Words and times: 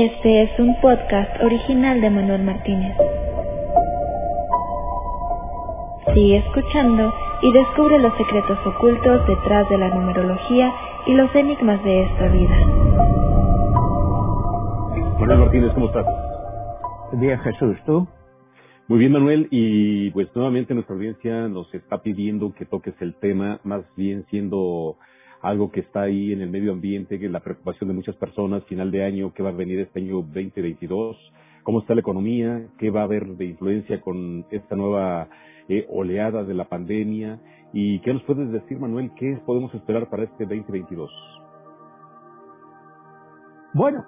Este 0.00 0.42
es 0.44 0.60
un 0.60 0.80
podcast 0.80 1.42
original 1.42 2.00
de 2.00 2.08
Manuel 2.08 2.44
Martínez. 2.44 2.96
Sigue 6.14 6.36
escuchando 6.36 7.12
y 7.42 7.52
descubre 7.52 7.98
los 7.98 8.16
secretos 8.16 8.58
ocultos 8.64 9.26
detrás 9.26 9.68
de 9.68 9.76
la 9.76 9.88
numerología 9.88 10.72
y 11.04 11.14
los 11.14 11.34
enigmas 11.34 11.82
de 11.82 12.04
esta 12.04 12.28
vida. 12.28 12.56
Manuel 15.18 15.38
Martínez, 15.40 15.72
¿cómo 15.74 15.86
estás? 15.86 16.06
Bien, 17.14 17.36
Jesús, 17.40 17.76
¿tú? 17.84 18.06
Muy 18.86 19.00
bien, 19.00 19.10
Manuel, 19.10 19.48
y 19.50 20.12
pues 20.12 20.28
nuevamente 20.32 20.74
nuestra 20.74 20.94
audiencia 20.94 21.48
nos 21.48 21.74
está 21.74 22.02
pidiendo 22.02 22.54
que 22.54 22.66
toques 22.66 22.94
el 23.00 23.16
tema, 23.16 23.58
más 23.64 23.82
bien 23.96 24.24
siendo 24.30 24.94
algo 25.42 25.70
que 25.70 25.80
está 25.80 26.02
ahí 26.02 26.32
en 26.32 26.40
el 26.40 26.50
medio 26.50 26.72
ambiente, 26.72 27.18
que 27.18 27.26
es 27.26 27.32
la 27.32 27.40
preocupación 27.40 27.88
de 27.88 27.94
muchas 27.94 28.16
personas, 28.16 28.64
final 28.64 28.90
de 28.90 29.04
año, 29.04 29.32
qué 29.34 29.42
va 29.42 29.50
a 29.50 29.52
venir 29.52 29.78
este 29.80 30.00
año 30.00 30.16
2022, 30.16 31.16
cómo 31.62 31.80
está 31.80 31.94
la 31.94 32.00
economía, 32.00 32.66
qué 32.78 32.90
va 32.90 33.02
a 33.02 33.04
haber 33.04 33.26
de 33.36 33.46
influencia 33.46 34.00
con 34.00 34.46
esta 34.50 34.74
nueva 34.74 35.28
eh, 35.68 35.86
oleada 35.90 36.44
de 36.44 36.54
la 36.54 36.68
pandemia, 36.68 37.38
y 37.72 38.00
qué 38.00 38.12
nos 38.12 38.22
puedes 38.22 38.50
decir, 38.50 38.78
Manuel, 38.78 39.10
qué 39.16 39.38
podemos 39.44 39.72
esperar 39.74 40.08
para 40.08 40.24
este 40.24 40.44
2022. 40.44 41.10
Bueno, 43.74 44.04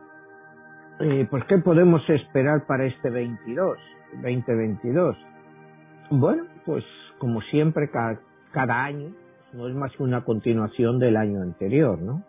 eh, 1.00 1.26
pues 1.30 1.44
qué 1.44 1.58
podemos 1.58 2.02
esperar 2.08 2.66
para 2.66 2.86
este 2.86 3.10
22, 3.10 3.78
2022. 4.22 5.16
Bueno, 6.10 6.44
pues 6.64 6.84
como 7.18 7.42
siempre, 7.42 7.90
cada, 7.90 8.18
cada 8.52 8.82
año 8.82 9.12
no 9.52 9.68
es 9.68 9.74
más 9.74 9.92
que 9.96 10.02
una 10.02 10.24
continuación 10.24 10.98
del 10.98 11.16
año 11.16 11.42
anterior, 11.42 12.00
¿no? 12.00 12.24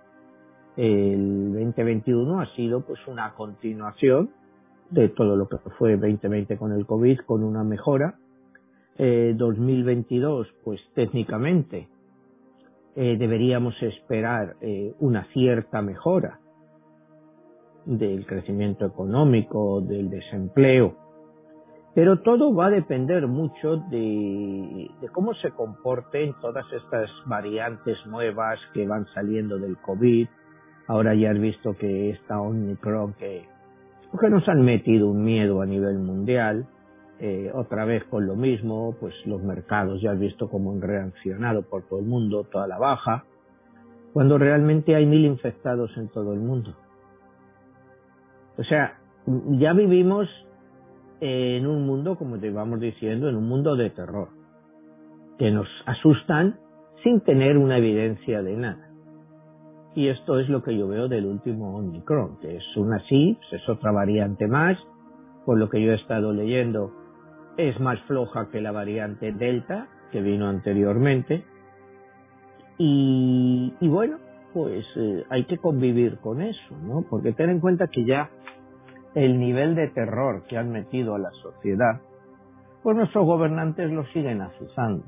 El 0.78 1.54
2021 1.54 2.40
ha 2.42 2.56
sido 2.56 2.82
pues 2.82 3.00
una 3.08 3.34
continuación 3.34 4.32
de 4.90 5.10
todo 5.10 5.36
lo 5.36 5.48
que 5.48 5.58
fue 5.78 5.98
2020 5.98 6.58
con 6.58 6.72
el 6.72 6.86
COVID, 6.86 7.20
con 7.26 7.44
una 7.44 7.64
mejora. 7.64 8.16
Eh, 8.98 9.34
2022, 9.36 10.48
pues 10.64 10.80
técnicamente 10.94 11.88
eh, 12.96 13.16
deberíamos 13.18 13.74
esperar 13.82 14.56
eh, 14.62 14.94
una 15.00 15.26
cierta 15.34 15.82
mejora 15.82 16.40
del 17.86 18.26
crecimiento 18.26 18.86
económico, 18.86 19.82
del 19.82 20.10
desempleo, 20.10 20.96
pero 21.94 22.20
todo 22.20 22.54
va 22.54 22.68
a 22.68 22.70
depender 22.70 23.28
mucho 23.28 23.78
de, 23.90 24.90
cómo 25.12 25.34
se 25.36 25.52
comporten 25.52 26.34
todas 26.40 26.66
estas 26.72 27.10
variantes 27.26 27.98
nuevas 28.06 28.60
que 28.74 28.88
van 28.88 29.06
saliendo 29.14 29.60
del 29.60 29.78
COVID. 29.78 30.28
Ahora 30.88 31.14
ya 31.16 31.32
has 31.32 31.40
visto 31.40 31.76
que 31.78 32.12
esta 32.12 32.40
Omicron 32.40 33.14
que, 33.14 33.46
que 34.20 34.30
nos 34.30 34.48
han 34.48 34.62
metido 34.64 35.10
un 35.10 35.24
miedo 35.24 35.62
a 35.62 35.66
nivel 35.66 36.00
mundial, 36.00 36.66
eh, 37.20 37.52
otra 37.54 37.86
vez 37.86 38.04
con 38.06 38.26
lo 38.26 38.36
mismo, 38.36 38.96
pues 39.00 39.14
los 39.26 39.44
mercados 39.44 40.02
ya 40.02 40.12
has 40.12 40.20
visto 40.20 40.50
cómo 40.50 40.72
han 40.72 40.82
reaccionado 40.82 41.62
por 41.62 41.84
todo 41.84 42.00
el 42.00 42.06
mundo, 42.06 42.46
toda 42.46 42.68
la 42.68 42.80
baja, 42.80 43.26
cuando 44.14 44.38
realmente 44.38 44.96
hay 44.96 45.06
mil 45.06 45.26
infectados 45.26 45.96
en 45.98 46.08
todo 46.08 46.34
el 46.34 46.40
mundo. 46.40 46.74
O 48.58 48.64
sea, 48.64 48.98
ya 49.60 49.74
vivimos 49.74 50.28
en 51.22 51.68
un 51.68 51.86
mundo, 51.86 52.18
como 52.18 52.40
te 52.40 52.50
vamos 52.50 52.80
diciendo, 52.80 53.30
en 53.30 53.36
un 53.36 53.48
mundo 53.48 53.76
de 53.76 53.92
terror, 53.92 54.30
que 55.38 55.52
nos 55.52 55.68
asustan 55.86 56.60
sin 57.04 57.22
tener 57.22 57.58
una 57.58 57.78
evidencia 57.78 58.42
de 58.42 58.58
nada. 58.58 58.90
Y 59.94 60.08
esto 60.08 60.40
es 60.40 60.50
lo 60.50 60.64
que 60.64 60.76
yo 60.76 60.88
veo 60.88 61.08
del 61.08 61.26
último 61.26 61.78
Omicron, 61.78 62.40
que 62.40 62.58
es 62.58 62.64
una 62.76 63.00
sí, 63.08 63.38
es 63.52 63.70
otra 63.70 63.92
variante 63.92 64.48
más, 64.48 64.78
por 65.46 65.60
lo 65.60 65.70
que 65.70 65.82
yo 65.82 65.92
he 65.92 65.96
estado 65.96 66.34
leyendo, 66.34 66.92
es 67.58 67.80
más 67.80 68.00
floja 68.02 68.50
que 68.50 68.62
la 68.62 68.72
variante 68.72 69.32
Delta, 69.32 69.88
que 70.12 70.22
vino 70.22 70.48
anteriormente. 70.48 71.44
Y, 72.78 73.74
y 73.80 73.88
bueno, 73.88 74.18
pues 74.54 74.86
eh, 74.96 75.24
hay 75.30 75.46
que 75.46 75.58
convivir 75.58 76.18
con 76.18 76.42
eso, 76.42 76.78
¿no? 76.84 77.06
Porque 77.10 77.34
ten 77.34 77.50
en 77.50 77.60
cuenta 77.60 77.88
que 77.88 78.06
ya 78.06 78.30
el 79.16 79.40
nivel 79.40 79.76
de 79.76 79.90
terror 79.90 80.44
que 80.48 80.58
han 80.58 80.72
metido 80.72 81.16
a 81.16 81.20
la 81.20 81.32
sociedad, 81.42 82.02
pues 82.84 82.96
nuestros 82.96 83.26
gobernantes 83.26 83.92
lo 83.92 84.06
siguen 84.08 84.42
azuzando. 84.42 85.06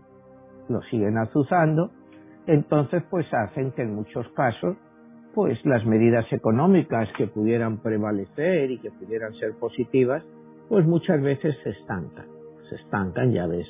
Lo 0.69 0.81
siguen 0.84 1.18
azuzando, 1.18 1.91
entonces 2.47 3.03
pues 3.09 3.25
hacen 3.34 3.72
que 3.72 3.81
en 3.84 3.96
muchos 3.96 4.28
casos 4.30 4.78
pues 5.34 5.58
las 5.66 5.86
medidas 5.86 6.31
económicas 6.31 7.09
que 7.18 7.28
pudieran 7.28 7.80
prevalecer 7.80 8.69
y 8.69 8.78
que 8.78 8.92
pudieran 8.92 9.34
ser 9.34 9.53
positivas, 9.59 10.24
pues 10.69 10.86
muchas 10.86 11.22
veces 11.22 11.56
se 11.63 11.72
estancan. 11.72 12.28
Se 12.69 12.75
estancan, 12.75 13.31
ya 13.31 13.47
ves, 13.47 13.68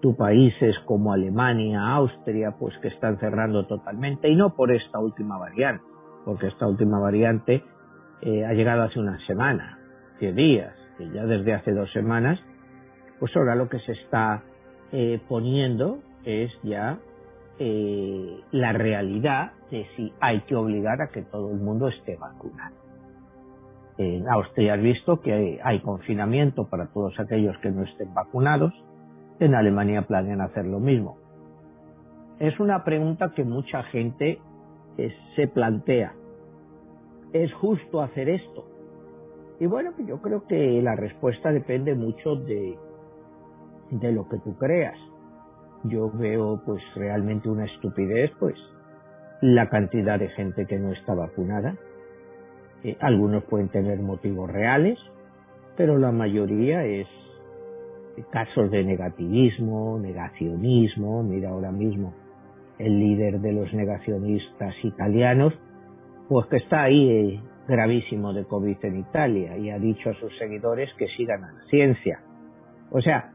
tu 0.00 0.16
países 0.16 0.76
como 0.84 1.12
Alemania, 1.12 1.94
Austria, 1.94 2.54
pues 2.58 2.76
que 2.78 2.88
están 2.88 3.18
cerrando 3.18 3.66
totalmente 3.66 4.28
y 4.28 4.36
no 4.36 4.54
por 4.54 4.70
esta 4.70 5.00
última 5.00 5.36
variante, 5.36 5.84
porque 6.24 6.46
esta 6.46 6.66
última 6.66 7.00
variante 7.00 7.62
eh, 8.24 8.44
ha 8.44 8.54
llegado 8.54 8.84
hace 8.84 8.98
una 8.98 9.18
semana, 9.26 9.78
diez 10.18 10.34
días, 10.34 10.74
que 10.96 11.10
ya 11.10 11.26
desde 11.26 11.52
hace 11.52 11.72
dos 11.72 11.92
semanas, 11.92 12.40
pues 13.20 13.36
ahora 13.36 13.54
lo 13.54 13.68
que 13.68 13.78
se 13.80 13.92
está 13.92 14.42
eh, 14.92 15.20
poniendo 15.28 15.98
es 16.24 16.50
ya 16.62 16.98
eh, 17.58 18.40
la 18.50 18.72
realidad 18.72 19.52
de 19.70 19.86
si 19.94 20.10
hay 20.20 20.40
que 20.42 20.56
obligar 20.56 21.02
a 21.02 21.08
que 21.08 21.20
todo 21.22 21.50
el 21.50 21.58
mundo 21.58 21.88
esté 21.88 22.16
vacunado. 22.16 22.74
En 23.98 24.26
Austria 24.28 24.74
has 24.74 24.80
visto 24.80 25.20
que 25.20 25.60
hay, 25.62 25.80
confinamiento 25.80 26.66
para 26.68 26.86
todos 26.86 27.20
aquellos 27.20 27.56
que 27.58 27.70
no 27.70 27.82
estén 27.82 28.12
vacunados. 28.14 28.72
En 29.38 29.54
Alemania 29.54 30.02
planean 30.02 30.40
hacer 30.40 30.64
lo 30.64 30.80
mismo. 30.80 31.18
Es 32.40 32.58
una 32.58 32.84
pregunta 32.84 33.32
que 33.36 33.44
mucha 33.44 33.84
gente 33.84 34.40
se 35.36 35.46
plantea. 35.46 36.14
¿Es 37.34 37.52
justo 37.54 38.00
hacer 38.00 38.28
esto? 38.28 38.64
Y 39.58 39.66
bueno, 39.66 39.90
pues 39.96 40.06
yo 40.06 40.22
creo 40.22 40.46
que 40.46 40.80
la 40.80 40.94
respuesta 40.94 41.50
depende 41.50 41.96
mucho 41.96 42.36
de, 42.36 42.78
de 43.90 44.12
lo 44.12 44.28
que 44.28 44.38
tú 44.38 44.56
creas. 44.56 44.96
Yo 45.82 46.12
veo 46.12 46.62
pues 46.64 46.80
realmente 46.94 47.48
una 47.48 47.64
estupidez, 47.64 48.30
pues 48.38 48.54
la 49.40 49.68
cantidad 49.68 50.16
de 50.16 50.28
gente 50.28 50.64
que 50.66 50.78
no 50.78 50.92
está 50.92 51.12
vacunada. 51.14 51.76
Eh, 52.84 52.96
algunos 53.00 53.42
pueden 53.44 53.68
tener 53.68 53.98
motivos 53.98 54.48
reales, 54.48 54.96
pero 55.76 55.98
la 55.98 56.12
mayoría 56.12 56.84
es 56.84 57.08
casos 58.30 58.70
de 58.70 58.84
negativismo, 58.84 59.98
negacionismo. 59.98 61.24
Mira 61.24 61.50
ahora 61.50 61.72
mismo 61.72 62.14
el 62.78 62.96
líder 63.00 63.40
de 63.40 63.52
los 63.54 63.74
negacionistas 63.74 64.76
italianos 64.84 65.52
pues 66.28 66.46
que 66.46 66.56
está 66.56 66.82
ahí 66.84 67.10
eh, 67.10 67.40
gravísimo 67.68 68.32
de 68.32 68.44
COVID 68.44 68.76
en 68.82 68.98
Italia 68.98 69.56
y 69.58 69.70
ha 69.70 69.78
dicho 69.78 70.10
a 70.10 70.14
sus 70.14 70.36
seguidores 70.38 70.90
que 70.98 71.08
sigan 71.16 71.44
a 71.44 71.52
la 71.52 71.64
ciencia. 71.70 72.20
O 72.90 73.00
sea, 73.00 73.32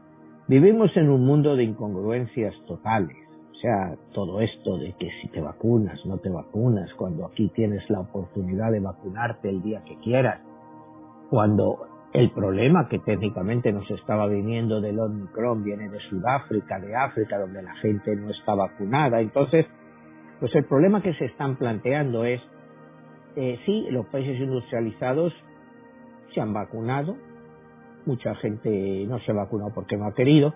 vivimos 0.48 0.96
en 0.96 1.08
un 1.08 1.24
mundo 1.24 1.56
de 1.56 1.64
incongruencias 1.64 2.54
totales. 2.66 3.16
O 3.52 3.54
sea, 3.60 3.94
todo 4.14 4.40
esto 4.40 4.78
de 4.78 4.94
que 4.98 5.10
si 5.20 5.28
te 5.28 5.40
vacunas, 5.40 6.00
no 6.06 6.16
te 6.18 6.30
vacunas, 6.30 6.92
cuando 6.94 7.26
aquí 7.26 7.50
tienes 7.54 7.88
la 7.90 8.00
oportunidad 8.00 8.72
de 8.72 8.80
vacunarte 8.80 9.50
el 9.50 9.60
día 9.62 9.82
que 9.84 9.98
quieras, 9.98 10.40
cuando 11.28 11.86
el 12.12 12.30
problema 12.30 12.88
que 12.88 12.98
técnicamente 12.98 13.70
nos 13.70 13.88
estaba 13.90 14.26
viniendo 14.26 14.80
del 14.80 14.98
Omicron 14.98 15.62
viene 15.62 15.88
de 15.88 16.00
Sudáfrica, 16.08 16.80
de 16.80 16.96
África, 16.96 17.38
donde 17.38 17.62
la 17.62 17.74
gente 17.76 18.16
no 18.16 18.30
está 18.30 18.54
vacunada. 18.54 19.20
Entonces, 19.20 19.66
pues 20.40 20.54
el 20.54 20.64
problema 20.64 21.02
que 21.02 21.14
se 21.14 21.26
están 21.26 21.56
planteando 21.56 22.24
es 22.24 22.40
eh, 23.36 23.58
sí, 23.64 23.86
los 23.90 24.06
países 24.06 24.38
industrializados 24.40 25.32
se 26.34 26.40
han 26.40 26.52
vacunado, 26.52 27.16
mucha 28.06 28.34
gente 28.36 29.04
no 29.06 29.18
se 29.20 29.32
ha 29.32 29.34
vacunado 29.34 29.72
porque 29.74 29.96
no 29.96 30.06
ha 30.06 30.14
querido, 30.14 30.54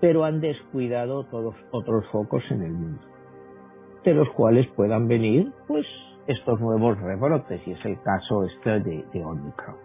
pero 0.00 0.24
han 0.24 0.40
descuidado 0.40 1.24
todos 1.24 1.54
otros 1.70 2.06
focos 2.10 2.42
en 2.50 2.62
el 2.62 2.72
mundo, 2.72 3.02
de 4.04 4.14
los 4.14 4.28
cuales 4.30 4.66
puedan 4.76 5.08
venir 5.08 5.52
pues 5.66 5.86
estos 6.26 6.60
nuevos 6.60 7.00
rebrotes, 7.00 7.66
y 7.66 7.72
es 7.72 7.84
el 7.84 8.00
caso 8.02 8.44
este 8.44 8.80
de, 8.80 9.04
de 9.12 9.24
Omicron. 9.24 9.76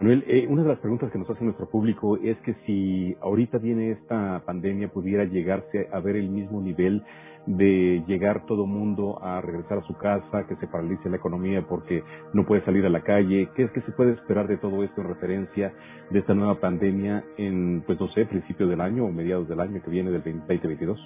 Manuel, 0.00 0.24
eh, 0.28 0.46
una 0.48 0.62
de 0.62 0.68
las 0.68 0.78
preguntas 0.78 1.10
que 1.10 1.18
nos 1.18 1.28
hace 1.28 1.44
nuestro 1.44 1.68
público 1.68 2.16
es 2.18 2.38
que 2.38 2.54
si 2.64 3.16
ahorita 3.20 3.58
viene 3.58 3.90
esta 3.90 4.42
pandemia 4.46 4.88
pudiera 4.88 5.24
llegarse 5.24 5.88
a 5.92 5.98
ver 5.98 6.14
el 6.14 6.30
mismo 6.30 6.60
nivel 6.60 7.02
de 7.48 8.04
llegar 8.06 8.44
todo 8.44 8.66
mundo 8.66 9.18
a 9.22 9.40
regresar 9.40 9.78
a 9.78 9.86
su 9.86 9.94
casa, 9.96 10.46
que 10.46 10.56
se 10.56 10.66
paralice 10.66 11.08
la 11.08 11.16
economía 11.16 11.64
porque 11.66 12.04
no 12.34 12.44
puede 12.44 12.62
salir 12.64 12.84
a 12.84 12.90
la 12.90 13.00
calle. 13.00 13.48
¿Qué 13.56 13.64
es 13.64 13.70
que 13.70 13.80
se 13.80 13.92
puede 13.92 14.12
esperar 14.12 14.46
de 14.48 14.58
todo 14.58 14.84
esto 14.84 15.00
en 15.00 15.08
referencia 15.08 15.72
de 16.10 16.18
esta 16.18 16.34
nueva 16.34 16.60
pandemia 16.60 17.24
en, 17.38 17.82
pues 17.86 17.98
no 17.98 18.08
sé, 18.08 18.26
principios 18.26 18.68
del 18.68 18.82
año 18.82 19.06
o 19.06 19.10
mediados 19.10 19.48
del 19.48 19.60
año 19.60 19.80
que 19.82 19.90
viene 19.90 20.10
del 20.10 20.22
2022? 20.22 20.98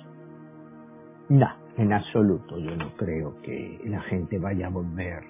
No, 1.29 1.47
en 1.77 1.93
absoluto. 1.93 2.59
Yo 2.59 2.75
no 2.77 2.93
creo 2.97 3.41
que 3.43 3.81
la 3.85 4.01
gente 4.03 4.39
vaya 4.41 4.67
a 4.67 4.71
volver 4.71 5.23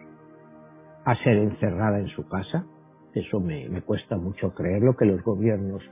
a 1.04 1.14
ser 1.16 1.36
encerrada 1.36 1.98
en 1.98 2.08
su 2.08 2.26
casa. 2.26 2.64
Eso 3.12 3.38
me, 3.38 3.68
me 3.68 3.82
cuesta 3.82 4.16
mucho 4.16 4.54
creerlo, 4.54 4.96
que 4.96 5.04
los 5.04 5.22
gobiernos 5.22 5.82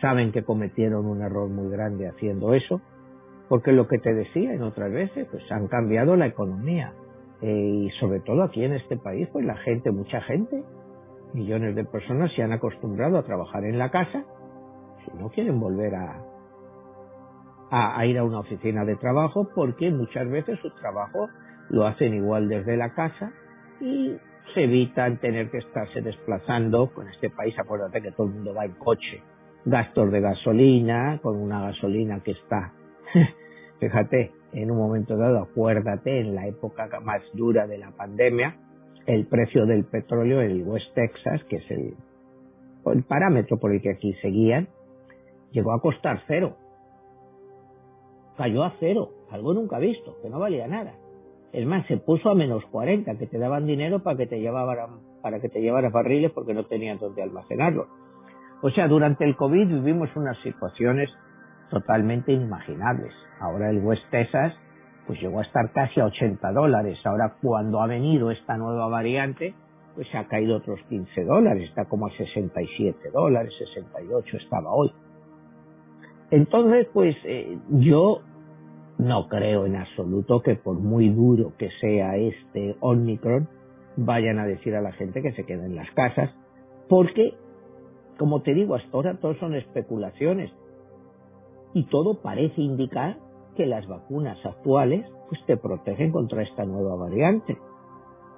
saben 0.00 0.32
que 0.32 0.42
cometieron 0.42 1.06
un 1.06 1.22
error 1.22 1.48
muy 1.48 1.70
grande 1.70 2.08
haciendo 2.08 2.52
eso, 2.52 2.82
porque 3.48 3.72
lo 3.72 3.86
que 3.86 3.98
te 3.98 4.12
decía 4.12 4.52
en 4.52 4.62
otras 4.62 4.92
veces, 4.92 5.28
pues 5.30 5.44
han 5.50 5.68
cambiado 5.68 6.16
la 6.16 6.26
economía. 6.26 6.92
Eh, 7.42 7.86
y 7.86 7.90
sobre 8.00 8.20
todo 8.20 8.42
aquí 8.42 8.64
en 8.64 8.72
este 8.72 8.96
país, 8.96 9.28
pues 9.32 9.44
la 9.44 9.56
gente, 9.56 9.90
mucha 9.90 10.20
gente, 10.22 10.64
millones 11.34 11.74
de 11.74 11.84
personas 11.84 12.32
se 12.34 12.42
han 12.42 12.52
acostumbrado 12.52 13.18
a 13.18 13.24
trabajar 13.24 13.64
en 13.64 13.78
la 13.78 13.90
casa, 13.90 14.24
si 15.04 15.16
no 15.18 15.28
quieren 15.28 15.60
volver 15.60 15.94
a, 15.94 16.22
a, 17.70 17.98
a 17.98 18.06
ir 18.06 18.18
a 18.18 18.24
una 18.24 18.40
oficina 18.40 18.84
de 18.84 18.96
trabajo, 18.96 19.48
porque 19.54 19.90
muchas 19.90 20.28
veces 20.30 20.58
su 20.60 20.70
trabajo 20.80 21.28
lo 21.68 21.86
hacen 21.86 22.14
igual 22.14 22.48
desde 22.48 22.76
la 22.76 22.94
casa 22.94 23.32
y 23.80 24.16
se 24.54 24.64
evitan 24.64 25.18
tener 25.18 25.50
que 25.50 25.58
estarse 25.58 26.00
desplazando. 26.00 26.90
Con 26.92 27.08
este 27.08 27.30
país, 27.30 27.56
acuérdate 27.58 28.00
que 28.00 28.12
todo 28.12 28.28
el 28.28 28.34
mundo 28.34 28.54
va 28.54 28.64
en 28.64 28.72
coche. 28.72 29.22
Gastos 29.64 30.10
de 30.10 30.20
gasolina, 30.20 31.18
con 31.22 31.36
una 31.36 31.60
gasolina 31.60 32.20
que 32.20 32.30
está, 32.32 32.72
fíjate, 33.80 34.32
en 34.52 34.70
un 34.70 34.78
momento 34.78 35.16
dado, 35.16 35.38
acuérdate, 35.38 36.20
en 36.20 36.34
la 36.34 36.46
época 36.46 36.88
más 37.00 37.22
dura 37.34 37.66
de 37.66 37.78
la 37.78 37.90
pandemia, 37.90 38.56
el 39.06 39.26
precio 39.26 39.66
del 39.66 39.84
petróleo 39.84 40.42
en 40.42 40.50
el 40.50 40.62
West 40.62 40.92
Texas, 40.94 41.42
que 41.44 41.56
es 41.56 41.70
el, 41.70 41.94
parámetro 43.08 43.58
por 43.58 43.72
el 43.72 43.82
que 43.82 43.90
aquí 43.90 44.14
seguían, 44.22 44.68
llegó 45.50 45.72
a 45.72 45.80
costar 45.80 46.22
cero. 46.26 46.56
Cayó 48.36 48.64
a 48.64 48.74
cero, 48.78 49.10
algo 49.30 49.54
nunca 49.54 49.78
visto, 49.78 50.16
que 50.22 50.30
no 50.30 50.38
valía 50.38 50.68
nada. 50.68 50.94
Es 51.52 51.66
más, 51.66 51.86
se 51.86 51.96
puso 51.96 52.30
a 52.30 52.34
menos 52.34 52.64
40, 52.66 53.16
que 53.16 53.26
te 53.26 53.38
daban 53.38 53.66
dinero 53.66 54.02
para 54.02 54.16
que 54.16 54.26
te 54.26 54.40
llevaran, 54.40 55.00
para 55.22 55.40
que 55.40 55.48
te 55.48 55.60
llevaras 55.60 55.92
barriles 55.92 56.32
porque 56.32 56.54
no 56.54 56.64
tenían 56.64 56.98
donde 56.98 57.22
almacenarlo. 57.22 57.86
O 58.62 58.70
sea, 58.70 58.88
durante 58.88 59.24
el 59.24 59.36
COVID 59.36 59.66
vivimos 59.66 60.14
unas 60.16 60.38
situaciones 60.42 61.10
totalmente 61.70 62.32
inimaginables. 62.32 63.12
Ahora 63.40 63.70
el 63.70 63.78
West 63.78 64.04
Texas 64.10 64.54
pues 65.06 65.20
llegó 65.20 65.38
a 65.38 65.42
estar 65.42 65.70
casi 65.72 66.00
a 66.00 66.06
80 66.06 66.52
dólares. 66.52 66.98
Ahora 67.04 67.36
cuando 67.40 67.80
ha 67.80 67.86
venido 67.86 68.30
esta 68.30 68.56
nueva 68.56 68.88
variante, 68.88 69.54
pues 69.94 70.08
ha 70.14 70.24
caído 70.26 70.56
otros 70.56 70.80
15 70.88 71.24
dólares, 71.24 71.68
está 71.68 71.86
como 71.86 72.06
a 72.06 72.10
67 72.10 73.10
dólares, 73.12 73.52
68 73.58 74.36
estaba 74.36 74.72
hoy. 74.72 74.92
Entonces, 76.30 76.88
pues 76.92 77.16
eh, 77.24 77.56
yo 77.70 78.20
no 78.98 79.28
creo 79.28 79.66
en 79.66 79.76
absoluto 79.76 80.42
que 80.42 80.56
por 80.56 80.78
muy 80.78 81.08
duro 81.08 81.52
que 81.56 81.70
sea 81.80 82.16
este 82.16 82.76
Omicron, 82.80 83.48
vayan 83.96 84.38
a 84.38 84.46
decir 84.46 84.74
a 84.74 84.82
la 84.82 84.92
gente 84.92 85.22
que 85.22 85.32
se 85.32 85.44
quede 85.44 85.64
en 85.66 85.76
las 85.76 85.90
casas, 85.92 86.30
porque, 86.88 87.34
como 88.18 88.42
te 88.42 88.54
digo, 88.54 88.74
hasta 88.74 88.90
ahora 88.92 89.18
todo 89.18 89.34
son 89.36 89.54
especulaciones 89.54 90.50
y 91.76 91.82
todo 91.88 92.22
parece 92.22 92.62
indicar 92.62 93.18
que 93.54 93.66
las 93.66 93.86
vacunas 93.86 94.38
actuales 94.46 95.04
pues 95.28 95.44
te 95.44 95.58
protegen 95.58 96.10
contra 96.10 96.42
esta 96.42 96.64
nueva 96.64 96.96
variante. 96.96 97.58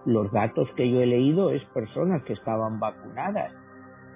Los 0.04 0.32
datos 0.32 0.68
que 0.74 0.90
yo 0.90 1.00
he 1.00 1.06
leído 1.06 1.52
es 1.52 1.62
personas 1.66 2.24
que 2.24 2.32
estaban 2.32 2.80
vacunadas 2.80 3.52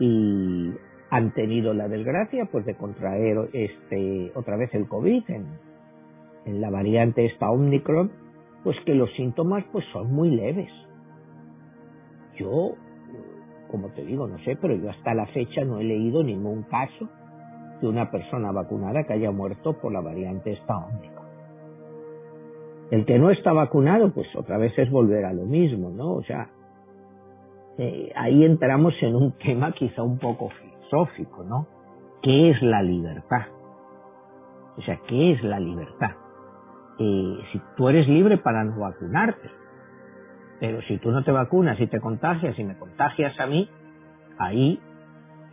y 0.00 0.72
han 1.10 1.32
tenido 1.34 1.72
la 1.72 1.86
desgracia 1.86 2.48
pues 2.50 2.66
de 2.66 2.74
contraer 2.74 3.48
este 3.52 4.32
otra 4.34 4.56
vez 4.56 4.74
el 4.74 4.88
COVID 4.88 5.22
en, 5.28 6.60
la 6.60 6.70
variante 6.70 7.24
esta 7.24 7.48
Omicron, 7.48 8.10
pues 8.64 8.76
que 8.84 8.96
los 8.96 9.12
síntomas 9.14 9.64
pues 9.70 9.84
son 9.92 10.12
muy 10.12 10.30
leves. 10.30 10.72
Yo, 12.36 12.74
como 13.70 13.90
te 13.90 14.04
digo, 14.04 14.26
no 14.26 14.40
sé, 14.40 14.58
pero 14.60 14.74
yo 14.74 14.90
hasta 14.90 15.14
la 15.14 15.26
fecha 15.26 15.64
no 15.64 15.78
he 15.78 15.84
leído 15.84 16.24
ningún 16.24 16.64
caso 16.64 17.08
de 17.82 17.88
una 17.88 18.10
persona 18.10 18.50
vacunada 18.52 19.04
que 19.04 19.12
haya 19.12 19.30
muerto 19.30 19.74
por 19.74 19.92
la 19.92 20.00
variante 20.00 20.52
esta. 20.52 20.86
El 22.90 23.04
que 23.04 23.18
no 23.18 23.30
está 23.30 23.52
vacunado, 23.52 24.12
pues 24.12 24.28
otra 24.34 24.56
vez 24.56 24.72
es 24.78 24.90
volver 24.90 25.24
a 25.24 25.32
lo 25.32 25.44
mismo, 25.44 25.90
¿no? 25.90 26.12
O 26.12 26.22
sea, 26.22 26.48
eh, 27.78 28.10
ahí 28.16 28.44
entramos 28.44 28.94
en 29.02 29.14
un 29.14 29.32
tema 29.32 29.72
quizá 29.72 30.02
un 30.02 30.18
poco 30.18 30.48
filosófico, 30.50 31.44
¿no? 31.44 31.66
¿Qué 32.22 32.50
es 32.50 32.62
la 32.62 32.82
libertad? 32.82 33.46
O 34.78 34.82
sea, 34.82 34.98
¿qué 35.06 35.32
es 35.32 35.42
la 35.42 35.60
libertad? 35.60 36.12
eh, 36.98 37.38
si 37.52 37.60
tú 37.76 37.88
eres 37.88 38.06
libre 38.08 38.38
para 38.38 38.64
no 38.64 38.78
vacunarte. 38.78 39.50
Pero 40.60 40.80
si 40.82 40.98
tú 40.98 41.10
no 41.10 41.24
te 41.24 41.32
vacunas 41.32 41.80
y 41.80 41.86
te 41.86 42.00
contagias 42.00 42.58
y 42.58 42.64
me 42.64 42.78
contagias 42.78 43.38
a 43.40 43.46
mí, 43.46 43.68
ahí 44.38 44.80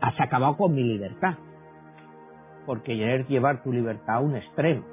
has 0.01 0.19
acabado 0.19 0.57
con 0.57 0.73
mi 0.73 0.83
libertad. 0.83 1.35
Porque 2.69 2.95
querer 2.95 3.25
llevar 3.25 3.63
tu 3.63 3.73
libertad 3.73 4.17
a 4.17 4.19
un 4.19 4.35
extremo. 4.35 4.83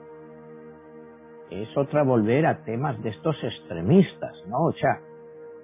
Es 1.51 1.69
otra 1.77 2.05
volver 2.05 2.47
a 2.47 2.65
temas 2.65 3.03
de 3.03 3.11
estos 3.11 3.37
extremistas, 3.45 4.33
¿no? 4.49 4.65
O 4.65 4.73
sea, 4.73 4.99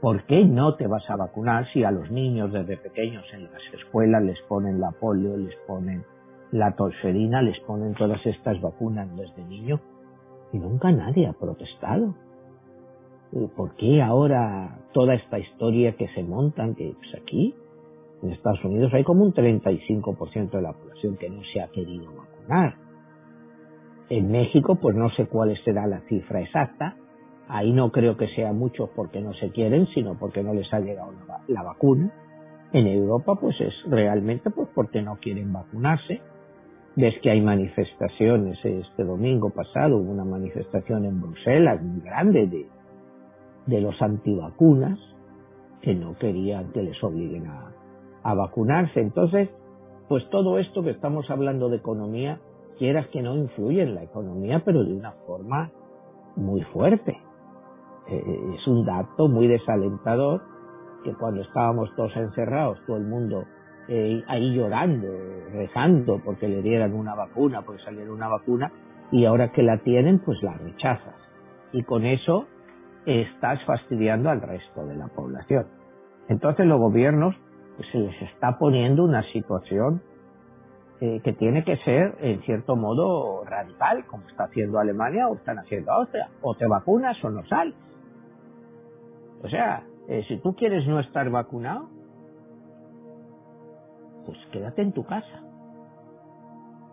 ¿por 0.03 0.23
qué 0.27 0.45
no 0.45 0.75
te 0.75 0.87
vas 0.87 1.09
a 1.09 1.17
vacunar 1.17 1.67
si 1.73 1.85
a 1.85 1.91
los 1.91 2.11
niños 2.11 2.53
desde 2.53 2.77
pequeños 2.77 3.25
en 3.33 3.45
las 3.45 3.63
escuelas 3.73 4.23
les 4.23 4.39
ponen 4.43 4.79
la 4.79 4.91
polio, 4.91 5.39
les 5.39 5.57
ponen 5.67 6.05
la 6.51 6.77
torferina, 6.77 7.41
les 7.41 7.59
ponen 7.61 7.95
todas 7.95 8.21
estas 8.27 8.61
vacunas 8.61 9.09
desde 9.17 9.43
niño? 9.47 9.81
y 10.53 10.59
nunca 10.59 10.93
nadie 10.93 11.27
ha 11.27 11.33
protestado. 11.33 12.15
¿Por 13.57 13.75
qué 13.77 14.03
ahora 14.03 14.79
toda 14.93 15.15
esta 15.15 15.39
historia 15.39 15.97
que 15.97 16.09
se 16.09 16.23
montan, 16.23 16.75
que 16.75 16.95
pues 16.95 17.23
aquí 17.23 17.55
en 18.23 18.31
Estados 18.31 18.65
Unidos 18.65 18.93
hay 18.95 19.05
como 19.05 19.25
un 19.25 19.33
35% 19.33 20.51
de 20.51 20.63
la 20.63 20.73
población 20.73 21.17
que 21.17 21.29
no 21.29 21.43
se 21.53 21.61
ha 21.61 21.69
querido 21.69 22.07
vacunar? 22.15 22.77
En 24.09 24.31
México, 24.31 24.77
pues 24.77 24.95
no 24.95 25.11
sé 25.11 25.27
cuál 25.27 25.57
será 25.65 25.87
la 25.87 26.01
cifra 26.09 26.41
exacta. 26.41 26.97
Ahí 27.49 27.73
no 27.73 27.91
creo 27.91 28.17
que 28.17 28.29
sea 28.29 28.53
mucho 28.53 28.91
porque 28.95 29.21
no 29.21 29.33
se 29.35 29.51
quieren, 29.51 29.87
sino 29.89 30.19
porque 30.19 30.43
no 30.43 30.55
les 30.55 30.73
ha 30.73 30.81
llegado 30.81 31.13
la, 31.49 31.63
vacuna. 31.63 32.13
En 32.73 32.87
Europa, 32.87 33.35
pues 33.41 33.61
es 33.61 33.75
realmente 33.89 34.51
pues 34.51 34.69
porque 34.75 35.03
no 35.03 35.17
quieren 35.17 35.53
vacunarse 35.53 36.21
Ves 36.95 37.15
que 37.23 37.31
hay 37.31 37.41
manifestaciones. 37.41 38.59
Este 38.63 39.03
domingo 39.03 39.49
pasado 39.49 39.97
hubo 39.97 40.11
una 40.11 40.25
manifestación 40.25 41.07
en 41.07 41.23
Bruselas 41.23 41.83
muy 41.83 42.03
grande 42.03 42.47
de, 42.47 42.67
de 43.67 43.81
los 43.81 44.01
antivacunas 44.03 44.99
que 45.81 45.95
no 45.95 46.17
querían 46.19 46.71
que 46.73 46.83
les 46.83 47.03
obliguen 47.03 47.47
a, 47.47 47.72
a 48.23 48.35
vacunarse. 48.35 49.01
Entonces, 49.01 49.49
pues 50.09 50.29
todo 50.31 50.59
esto 50.59 50.83
que 50.83 50.91
estamos 50.91 51.31
hablando 51.31 51.69
de 51.69 51.77
economía, 51.77 52.41
quieras 52.79 53.07
que 53.09 53.23
no 53.23 53.37
influye 53.37 53.83
en 53.83 53.95
la 53.95 54.03
economía, 54.03 54.63
pero 54.65 54.85
de 54.85 54.95
una 54.95 55.13
forma 55.27 55.71
muy 56.37 56.63
fuerte. 56.63 57.17
Eh, 58.09 58.55
es 58.59 58.67
un 58.67 58.85
dato 58.85 59.29
muy 59.29 59.47
desalentador 59.47 60.43
que 61.05 61.15
cuando 61.15 61.43
estábamos 61.43 61.95
todos 61.97 62.17
encerrados, 62.17 62.79
todo 62.87 62.97
el 62.97 63.05
mundo 63.05 63.45
eh, 63.89 64.23
ahí 64.29 64.55
llorando, 64.55 65.09
rezando 65.53 66.21
porque 66.25 66.49
le 66.49 66.63
dieran 66.63 66.95
una 66.95 67.15
vacuna, 67.15 67.63
porque 67.63 67.83
saliera 67.83 68.13
una 68.13 68.29
vacuna, 68.29 68.73
y 69.11 69.25
ahora 69.25 69.53
que 69.53 69.63
la 69.63 69.79
tienen, 69.79 70.21
pues 70.21 70.43
la 70.43 70.55
rechazas. 70.55 71.17
Y 71.73 71.83
con 71.83 72.05
eso 72.05 72.47
estás 73.07 73.63
fastidiando 73.65 74.31
al 74.31 74.41
resto 74.41 74.87
de 74.87 74.97
la 74.97 75.09
población. 75.09 75.67
Entonces 76.29 76.67
los 76.67 76.79
gobiernos 76.79 77.35
se 77.91 77.99
les 77.99 78.23
está 78.23 78.59
poniendo 78.59 79.05
una 79.05 79.23
situación 79.33 80.03
eh, 81.01 81.21
que 81.25 81.33
tiene 81.33 81.65
que 81.65 81.77
ser, 81.79 82.17
en 82.21 82.43
cierto 82.43 82.77
modo, 82.77 83.45
radical, 83.45 84.07
como 84.07 84.29
está 84.29 84.45
haciendo 84.45 84.79
Alemania 84.79 85.27
o 85.29 85.35
están 85.35 85.59
haciendo 85.59 85.91
Austria. 85.91 86.29
O 86.43 86.55
te 86.55 86.67
vacunas 86.67 87.17
o 87.25 87.31
no 87.31 87.45
sales. 87.47 87.75
O 89.43 89.49
sea, 89.49 89.83
eh, 90.09 90.25
si 90.29 90.39
tú 90.39 90.55
quieres 90.55 90.87
no 90.87 91.01
estar 91.01 91.29
vacunado, 91.29 91.89
pues 94.25 94.39
quédate 94.53 94.83
en 94.83 94.93
tu 94.93 95.05
casa. 95.05 95.43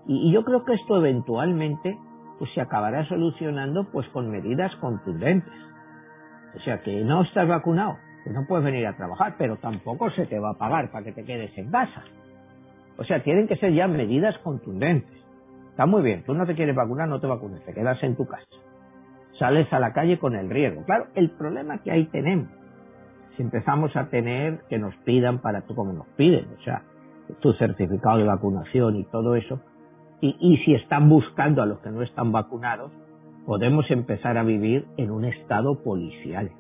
Y, 0.07 0.31
yo 0.33 0.43
creo 0.43 0.65
que 0.65 0.73
esto 0.73 0.97
eventualmente 0.97 1.95
pues 2.39 2.51
se 2.53 2.61
acabará 2.61 3.07
solucionando 3.07 3.91
pues 3.91 4.07
con 4.09 4.31
medidas 4.31 4.75
contundentes. 4.77 5.53
O 6.55 6.59
sea, 6.61 6.81
que 6.81 7.03
no 7.03 7.21
estás 7.21 7.47
vacunado, 7.47 7.97
no 8.25 8.45
puedes 8.47 8.65
venir 8.65 8.85
a 8.87 8.95
trabajar, 8.95 9.35
pero 9.37 9.57
tampoco 9.57 10.09
se 10.11 10.25
te 10.25 10.39
va 10.39 10.51
a 10.51 10.57
pagar 10.57 10.91
para 10.91 11.03
que 11.03 11.11
te 11.11 11.23
quedes 11.23 11.57
en 11.57 11.71
casa. 11.71 12.03
O 12.97 13.03
sea, 13.03 13.23
tienen 13.23 13.47
que 13.47 13.55
ser 13.55 13.73
ya 13.73 13.87
medidas 13.87 14.37
contundentes. 14.39 15.17
Está 15.71 15.85
muy 15.85 16.01
bien, 16.01 16.23
tú 16.25 16.33
no 16.33 16.45
te 16.45 16.55
quieres 16.55 16.75
vacunar, 16.75 17.07
no 17.07 17.19
te 17.19 17.27
vacunes, 17.27 17.63
te 17.63 17.73
quedas 17.73 18.01
en 18.03 18.15
tu 18.15 18.25
casa. 18.25 18.45
Sales 19.37 19.71
a 19.71 19.79
la 19.79 19.93
calle 19.93 20.19
con 20.19 20.35
el 20.35 20.49
riesgo. 20.49 20.83
Claro, 20.83 21.07
el 21.15 21.31
problema 21.31 21.77
que 21.81 21.91
ahí 21.91 22.05
tenemos, 22.07 22.49
si 23.37 23.43
empezamos 23.43 23.95
a 23.95 24.09
tener 24.09 24.59
que 24.69 24.77
nos 24.77 24.93
pidan 25.05 25.39
para 25.39 25.61
tú 25.61 25.75
como 25.75 25.93
nos 25.93 26.07
piden, 26.17 26.45
o 26.59 26.63
sea, 26.63 26.83
tu 27.39 27.53
certificado 27.53 28.17
de 28.17 28.25
vacunación 28.25 28.97
y 28.97 29.05
todo 29.05 29.35
eso, 29.35 29.61
y 30.21 30.57
si 30.65 30.75
están 30.75 31.07
buscando 31.07 31.61
a 31.61 31.65
los 31.65 31.79
que 31.79 31.91
no 31.91 32.01
están 32.01 32.33
vacunados, 32.33 32.91
podemos 33.45 33.89
empezar 33.89 34.37
a 34.37 34.43
vivir 34.43 34.85
en 34.97 35.11
un 35.11 35.23
estado 35.23 35.81
policial. 35.81 36.51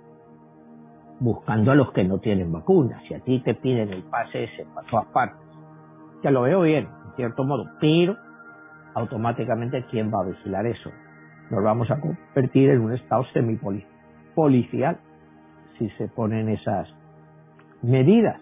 Buscando 1.19 1.71
a 1.71 1.75
los 1.75 1.91
que 1.91 2.03
no 2.03 2.19
tienen 2.19 2.51
vacunas. 2.51 3.03
Si 3.07 3.13
a 3.13 3.19
ti 3.19 3.39
te 3.39 3.55
piden 3.55 3.89
el 3.89 4.03
pase 4.03 4.45
ese 4.45 4.65
para 4.73 4.87
todas 4.87 5.07
partes, 5.07 5.47
ya 6.23 6.31
lo 6.31 6.43
veo 6.43 6.61
bien, 6.61 6.87
en 7.05 7.15
cierto 7.15 7.43
modo, 7.43 7.65
pero 7.79 8.15
automáticamente 8.93 9.85
¿quién 9.89 10.11
va 10.13 10.21
a 10.21 10.27
vigilar 10.27 10.65
eso? 10.65 10.91
Nos 11.49 11.63
vamos 11.63 11.89
a 11.91 11.99
convertir 11.99 12.69
en 12.69 12.81
un 12.81 12.93
estado 12.93 13.25
semipolicial 13.33 14.99
si 15.77 15.89
se 15.91 16.07
ponen 16.09 16.49
esas 16.49 16.87
medidas. 17.81 18.41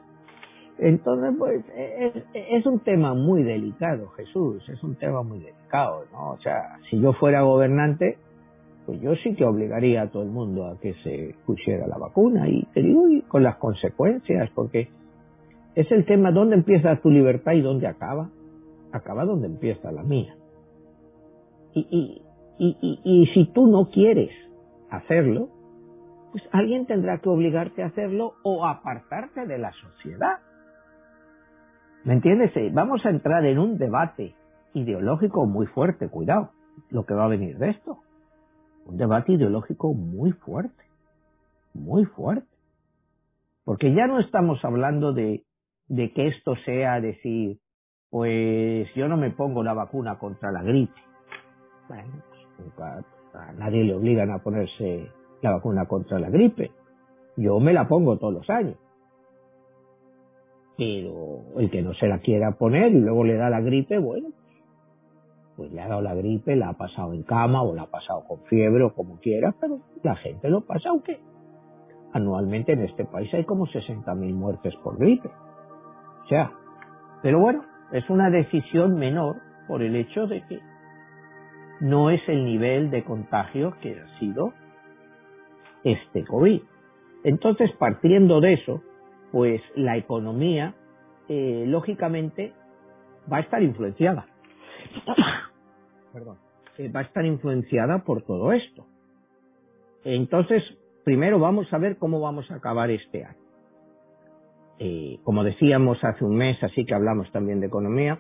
Entonces, 0.80 1.34
pues, 1.38 1.66
es, 1.76 2.24
es, 2.34 2.66
un 2.68 2.80
tema 2.82 3.16
muy 3.16 3.42
delicado, 3.42 4.10
Jesús, 4.10 4.68
es 4.70 4.84
un 4.84 4.96
tema 4.96 5.24
muy 5.24 5.40
delicado, 5.40 6.04
¿no? 6.12 6.32
O 6.32 6.38
sea, 6.38 6.78
si 6.90 7.00
yo 7.02 7.14
fuera 7.14 7.42
gobernante, 7.42 8.20
pues 8.88 9.01
yo 9.01 9.13
sí 9.15 9.36
que 9.36 9.44
obligaría 9.44 10.03
a 10.03 10.08
todo 10.10 10.24
el 10.24 10.29
mundo 10.29 10.65
a 10.65 10.79
que 10.79 10.94
se 11.03 11.36
pusiera 11.46 11.86
la 11.88 11.98
vacuna 11.98 12.48
y 12.48 12.63
te 12.74 12.82
digo, 12.82 13.10
y 13.10 13.22
con 13.24 13.44
las 13.44 13.58
consecuencias, 13.58 14.50
porque 14.56 14.88
es 15.75 15.91
el 15.91 16.06
tema 16.06 16.32
dónde 16.32 16.56
empieza 16.56 16.96
tu 17.01 17.12
libertad 17.12 17.51
y 17.51 17.62
dónde 17.62 17.86
acaba. 17.86 18.29
Acaba 18.94 19.25
donde 19.25 19.48
empieza 19.48 19.91
la 19.91 20.03
mía. 20.03 20.38
Y, 21.74 21.86
y, 21.91 22.24
y, 22.58 23.00
y, 23.03 23.25
si 23.34 23.51
tú 23.51 23.67
no 23.67 23.89
quieres 23.91 24.32
hacerlo, 24.89 25.50
pues 26.32 26.44
alguien 26.53 26.86
tendrá 26.86 27.17
que 27.20 27.27
obligarte 27.27 27.84
a 27.84 27.88
hacerlo 27.88 28.36
o 28.44 28.65
apartarte 28.65 29.46
de 29.46 29.58
la 29.58 29.74
sociedad. 29.74 30.38
¿Me 32.06 32.13
entiendes? 32.13 32.56
Eh, 32.56 32.72
vamos 32.74 33.06
a 33.06 33.10
entrar 33.10 33.46
en 33.46 33.60
un 33.60 33.77
debate 33.77 34.34
ideológico 34.74 35.46
muy 35.46 35.67
fuerte, 35.67 36.08
cuidado, 36.08 36.51
lo 36.89 37.06
que 37.06 37.13
va 37.13 37.25
a 37.25 37.27
venir 37.27 37.58
de 37.58 37.72
esto. 37.72 37.98
Un 38.88 38.98
debate 38.98 39.34
ideológico 39.34 39.94
muy 39.94 40.32
fuerte, 40.32 40.84
muy 41.74 42.06
fuerte. 42.06 42.48
Porque 43.65 43.94
ya 43.94 44.08
no 44.08 44.20
estamos 44.20 44.63
hablando 44.63 45.12
de, 45.12 45.44
que 45.89 46.27
esto 46.27 46.56
sea 46.63 47.01
decir, 47.01 47.58
pues 48.10 48.88
yo 48.96 49.10
no 49.10 49.17
me 49.17 49.32
pongo 49.32 49.62
la 49.62 49.74
vacuna 49.74 50.17
contra 50.17 50.53
la 50.53 50.63
gripe. 50.63 51.01
Bueno, 51.89 52.24
pues 52.56 52.79
a 53.34 53.51
nadie 53.53 53.84
le 53.84 53.94
obligan 53.94 54.32
a 54.32 54.39
ponerse 54.39 55.12
la 55.41 55.51
vacuna 55.51 55.86
contra 55.86 56.17
la 56.17 56.29
gripe. 56.29 56.72
Yo 57.36 57.60
me 57.60 57.74
la 57.74 57.89
pongo 57.89 58.17
todos 58.17 58.36
los 58.36 58.50
años. 58.50 58.77
Pero 60.77 61.44
el 61.58 61.70
que 61.70 61.82
no 61.82 61.94
se 61.96 62.08
la 62.08 62.20
quiera 62.20 62.53
poner 62.53 62.94
y 62.94 63.01
luego 63.01 63.25
le 63.25 63.36
da 63.36 63.50
la 63.50 63.60
gripe, 63.60 63.98
bueno, 63.98 64.29
pues 65.58 65.72
le 65.72 65.82
ha 65.82 65.88
dado 65.88 66.02
la 66.02 66.14
gripe, 66.14 66.56
la 66.56 66.70
ha 66.70 66.74
pasado 66.74 67.14
en 67.14 67.24
cama 67.24 67.64
o 67.64 67.74
la 67.74 67.84
ha 67.84 67.88
pasado 67.88 68.24
con 68.28 68.44
fiebre 68.44 68.84
o 68.84 68.94
como 68.94 69.20
quiera, 69.20 69.56
pero 69.60 69.80
la 70.04 70.16
gente 70.16 70.50
lo 70.50 70.62
pasa, 70.62 70.90
aunque 70.90 71.20
anualmente 72.14 72.74
en 72.74 72.84
este 72.84 73.06
país 73.06 73.34
hay 73.34 73.44
como 73.44 73.66
60.000 73.66 74.34
muertes 74.34 74.76
por 74.84 74.98
gripe. 75.00 75.28
O 75.28 76.28
sea, 76.30 76.52
pero 77.24 77.40
bueno, 77.40 77.66
es 77.92 78.08
una 78.10 78.30
decisión 78.30 78.96
menor 79.00 79.38
por 79.68 79.82
el 79.82 79.96
hecho 79.96 80.28
de 80.28 80.46
que 80.46 80.60
no 81.82 82.12
es 82.12 82.22
el 82.30 82.46
nivel 82.46 82.92
de 82.92 83.04
contagio 83.04 83.76
que 83.82 84.00
ha 84.00 84.20
sido 84.20 84.54
este 85.84 86.24
COVID. 86.24 86.62
Entonces, 87.24 87.72
partiendo 87.80 88.42
de 88.42 88.54
eso, 88.54 88.84
pues 89.32 89.62
la 89.76 89.98
economía, 89.98 90.76
eh, 91.30 91.66
lógicamente, 91.68 92.54
va 93.32 93.38
a 93.38 93.42
estar 93.42 93.62
influenciada. 93.64 94.28
Eh, 96.78 96.90
va 96.90 97.02
a 97.02 97.04
estar 97.04 97.26
influenciada 97.26 98.04
por 98.04 98.24
todo 98.24 98.52
esto. 98.52 98.86
Entonces, 100.04 100.64
primero 101.04 101.40
vamos 101.40 101.72
a 101.74 101.78
ver 101.78 101.98
cómo 101.98 102.20
vamos 102.20 102.50
a 102.52 102.56
acabar 102.56 102.92
este 102.92 103.26
año. 103.26 103.38
Eh, 104.80 105.20
como 105.24 105.44
decíamos 105.44 106.04
hace 106.04 106.24
un 106.24 106.36
mes, 106.36 106.62
así 106.64 106.86
que 106.86 106.94
hablamos 106.94 107.32
también 107.32 107.60
de 107.60 107.68
economía, 107.68 108.20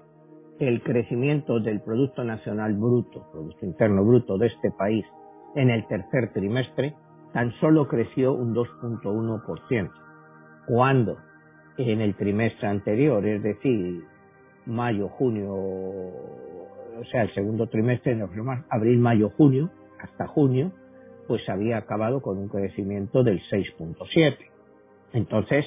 el 0.59 0.81
crecimiento 0.81 1.59
del 1.59 1.81
Producto 1.81 2.23
Nacional 2.23 2.73
Bruto, 2.73 3.29
Producto 3.31 3.65
Interno 3.65 4.03
Bruto 4.03 4.39
de 4.39 4.47
este 4.47 4.71
país 4.71 5.05
en 5.55 5.69
el 5.69 5.85
tercer 5.87 6.33
trimestre 6.33 6.95
tan 7.31 7.51
solo 7.59 7.87
creció 7.87 8.33
un 8.33 8.55
2.1%, 8.55 9.91
cuando 10.65 11.17
en 11.77 12.01
el 12.01 12.15
trimestre 12.15 12.67
anterior, 12.67 13.23
es 13.25 13.43
decir, 13.43 14.03
mayo, 14.65 15.09
junio, 15.09 15.55
o 16.99 17.03
sea, 17.05 17.23
el 17.23 17.33
segundo 17.33 17.67
trimestre, 17.67 18.19
abril, 18.69 18.99
mayo, 18.99 19.29
junio, 19.31 19.69
hasta 19.99 20.27
junio, 20.27 20.71
pues 21.27 21.47
había 21.49 21.77
acabado 21.77 22.21
con 22.21 22.37
un 22.37 22.47
crecimiento 22.47 23.23
del 23.23 23.41
6.7. 23.51 24.37
Entonces, 25.13 25.65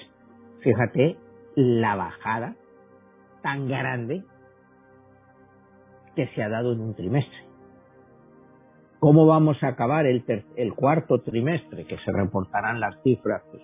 fíjate 0.63 1.17
la 1.57 1.97
bajada 1.97 2.57
tan 3.43 3.69
grande 3.69 4.23
que 6.15 6.27
se 6.29 6.43
ha 6.43 6.49
dado 6.49 6.73
en 6.73 6.81
un 6.81 6.95
trimestre. 6.95 7.39
¿Cómo 8.99 9.27
vamos 9.27 9.63
a 9.63 9.69
acabar 9.69 10.07
el, 10.07 10.23
el 10.57 10.75
cuarto 10.75 11.23
trimestre? 11.23 11.87
Que 11.87 11.97
se 11.99 12.13
reportarán 12.13 12.81
las 12.81 13.01
cifras 13.03 13.43
pues, 13.51 13.63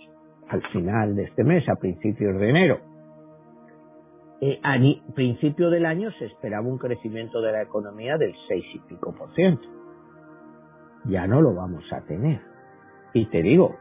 al 0.49 0.63
final 0.73 1.15
de 1.15 1.25
este 1.25 1.45
mes, 1.45 1.69
a 1.69 1.77
principios 1.77 2.39
de 2.41 2.49
enero. 2.49 2.96
Eh, 4.41 4.61
a 4.63 4.77
principio 5.15 5.71
del 5.71 5.87
año 5.87 6.11
se 6.13 6.27
esperaba 6.27 6.67
un 6.67 6.79
crecimiento 6.79 7.41
de 7.41 7.53
la 7.53 7.63
economía 7.63 8.19
del 8.19 8.35
6 8.49 8.65
y 8.75 8.79
pico 8.81 9.15
por 9.15 9.35
ciento. 9.35 9.67
Ya 11.05 11.27
no 11.27 11.41
lo 11.41 11.55
vamos 11.55 11.85
a 11.93 12.03
tener. 12.03 12.41
Y 13.15 13.27
te 13.27 13.43
digo, 13.43 13.77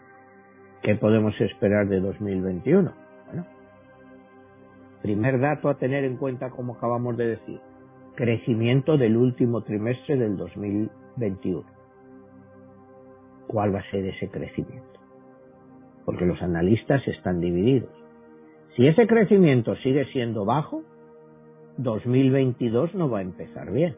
¿qué 0.81 0.95
podemos 0.95 1.39
esperar 1.41 1.88
de 1.88 2.00
2021? 2.00 2.93
Bueno, 3.25 3.45
primer 5.01 5.39
dato 5.41 5.67
a 5.67 5.77
tener 5.77 6.05
en 6.05 6.15
cuenta, 6.15 6.51
como 6.51 6.75
acabamos 6.75 7.17
de 7.17 7.27
decir, 7.27 7.59
crecimiento 8.15 8.97
del 8.97 9.17
último 9.17 9.62
trimestre 9.62 10.15
del 10.15 10.38
2021. 10.38 11.65
¿Cuál 13.47 13.75
va 13.75 13.79
a 13.79 13.91
ser 13.91 14.05
ese 14.05 14.29
crecimiento? 14.29 15.00
Porque 16.05 16.25
los 16.25 16.41
analistas 16.41 17.05
están 17.07 17.41
divididos. 17.41 18.04
Si 18.75 18.88
ese 18.88 19.08
crecimiento 19.08 19.75
sigue 19.77 20.05
siendo 20.12 20.46
bajo, 20.46 20.84
2022 21.77 22.94
no 22.96 23.10
va 23.10 23.20
a 23.20 23.22
empezar 23.22 23.72
bien. 23.72 23.96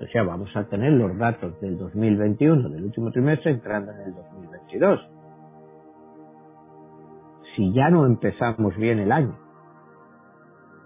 O 0.00 0.06
sea, 0.06 0.22
vamos 0.22 0.54
a 0.56 0.64
tener 0.64 0.92
los 0.92 1.16
datos 1.16 1.60
del 1.60 1.76
2021, 1.76 2.68
del 2.68 2.84
último 2.84 3.10
trimestre, 3.10 3.50
entrando 3.50 3.92
en 3.92 4.00
el 4.00 4.14
2022. 4.14 5.00
Si 7.56 7.72
ya 7.72 7.90
no 7.90 8.06
empezamos 8.06 8.76
bien 8.76 9.00
el 9.00 9.10
año, 9.10 9.36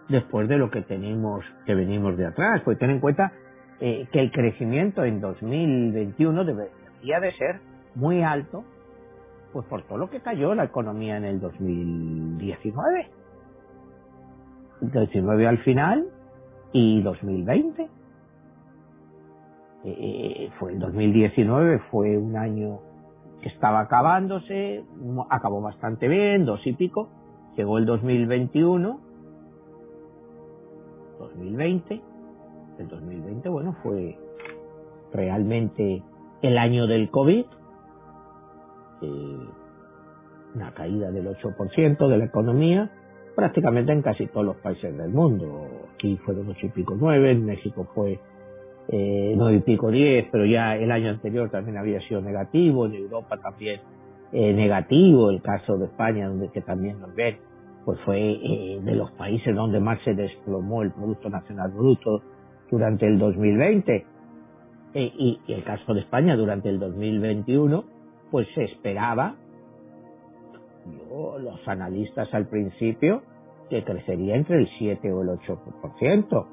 después 0.09 0.49
de 0.49 0.59
lo 0.59 0.71
que 0.71 0.83
tenemos, 0.83 1.45
que 1.67 1.75
venimos 1.75 2.17
de 2.17 2.27
atrás. 2.27 2.63
Pues 2.65 2.79
ten 2.79 2.91
en 2.91 3.01
cuenta 3.01 3.33
eh, 3.81 4.07
que 4.13 4.21
el 4.21 4.31
crecimiento 4.31 5.05
en 5.05 5.21
2021 5.21 6.45
debería 6.45 7.21
de 7.21 7.33
ser 7.33 7.61
muy 7.95 8.23
alto, 8.23 8.65
pues 9.53 9.67
por 9.67 9.83
todo 9.83 9.99
lo 9.99 10.11
que 10.11 10.21
cayó 10.21 10.55
la 10.55 10.65
economía 10.65 11.17
en 11.17 11.25
el 11.25 11.41
2019. 11.41 13.11
2019 14.81 15.47
al 15.47 15.59
final 15.59 16.07
y 16.73 17.03
2020. 17.03 17.83
Eh, 17.83 17.89
eh, 19.85 20.51
fue 20.59 20.73
el 20.73 20.79
2019 20.79 21.81
fue 21.91 22.17
un 22.17 22.37
año 22.37 22.81
que 23.41 23.49
estaba 23.49 23.81
acabándose, 23.81 24.85
acabó 25.29 25.61
bastante 25.61 26.09
bien, 26.09 26.45
dos 26.45 26.65
y 26.67 26.73
pico. 26.73 27.09
Llegó 27.57 27.79
el 27.79 27.87
2021 27.87 29.13
2020. 31.23 32.01
El 32.79 32.89
2020, 32.89 33.49
bueno, 33.49 33.77
fue 33.83 34.19
realmente 35.13 36.03
el 36.43 36.59
año 36.59 36.87
del 36.87 37.11
COVID, 37.11 37.45
eh, 39.03 39.39
una 40.55 40.73
caída 40.73 41.11
del 41.11 41.27
8% 41.29 42.09
de 42.09 42.19
la 42.19 42.25
economía, 42.25 42.91
prácticamente 43.35 43.93
en 43.93 44.03
casi 44.03 44.27
todos 44.27 44.47
los 44.47 44.57
países 44.57 44.97
del 44.97 45.11
mundo. 45.11 45.67
Aquí 45.95 46.17
fueron 46.25 46.49
8 46.49 46.67
y 46.67 46.69
pico 46.71 46.97
9, 46.99 47.31
en 47.31 47.45
México 47.45 47.89
fue 47.95 48.19
eh, 48.89 49.35
9 49.37 49.57
y 49.57 49.61
pico 49.61 49.91
10, 49.91 50.29
pero 50.31 50.45
ya 50.45 50.77
el 50.77 50.91
año 50.91 51.11
anterior 51.11 51.51
también 51.51 51.79
había 51.79 52.01
sido 52.09 52.21
negativo, 52.21 52.87
en 52.87 52.95
Europa 52.95 53.39
también 53.39 53.81
eh, 54.33 54.53
negativo, 54.53 55.31
el 55.31 55.43
caso 55.43 55.77
de 55.79 55.87
España, 55.87 56.29
donde 56.29 56.51
que 56.51 56.61
también 56.61 57.01
nos 57.01 57.15
ven 57.15 57.37
pues 57.85 57.99
fue 58.01 58.19
eh, 58.19 58.81
de 58.83 58.95
los 58.95 59.11
países 59.13 59.55
donde 59.55 59.81
más 59.81 60.01
se 60.05 60.15
desplomó 60.15 60.83
el 60.83 60.93
Producto 60.93 61.29
Nacional 61.29 61.71
Bruto 61.73 62.23
durante 62.71 63.07
el 63.07 63.19
2020 63.19 64.07
eh, 64.95 65.13
y, 65.19 65.41
el 65.49 65.65
caso 65.65 65.95
de 65.95 66.01
España 66.01 66.37
durante 66.37 66.69
el 66.69 66.79
2021, 66.79 67.85
pues 68.33 68.49
se 68.55 68.65
esperaba, 68.65 69.37
yo, 70.87 71.39
los 71.39 71.69
analistas 71.69 72.33
al 72.33 72.49
principio, 72.49 73.23
que 73.69 73.85
crecería 73.85 74.35
entre 74.35 74.57
el 74.57 74.69
7 74.79 75.13
o 75.13 75.23
el 75.23 75.29
8%. 75.29 76.47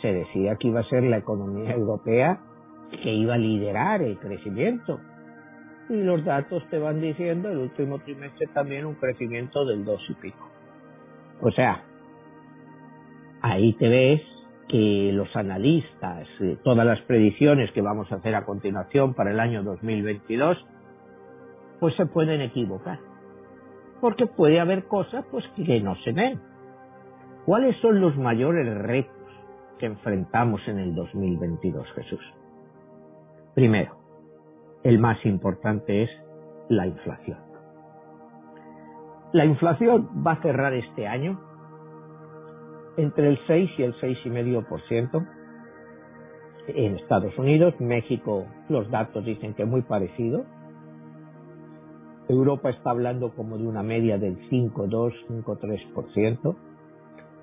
Se 0.00 0.12
decía 0.12 0.56
que 0.56 0.68
iba 0.68 0.80
a 0.80 0.84
ser 0.84 1.04
la 1.04 1.18
economía 1.18 1.72
europea 1.72 2.40
que 3.02 3.12
iba 3.12 3.34
a 3.34 3.38
liderar 3.38 4.02
el 4.02 4.18
crecimiento. 4.18 4.98
y 5.88 6.02
los 6.02 6.24
datos 6.24 6.64
te 6.68 6.78
van 6.78 7.00
diciendo 7.00 7.48
el 7.48 7.58
último 7.58 8.00
trimestre 8.00 8.48
también 8.48 8.86
un 8.86 8.94
crecimiento 8.94 9.64
del 9.64 9.84
2 9.84 10.00
y 10.08 10.14
pico. 10.14 10.48
O 11.40 11.50
sea, 11.52 11.84
ahí 13.40 13.72
te 13.74 13.88
ves 13.88 14.20
que 14.68 15.12
los 15.12 15.28
analistas, 15.36 16.26
eh, 16.40 16.56
todas 16.64 16.84
las 16.84 17.00
predicciones 17.02 17.70
que 17.70 17.82
vamos 17.82 18.10
a 18.10 18.16
hacer 18.16 18.34
a 18.34 18.44
continuación 18.44 19.14
para 19.14 19.30
el 19.30 19.38
año 19.38 19.62
2022, 19.62 20.58
pues 21.80 21.94
se 21.96 22.06
pueden 22.06 22.40
equivocar. 22.40 22.98
Porque 24.00 24.26
puede 24.26 24.60
haber 24.60 24.84
cosas 24.84 25.24
pues 25.30 25.44
que 25.56 25.80
no 25.80 25.94
se 25.96 26.12
ven. 26.12 26.40
¿Cuáles 27.44 27.76
son 27.80 28.00
los 28.00 28.16
mayores 28.16 28.66
retos 28.78 29.12
que 29.78 29.86
enfrentamos 29.86 30.60
en 30.66 30.78
el 30.78 30.94
2022, 30.94 31.86
Jesús? 31.92 32.20
Primero, 33.54 33.96
el 34.82 34.98
más 34.98 35.24
importante 35.24 36.02
es 36.02 36.10
la 36.68 36.86
inflación. 36.86 37.38
La 39.32 39.44
inflación 39.44 40.24
va 40.26 40.32
a 40.32 40.42
cerrar 40.42 40.72
este 40.74 41.06
año 41.06 41.40
entre 42.96 43.28
el 43.28 43.38
6 43.46 43.70
y 43.78 43.82
el 43.82 43.94
6,5% 43.94 45.28
en 46.68 46.96
Estados 46.96 47.36
Unidos. 47.38 47.74
México, 47.80 48.46
los 48.68 48.90
datos 48.90 49.24
dicen 49.24 49.54
que 49.54 49.64
muy 49.64 49.82
parecido. 49.82 50.44
Europa 52.28 52.70
está 52.70 52.90
hablando 52.90 53.34
como 53.34 53.56
de 53.58 53.66
una 53.66 53.82
media 53.82 54.18
del 54.18 54.38
5,2, 54.50 55.12
5,3%. 55.28 56.56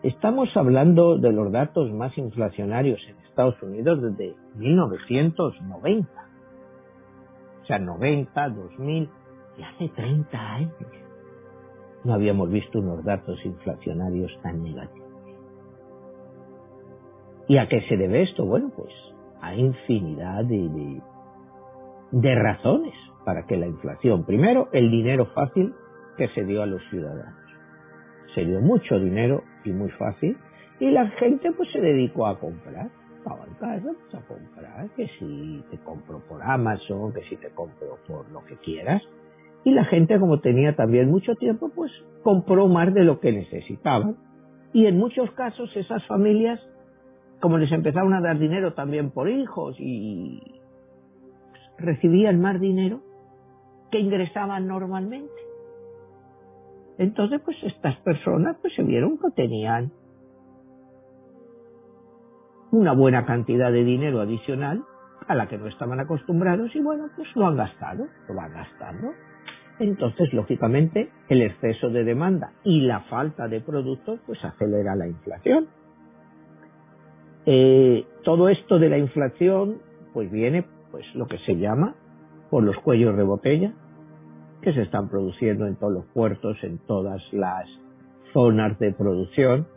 Estamos 0.03 0.49
hablando 0.55 1.17
de 1.17 1.31
los 1.31 1.51
datos 1.51 1.91
más 1.93 2.17
inflacionarios 2.17 2.99
en 3.07 3.17
Estados 3.25 3.61
Unidos 3.63 4.01
desde 4.01 4.35
1990. 4.55 6.09
O 7.61 7.65
sea, 7.65 7.79
90, 7.79 8.49
2000, 8.49 9.09
y 9.57 9.63
hace 9.63 9.89
30 9.89 10.37
años. 10.37 10.73
No 12.03 12.13
habíamos 12.13 12.49
visto 12.49 12.79
unos 12.79 13.03
datos 13.03 13.39
inflacionarios 13.45 14.31
tan 14.41 14.61
negativos. 14.61 15.03
¿Y 17.47 17.57
a 17.57 17.67
qué 17.67 17.81
se 17.87 17.97
debe 17.97 18.23
esto? 18.23 18.45
Bueno, 18.45 18.71
pues 18.75 18.93
hay 19.41 19.59
infinidad 19.59 20.45
de, 20.45 21.01
de, 22.11 22.35
razones 22.35 22.93
para 23.25 23.45
que 23.45 23.57
la 23.57 23.67
inflación, 23.67 24.25
primero, 24.25 24.69
el 24.73 24.91
dinero 24.91 25.27
fácil 25.33 25.73
que 26.17 26.27
se 26.29 26.43
dio 26.43 26.61
a 26.61 26.65
los 26.65 26.81
ciudadanos. 26.89 27.39
Se 28.35 28.45
dio 28.45 28.61
mucho 28.61 28.99
dinero 28.99 29.43
y 29.63 29.71
muy 29.71 29.89
fácil 29.91 30.37
y 30.79 30.89
la 30.91 31.07
gente 31.11 31.51
pues 31.51 31.71
se 31.71 31.79
dedicó 31.79 32.27
a 32.27 32.39
comprar. 32.39 32.89
Estaba 33.17 33.45
en 33.45 33.83
pues, 33.83 34.15
a 34.15 34.27
comprar, 34.27 34.89
que 34.97 35.07
si 35.17 35.63
te 35.71 35.77
compro 35.77 36.19
por 36.27 36.43
Amazon, 36.43 37.13
que 37.13 37.21
si 37.29 37.37
te 37.37 37.51
compro 37.51 37.97
por 38.05 38.29
lo 38.31 38.43
que 38.43 38.57
quieras. 38.57 39.01
Y 39.63 39.71
la 39.71 39.85
gente 39.85 40.19
como 40.19 40.41
tenía 40.41 40.75
también 40.75 41.09
mucho 41.09 41.35
tiempo 41.35 41.71
pues 41.73 41.91
compró 42.21 42.67
más 42.67 42.93
de 42.93 43.03
lo 43.03 43.19
que 43.19 43.31
necesitaban. 43.31 44.17
Y 44.73 44.87
en 44.87 44.97
muchos 44.97 45.31
casos 45.31 45.71
esas 45.75 46.05
familias 46.07 46.59
como 47.39 47.57
les 47.57 47.71
empezaron 47.71 48.13
a 48.13 48.21
dar 48.21 48.39
dinero 48.39 48.73
también 48.73 49.11
por 49.11 49.29
hijos 49.29 49.75
y 49.77 50.41
recibían 51.77 52.39
más 52.39 52.59
dinero 52.59 53.01
que 53.93 53.99
ingresaban 53.99 54.67
normalmente. 54.67 55.31
Entonces, 56.97 57.39
pues 57.45 57.55
estas 57.61 57.95
personas 57.97 58.57
pues 58.59 58.73
se 58.73 58.81
vieron 58.81 59.19
que 59.19 59.29
tenían 59.35 59.91
una 62.71 62.93
buena 62.93 63.23
cantidad 63.27 63.71
de 63.71 63.83
dinero 63.83 64.19
adicional 64.19 64.83
a 65.27 65.35
la 65.35 65.47
que 65.47 65.59
no 65.59 65.67
estaban 65.67 65.99
acostumbrados 65.99 66.75
y 66.75 66.81
bueno, 66.81 67.05
pues 67.15 67.27
lo 67.35 67.45
han 67.45 67.55
gastado, 67.55 68.07
lo 68.27 68.33
van 68.33 68.51
gastando. 68.51 69.11
Entonces, 69.77 70.33
lógicamente, 70.33 71.11
el 71.29 71.43
exceso 71.43 71.91
de 71.91 72.03
demanda 72.03 72.53
y 72.63 72.81
la 72.81 73.01
falta 73.01 73.47
de 73.47 73.61
productos 73.61 74.19
pues 74.25 74.43
acelera 74.43 74.95
la 74.95 75.07
inflación. 75.07 75.67
Eh, 77.45 78.07
todo 78.23 78.49
esto 78.49 78.79
de 78.79 78.89
la 78.89 78.97
inflación, 78.97 79.83
pues 80.13 80.31
viene, 80.31 80.65
pues 80.89 81.05
lo 81.13 81.27
que 81.27 81.37
se 81.39 81.57
llama 81.57 81.93
por 82.49 82.63
los 82.63 82.77
cuellos 82.77 83.15
de 83.15 83.23
botella 83.23 83.73
que 84.63 84.73
se 84.73 84.81
están 84.81 85.09
produciendo 85.09 85.67
en 85.67 85.75
todos 85.75 85.93
los 85.93 86.05
puertos, 86.07 86.57
en 86.63 86.79
todas 86.87 87.21
las 87.31 87.69
zonas 88.33 88.79
de 88.79 88.91
producción, 88.93 89.67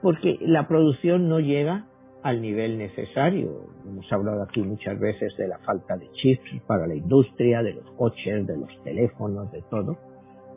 porque 0.00 0.38
la 0.40 0.66
producción 0.66 1.28
no 1.28 1.40
llega 1.40 1.86
al 2.22 2.40
nivel 2.40 2.78
necesario. 2.78 3.66
Hemos 3.84 4.10
hablado 4.12 4.42
aquí 4.42 4.62
muchas 4.62 4.98
veces 4.98 5.36
de 5.36 5.48
la 5.48 5.58
falta 5.58 5.96
de 5.96 6.08
chips 6.12 6.62
para 6.66 6.86
la 6.86 6.94
industria, 6.94 7.62
de 7.62 7.74
los 7.74 7.90
coches, 7.92 8.46
de 8.46 8.56
los 8.56 8.82
teléfonos, 8.82 9.52
de 9.52 9.62
todo. 9.70 9.98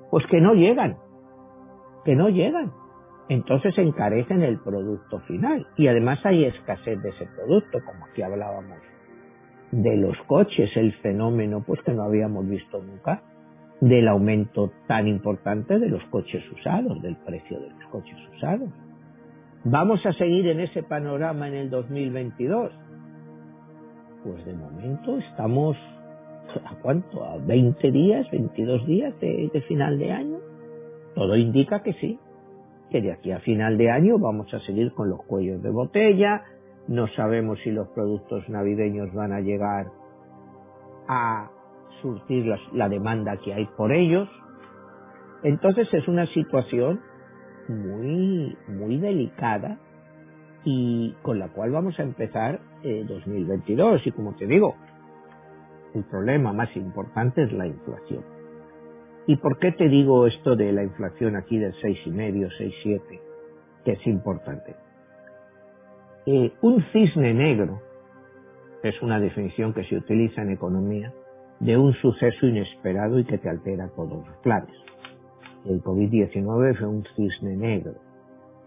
Pues 0.10 0.26
que 0.28 0.40
no 0.40 0.54
llegan, 0.54 0.98
que 2.06 2.16
no 2.16 2.30
llegan 2.30 2.72
entonces 3.30 3.78
encarecen 3.78 4.42
el 4.42 4.58
producto 4.60 5.20
final. 5.22 5.68
Y 5.78 5.88
además 5.88 6.20
hay 6.26 6.46
escasez 6.46 7.02
de 7.02 7.10
ese 7.10 7.28
producto, 7.28 7.80
como 7.86 8.06
aquí 8.06 8.24
hablábamos 8.24 8.80
de 9.72 9.98
los 9.98 10.18
coches, 10.26 10.76
el 10.76 10.94
fenómeno 10.94 11.64
pues 11.66 11.80
que 11.84 11.94
no 11.94 12.02
habíamos 12.02 12.50
visto 12.50 12.82
nunca 12.82 13.22
del 13.82 14.08
aumento 14.08 14.72
tan 14.88 15.08
importante 15.08 15.80
de 15.80 15.90
los 15.90 16.04
coches 16.06 16.44
usados, 16.52 17.02
del 17.02 17.16
precio 17.18 17.60
de 17.60 17.70
los 17.70 17.86
coches 17.92 18.18
usados. 18.36 18.70
¿Vamos 19.64 20.06
a 20.06 20.14
seguir 20.14 20.48
en 20.48 20.60
ese 20.60 20.84
panorama 20.84 21.48
en 21.48 21.56
el 21.56 21.70
2022? 21.70 22.72
Pues 24.24 24.46
de 24.46 24.54
momento 24.54 25.18
estamos, 25.18 25.78
¿a 26.66 26.76
cuánto? 26.82 27.24
¿A 27.24 27.38
20 27.38 27.92
días, 27.92 28.30
22 28.32 28.86
días 28.86 29.20
de 29.20 29.64
final 29.68 29.98
de 29.98 30.12
año? 30.12 30.38
Todo 31.16 31.36
indica 31.36 31.82
que 31.84 31.94
sí 31.94 32.20
que 32.90 33.02
de 33.02 33.12
aquí 33.12 33.32
a 33.32 33.40
final 33.40 33.78
de 33.78 33.90
año 33.92 34.18
vamos 34.18 34.54
a 34.54 34.60
seguir 34.62 34.94
con 34.94 35.10
los 35.10 35.24
cuellos 35.24 35.62
de 35.62 35.70
botella, 35.70 36.44
no 36.88 37.08
sabemos 37.10 37.60
si 37.64 37.72
los 37.72 37.88
productos 37.90 38.48
navideños 38.50 39.14
van 39.14 39.32
a 39.32 39.42
llegar 39.42 39.88
a 41.08 41.52
surtir 42.02 42.54
la, 42.74 42.90
demanda 42.90 43.38
que 43.38 43.54
hay 43.54 43.66
por 43.78 43.92
ellos. 43.92 44.30
Entonces 45.44 45.88
es 45.94 46.08
una 46.08 46.26
situación 46.28 47.02
muy, 47.68 48.58
muy 48.68 48.98
delicada 48.98 49.78
y 50.64 51.16
con 51.22 51.40
la 51.40 51.50
cual 51.50 51.72
vamos 51.72 52.00
a 52.00 52.04
empezar 52.04 52.60
2022. 52.84 54.06
Y 54.06 54.12
como 54.12 54.36
te 54.36 54.46
digo, 54.48 54.76
el 55.94 56.04
problema 56.04 56.54
más 56.54 56.76
importante 56.76 57.44
es 57.44 57.54
la 57.54 57.68
inflación. 57.68 58.24
¿Y 59.28 59.36
por 59.38 59.60
qué 59.60 59.72
te 59.72 59.88
digo 59.88 60.26
esto 60.28 60.56
de 60.56 60.72
la 60.72 60.84
inflación 60.84 61.36
aquí 61.36 61.58
del 61.58 61.74
6,5, 61.74 62.50
6,7? 62.58 63.22
Que 63.86 63.92
es 63.92 64.08
importante. 64.08 64.76
Eh, 66.26 66.52
un 66.62 66.84
cisne 66.92 67.34
negro 67.34 67.82
es 68.84 69.02
una 69.02 69.20
definición 69.20 69.74
que 69.74 69.84
se 69.84 69.98
utiliza 69.98 70.42
en 70.42 70.52
economía 70.52 71.14
de 71.60 71.78
un 71.78 71.94
suceso 71.94 72.48
inesperado 72.48 73.20
y 73.20 73.26
que 73.26 73.38
te 73.38 73.50
altera 73.50 73.90
todos 73.96 74.26
los 74.26 74.38
planes. 74.44 74.76
El 75.66 75.84
COVID-19 75.84 76.78
fue 76.78 76.88
un 76.88 77.04
cisne 77.16 77.56
negro. 77.56 77.94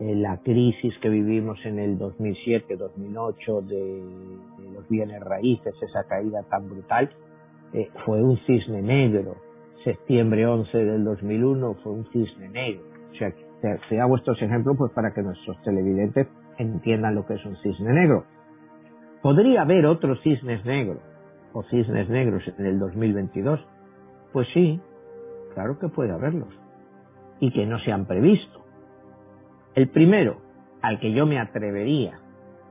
Eh, 0.00 0.14
la 0.16 0.38
crisis 0.38 0.94
que 1.00 1.08
vivimos 1.08 1.58
en 1.64 1.78
el 1.78 1.98
2007-2008 1.98 3.60
de, 3.66 4.02
los 4.74 4.88
bienes 4.88 5.20
raíces, 5.22 5.74
esa 5.80 6.04
caída 6.04 6.42
tan 6.50 6.68
brutal, 6.68 7.10
eh, 7.72 7.88
fue 8.04 8.22
un 8.22 8.36
cisne 8.46 8.82
negro 8.82 9.36
septiembre 9.84 10.46
11 10.46 10.76
del 10.78 11.04
2001 11.04 11.74
fue 11.82 11.92
un 11.92 12.06
cisne 12.12 12.48
negro. 12.48 12.82
O 13.10 13.14
sea, 13.14 13.32
te, 13.88 14.00
hago 14.00 14.16
estos 14.16 14.40
ejemplos 14.42 14.76
pues 14.78 14.92
para 14.92 15.12
que 15.12 15.22
nuestros 15.22 15.60
televidentes 15.62 16.28
entiendan 16.58 17.14
lo 17.14 17.26
que 17.26 17.34
es 17.34 17.44
un 17.44 17.56
cisne 17.56 17.92
negro. 17.92 18.24
¿Podría 19.22 19.62
haber 19.62 19.86
otros 19.86 20.20
cisnes 20.22 20.64
negros 20.64 20.98
o 21.52 21.62
cisnes 21.64 22.08
negros 22.08 22.42
en 22.58 22.66
el 22.66 22.78
2022? 22.78 23.60
Pues 24.32 24.48
sí, 24.54 24.80
claro 25.54 25.78
que 25.78 25.88
puede 25.88 26.12
haberlos 26.12 26.48
y 27.40 27.50
que 27.52 27.66
no 27.66 27.78
se 27.80 27.92
han 27.92 28.06
previsto. 28.06 28.60
El 29.74 29.88
primero 29.88 30.38
al 30.82 31.00
que 31.00 31.12
yo 31.12 31.26
me 31.26 31.38
atrevería 31.38 32.18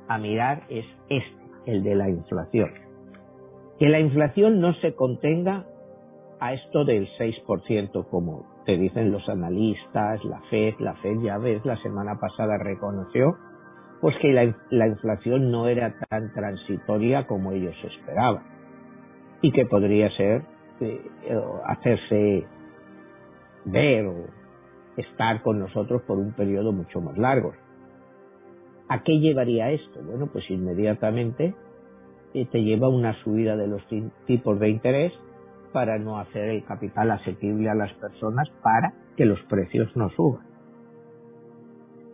a 0.08 0.18
mirar 0.18 0.64
es 0.70 0.86
este, 1.10 1.42
el 1.66 1.84
de 1.84 1.96
la 1.96 2.10
inflación. 2.10 2.72
Que 3.80 3.90
la 3.90 4.00
inflación 4.00 4.60
no 4.60 4.74
se 4.76 4.94
contenga 4.96 5.66
a 6.40 6.54
esto 6.54 6.86
del 6.86 7.08
6%, 7.18 8.08
como 8.10 8.46
te 8.66 8.78
dicen 8.78 9.12
los 9.12 9.28
analistas, 9.30 10.24
la 10.26 10.42
FED, 10.50 10.76
la 10.80 10.96
FED 10.96 11.22
ya 11.22 11.38
ves, 11.38 11.66
la 11.66 11.78
semana 11.78 12.20
pasada 12.20 12.58
reconoció, 12.58 13.36
pues 14.02 14.16
que 14.18 14.34
la, 14.34 14.88
inflación 14.88 15.52
no 15.52 15.68
era 15.68 15.94
tan 16.10 16.34
transitoria 16.34 17.28
como 17.28 17.52
ellos 17.52 17.76
esperaban 17.84 18.61
y 19.42 19.52
que 19.52 19.66
podría 19.66 20.10
ser 20.12 20.44
eh, 20.80 21.02
hacerse 21.66 22.46
ver 23.66 24.06
o 24.08 24.26
estar 24.98 25.42
con 25.42 25.60
nosotros 25.60 26.02
por 26.04 26.18
un 26.18 26.34
periodo 26.34 26.72
mucho 26.72 27.02
más 27.02 27.18
largo. 27.18 27.54
¿A 28.90 29.04
qué 29.04 29.20
llevaría 29.20 29.72
esto? 29.72 30.02
Bueno, 30.04 30.28
pues 30.28 30.50
inmediatamente 30.50 31.56
eh, 32.34 32.46
te 32.46 32.64
lleva 32.64 32.90
una 32.90 33.14
subida 33.24 33.56
de 33.56 33.68
los 33.68 33.82
tipos 34.26 34.60
de 34.60 34.70
interés 34.70 35.14
para 35.72 35.98
no 35.98 36.20
hacer 36.20 36.50
el 36.50 36.66
capital 36.66 37.12
asequible 37.12 37.70
a 37.70 37.76
las 37.76 37.94
personas 37.94 38.50
para 38.62 38.94
que 39.16 39.26
los 39.26 39.40
precios 39.44 39.96
no 39.96 40.10
suban. 40.10 40.46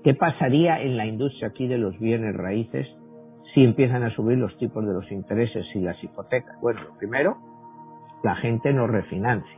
¿Qué 0.03 0.13
pasaría 0.13 0.81
en 0.81 0.95
la 0.95 1.05
industria 1.05 1.49
aquí 1.49 1.67
de 1.67 1.77
los 1.77 1.97
bienes 1.99 2.35
raíces 2.35 2.87
si 3.53 3.63
empiezan 3.63 4.03
a 4.03 4.09
subir 4.11 4.37
los 4.37 4.57
tipos 4.57 4.85
de 4.85 4.93
los 4.93 5.11
intereses 5.11 5.65
y 5.75 5.79
las 5.79 6.01
hipotecas? 6.03 6.59
Bueno, 6.61 6.81
primero, 6.97 7.37
la 8.23 8.35
gente 8.35 8.73
no 8.73 8.87
refinancia, 8.87 9.57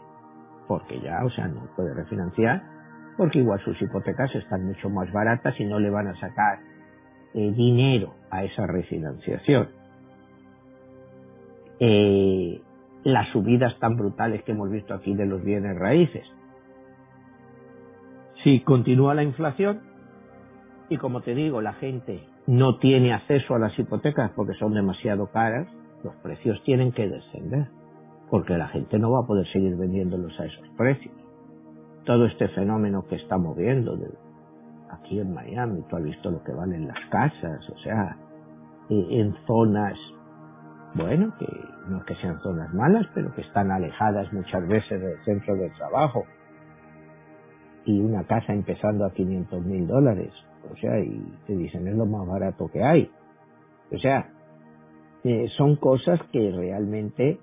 porque 0.67 0.99
ya, 1.01 1.23
o 1.23 1.29
sea, 1.29 1.47
no 1.47 1.67
puede 1.75 1.93
refinanciar, 1.93 2.63
porque 3.17 3.39
igual 3.39 3.59
sus 3.61 3.81
hipotecas 3.81 4.33
están 4.35 4.65
mucho 4.65 4.89
más 4.89 5.11
baratas 5.11 5.59
y 5.59 5.65
no 5.65 5.79
le 5.79 5.89
van 5.89 6.07
a 6.07 6.19
sacar 6.19 6.59
eh, 7.33 7.51
dinero 7.51 8.15
a 8.31 8.43
esa 8.43 8.65
refinanciación. 8.65 9.69
Eh, 11.79 12.61
las 13.03 13.29
subidas 13.29 13.77
tan 13.79 13.95
brutales 13.95 14.43
que 14.43 14.51
hemos 14.51 14.69
visto 14.69 14.93
aquí 14.93 15.13
de 15.13 15.25
los 15.25 15.43
bienes 15.43 15.77
raíces. 15.77 16.25
Si 18.43 18.61
continúa 18.61 19.13
la 19.13 19.23
inflación 19.23 19.81
y 20.89 20.97
como 20.97 21.21
te 21.21 21.35
digo, 21.35 21.61
la 21.61 21.73
gente 21.73 22.23
no 22.49 22.79
tiene 22.79 23.13
acceso 23.13 23.53
a 23.53 23.59
las 23.59 23.77
hipotecas 23.77 24.31
porque 24.35 24.55
son 24.55 24.73
demasiado 24.73 25.27
caras, 25.27 25.67
los 26.03 26.15
precios 26.15 26.59
tienen 26.63 26.91
que 26.91 27.07
descender 27.07 27.67
porque 28.31 28.57
la 28.57 28.67
gente 28.69 28.97
no 28.97 29.11
va 29.11 29.19
a 29.19 29.27
poder 29.27 29.45
seguir 29.53 29.75
vendiéndolos 29.75 30.33
a 30.39 30.45
esos 30.45 30.67
precios. 30.75 31.13
Todo 32.05 32.25
este 32.25 32.47
fenómeno 32.49 33.05
que 33.07 33.17
está 33.17 33.37
moviendo 33.37 33.95
de, 33.97 34.09
aquí 34.89 35.19
en 35.19 35.31
Miami, 35.31 35.83
tú 35.89 35.95
has 35.95 36.03
visto 36.03 36.31
lo 36.31 36.43
que 36.43 36.51
valen 36.51 36.87
las 36.87 36.99
casas, 37.11 37.69
o 37.69 37.77
sea, 37.83 38.17
en 38.89 39.35
zonas, 39.45 39.95
bueno, 40.95 41.31
que 41.37 41.45
no 41.87 42.03
que 42.03 42.15
sean 42.15 42.39
zonas 42.39 42.73
malas, 42.73 43.05
pero 43.13 43.31
que 43.35 43.41
están 43.41 43.69
alejadas 43.69 44.33
muchas 44.33 44.67
veces 44.67 44.99
del 44.99 45.23
centro 45.23 45.55
de 45.55 45.69
trabajo. 45.71 46.23
Y 47.89 47.99
una 47.99 48.23
casa 48.25 48.53
empezando 48.53 49.03
a 49.03 49.11
500 49.13 49.65
mil 49.65 49.87
dólares, 49.87 50.31
o 50.71 50.75
sea, 50.77 50.99
y 50.99 51.23
te 51.47 51.55
dicen 51.55 51.87
es 51.87 51.95
lo 51.95 52.05
más 52.05 52.27
barato 52.27 52.69
que 52.71 52.83
hay. 52.83 53.09
O 53.91 53.97
sea, 53.97 54.29
eh, 55.23 55.47
son 55.57 55.75
cosas 55.75 56.19
que 56.31 56.51
realmente 56.51 57.39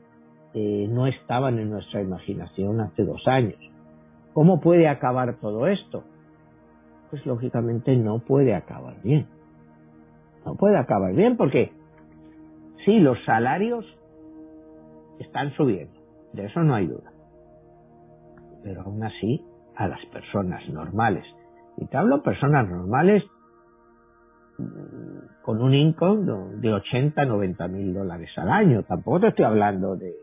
eh, 0.55 0.87
no 0.89 1.09
estaban 1.09 1.59
en 1.59 1.71
nuestra 1.71 2.01
imaginación 2.01 2.81
hace 2.81 3.03
dos 3.03 3.27
años. 3.27 3.59
¿Cómo 4.35 4.61
puede 4.61 4.87
acabar 4.87 5.35
todo 5.41 5.67
esto? 5.67 6.05
Pues 7.11 7.27
lógicamente 7.27 7.97
no 7.97 8.21
puede 8.21 8.55
acabar 8.55 9.03
bien. 9.03 9.27
No 10.45 10.55
puede 10.55 10.79
acabar 10.79 11.13
bien 11.13 11.37
porque 11.37 11.73
sí, 12.85 13.01
los 13.01 13.19
salarios 13.25 13.85
están 15.19 15.51
subiendo, 15.57 15.99
de 16.35 16.45
eso 16.45 16.63
no 16.63 16.77
hay 16.77 16.87
duda. 16.87 17.11
Pero 18.63 18.83
aún 18.83 19.03
así, 19.03 19.45
a 19.77 19.89
las 19.89 20.05
personas 20.07 20.69
normales, 20.69 21.25
y 21.77 21.87
te 21.87 21.97
hablo 21.97 22.23
personas 22.23 22.69
normales 22.69 23.25
mm, 24.59 25.43
con 25.43 25.63
un 25.63 25.75
income 25.75 26.57
de 26.57 26.73
80, 26.73 27.25
90 27.25 27.69
mil 27.69 27.95
dólares 27.95 28.31
al 28.37 28.51
año, 28.51 28.83
tampoco 28.85 29.21
te 29.21 29.29
estoy 29.29 29.45
hablando 29.45 29.97
de, 29.97 30.15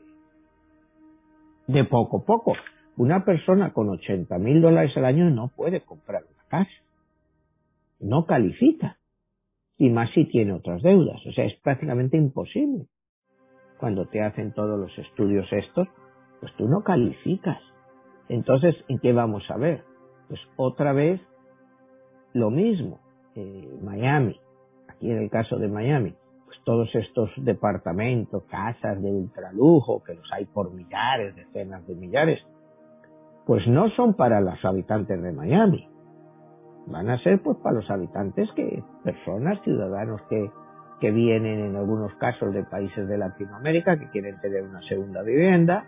de 1.67 1.83
poco 1.85 2.23
poco. 2.25 2.53
Una 2.95 3.25
persona 3.25 3.73
con 3.73 3.89
80 3.89 4.37
mil 4.37 4.61
dólares 4.61 4.95
al 4.97 5.05
año 5.05 5.29
no 5.29 5.47
puede 5.47 5.81
comprar 5.81 6.23
una 6.23 6.43
casa. 6.47 6.71
No 7.99 8.25
califica. 8.25 8.97
Y 9.77 9.89
más 9.89 10.11
si 10.13 10.25
tiene 10.25 10.53
otras 10.53 10.81
deudas. 10.83 11.19
O 11.25 11.31
sea, 11.31 11.45
es 11.45 11.59
prácticamente 11.61 12.17
imposible 12.17 12.85
cuando 13.79 14.05
te 14.05 14.21
hacen 14.21 14.53
todos 14.53 14.79
los 14.79 14.97
estudios 14.97 15.51
estos, 15.51 15.87
pues 16.39 16.53
tú 16.55 16.67
no 16.69 16.83
calificas. 16.83 17.59
Entonces, 18.29 18.75
¿en 18.88 18.99
qué 18.99 19.13
vamos 19.13 19.43
a 19.49 19.57
ver? 19.57 19.83
Pues 20.27 20.39
otra 20.55 20.93
vez 20.93 21.21
lo 22.33 22.49
mismo. 22.49 22.99
Eh, 23.36 23.79
Miami, 23.81 24.39
aquí 24.88 25.12
en 25.12 25.17
el 25.17 25.29
caso 25.29 25.57
de 25.57 25.67
Miami, 25.67 26.13
pues 26.45 26.57
todos 26.63 26.93
estos 26.95 27.31
departamentos, 27.38 28.43
casas 28.43 29.01
de 29.01 29.12
ultralujo, 29.12 30.03
que 30.03 30.13
los 30.13 30.31
hay 30.31 30.45
por 30.45 30.71
millares, 30.71 31.36
decenas 31.36 31.86
de 31.88 31.95
millares, 31.95 32.39
pues 33.45 33.67
no 33.67 33.89
son 33.91 34.13
para 34.13 34.39
los 34.39 34.63
habitantes 34.63 35.21
de 35.21 35.31
Miami. 35.31 35.88
Van 36.88 37.09
a 37.09 37.17
ser 37.23 37.41
pues 37.41 37.57
para 37.57 37.75
los 37.77 37.89
habitantes 37.89 38.49
que, 38.55 38.83
personas, 39.03 39.62
ciudadanos 39.63 40.21
que 40.29 40.49
que 41.03 41.12
vienen 41.12 41.59
en 41.59 41.75
algunos 41.75 42.13
casos 42.15 42.53
de 42.53 42.63
países 42.63 43.05
de 43.09 43.17
Latinoamérica 43.17 43.99
que 43.99 44.09
quieren 44.09 44.39
tener 44.39 44.63
una 44.63 44.81
segunda 44.83 45.21
vivienda, 45.21 45.86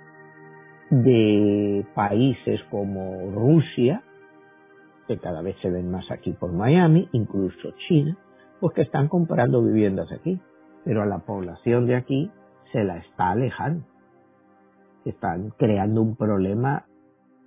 de 0.90 1.86
países 1.96 2.62
como 2.70 3.32
Rusia, 3.32 4.04
que 5.08 5.18
cada 5.18 5.42
vez 5.42 5.56
se 5.62 5.70
ven 5.70 5.92
más 5.92 6.10
aquí 6.12 6.32
por 6.32 6.52
Miami, 6.52 7.08
incluso 7.12 7.72
China, 7.88 8.18
pues 8.60 8.74
que 8.74 8.82
están 8.82 9.08
comprando 9.08 9.64
viviendas 9.64 10.12
aquí, 10.12 10.40
pero 10.84 11.04
a 11.04 11.06
la 11.06 11.20
población 11.20 11.88
de 11.88 11.96
aquí 11.96 12.32
se 12.72 12.84
la 12.84 12.98
está 12.98 13.32
alejando. 13.32 13.86
Están 15.06 15.52
creando 15.58 16.02
un 16.02 16.16
problema 16.16 16.86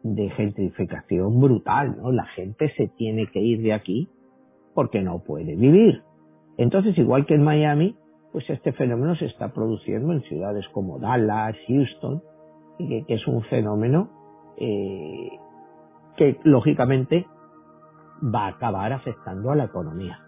de 0.03 0.31
gentrificación 0.31 1.41
brutal, 1.41 1.97
¿no? 2.01 2.13
La 2.13 2.27
gente 2.27 2.73
se 2.77 2.89
tiene 2.97 3.27
que 3.27 3.41
ir 3.41 3.63
de 3.63 3.73
aquí 3.73 4.09
porque 4.75 5.03
no 5.03 5.21
puede 5.21 5.57
vivir. 5.57 6.03
Entonces, 6.57 6.97
igual 6.99 7.27
que 7.27 7.35
en 7.35 7.43
Miami, 7.43 7.97
pues 8.33 8.49
este 8.51 8.73
fenómeno 8.73 9.17
se 9.17 9.27
está 9.27 9.53
produciendo 9.53 10.13
en 10.13 10.23
ciudades 10.23 10.69
como 10.69 10.99
Dallas, 10.99 11.57
Houston, 11.67 12.23
y 12.79 13.05
que, 13.05 13.15
es 13.15 13.27
un 13.27 13.43
fenómeno 13.45 14.09
eh, 14.57 15.31
que 16.17 16.39
lógicamente 16.45 17.27
va 18.23 18.47
a 18.47 18.49
acabar 18.49 18.93
afectando 18.93 19.51
a 19.51 19.57
la 19.57 19.65
economía. 19.65 20.21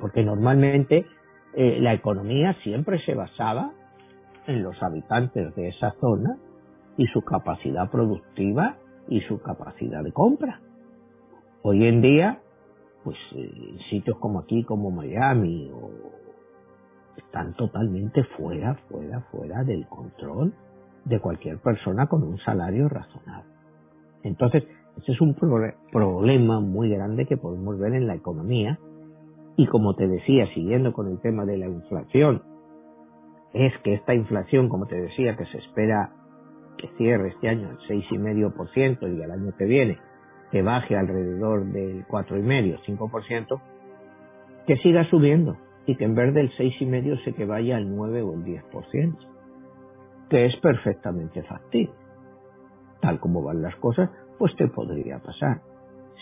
Porque 0.00 0.24
normalmente 0.24 1.06
eh, 1.54 1.78
la 1.80 1.92
economía 1.92 2.54
siempre 2.62 3.04
se 3.04 3.14
basaba 3.14 3.72
en 4.46 4.62
los 4.62 4.82
habitantes 4.82 5.54
de 5.54 5.68
esa 5.68 5.92
zona 6.00 6.38
y 6.96 7.06
su 7.06 7.22
capacidad 7.22 7.90
productiva 7.90 8.76
y 9.08 9.20
su 9.22 9.40
capacidad 9.40 10.02
de 10.02 10.12
compra. 10.12 10.60
Hoy 11.62 11.86
en 11.86 12.00
día 12.02 12.40
pues 13.04 13.16
eh, 13.34 13.76
sitios 13.90 14.18
como 14.18 14.40
aquí, 14.40 14.64
como 14.64 14.90
Miami, 14.90 15.70
o, 15.72 15.90
están 17.16 17.54
totalmente 17.54 18.24
fuera, 18.36 18.74
fuera, 18.88 19.20
fuera 19.30 19.64
del 19.64 19.86
control 19.86 20.54
de 21.04 21.20
cualquier 21.20 21.58
persona 21.58 22.06
con 22.06 22.22
un 22.22 22.38
salario 22.38 22.88
razonable. 22.88 23.50
Entonces, 24.22 24.64
ese 24.98 25.12
es 25.12 25.20
un 25.20 25.34
problema 25.34 26.60
muy 26.60 26.90
grande 26.90 27.26
que 27.26 27.36
podemos 27.36 27.78
ver 27.78 27.94
en 27.94 28.06
la 28.06 28.14
economía 28.14 28.78
y 29.56 29.66
como 29.66 29.94
te 29.94 30.06
decía, 30.06 30.46
siguiendo 30.54 30.92
con 30.92 31.08
el 31.08 31.20
tema 31.20 31.44
de 31.44 31.58
la 31.58 31.66
inflación, 31.66 32.42
es 33.52 33.72
que 33.84 33.94
esta 33.94 34.14
inflación, 34.14 34.68
como 34.68 34.86
te 34.86 35.00
decía, 35.00 35.36
que 35.36 35.44
se 35.46 35.58
espera 35.58 36.12
que 36.78 36.88
cierre 36.96 37.28
este 37.28 37.48
año 37.48 37.68
al 37.68 37.78
6,5% 37.78 39.16
y 39.16 39.22
el 39.22 39.30
año 39.30 39.52
que 39.56 39.64
viene 39.64 39.98
que 40.50 40.62
baje 40.62 40.96
alrededor 40.96 41.64
del 41.64 42.06
4,5, 42.06 42.78
5%, 42.84 43.60
que 44.66 44.76
siga 44.76 45.08
subiendo 45.08 45.56
y 45.86 45.96
que 45.96 46.04
en 46.04 46.14
vez 46.14 46.34
del 46.34 46.50
6,5 46.52 47.24
se 47.24 47.32
que 47.32 47.46
vaya 47.46 47.78
al 47.78 47.94
9 47.94 48.22
o 48.22 48.34
el 48.34 48.44
10%, 48.44 49.16
que 50.32 50.46
es 50.46 50.56
perfectamente 50.62 51.42
factible. 51.42 51.92
Tal 53.02 53.20
como 53.20 53.42
van 53.42 53.60
las 53.60 53.76
cosas, 53.76 54.08
pues 54.38 54.56
te 54.56 54.66
podría 54.66 55.18
pasar. 55.18 55.60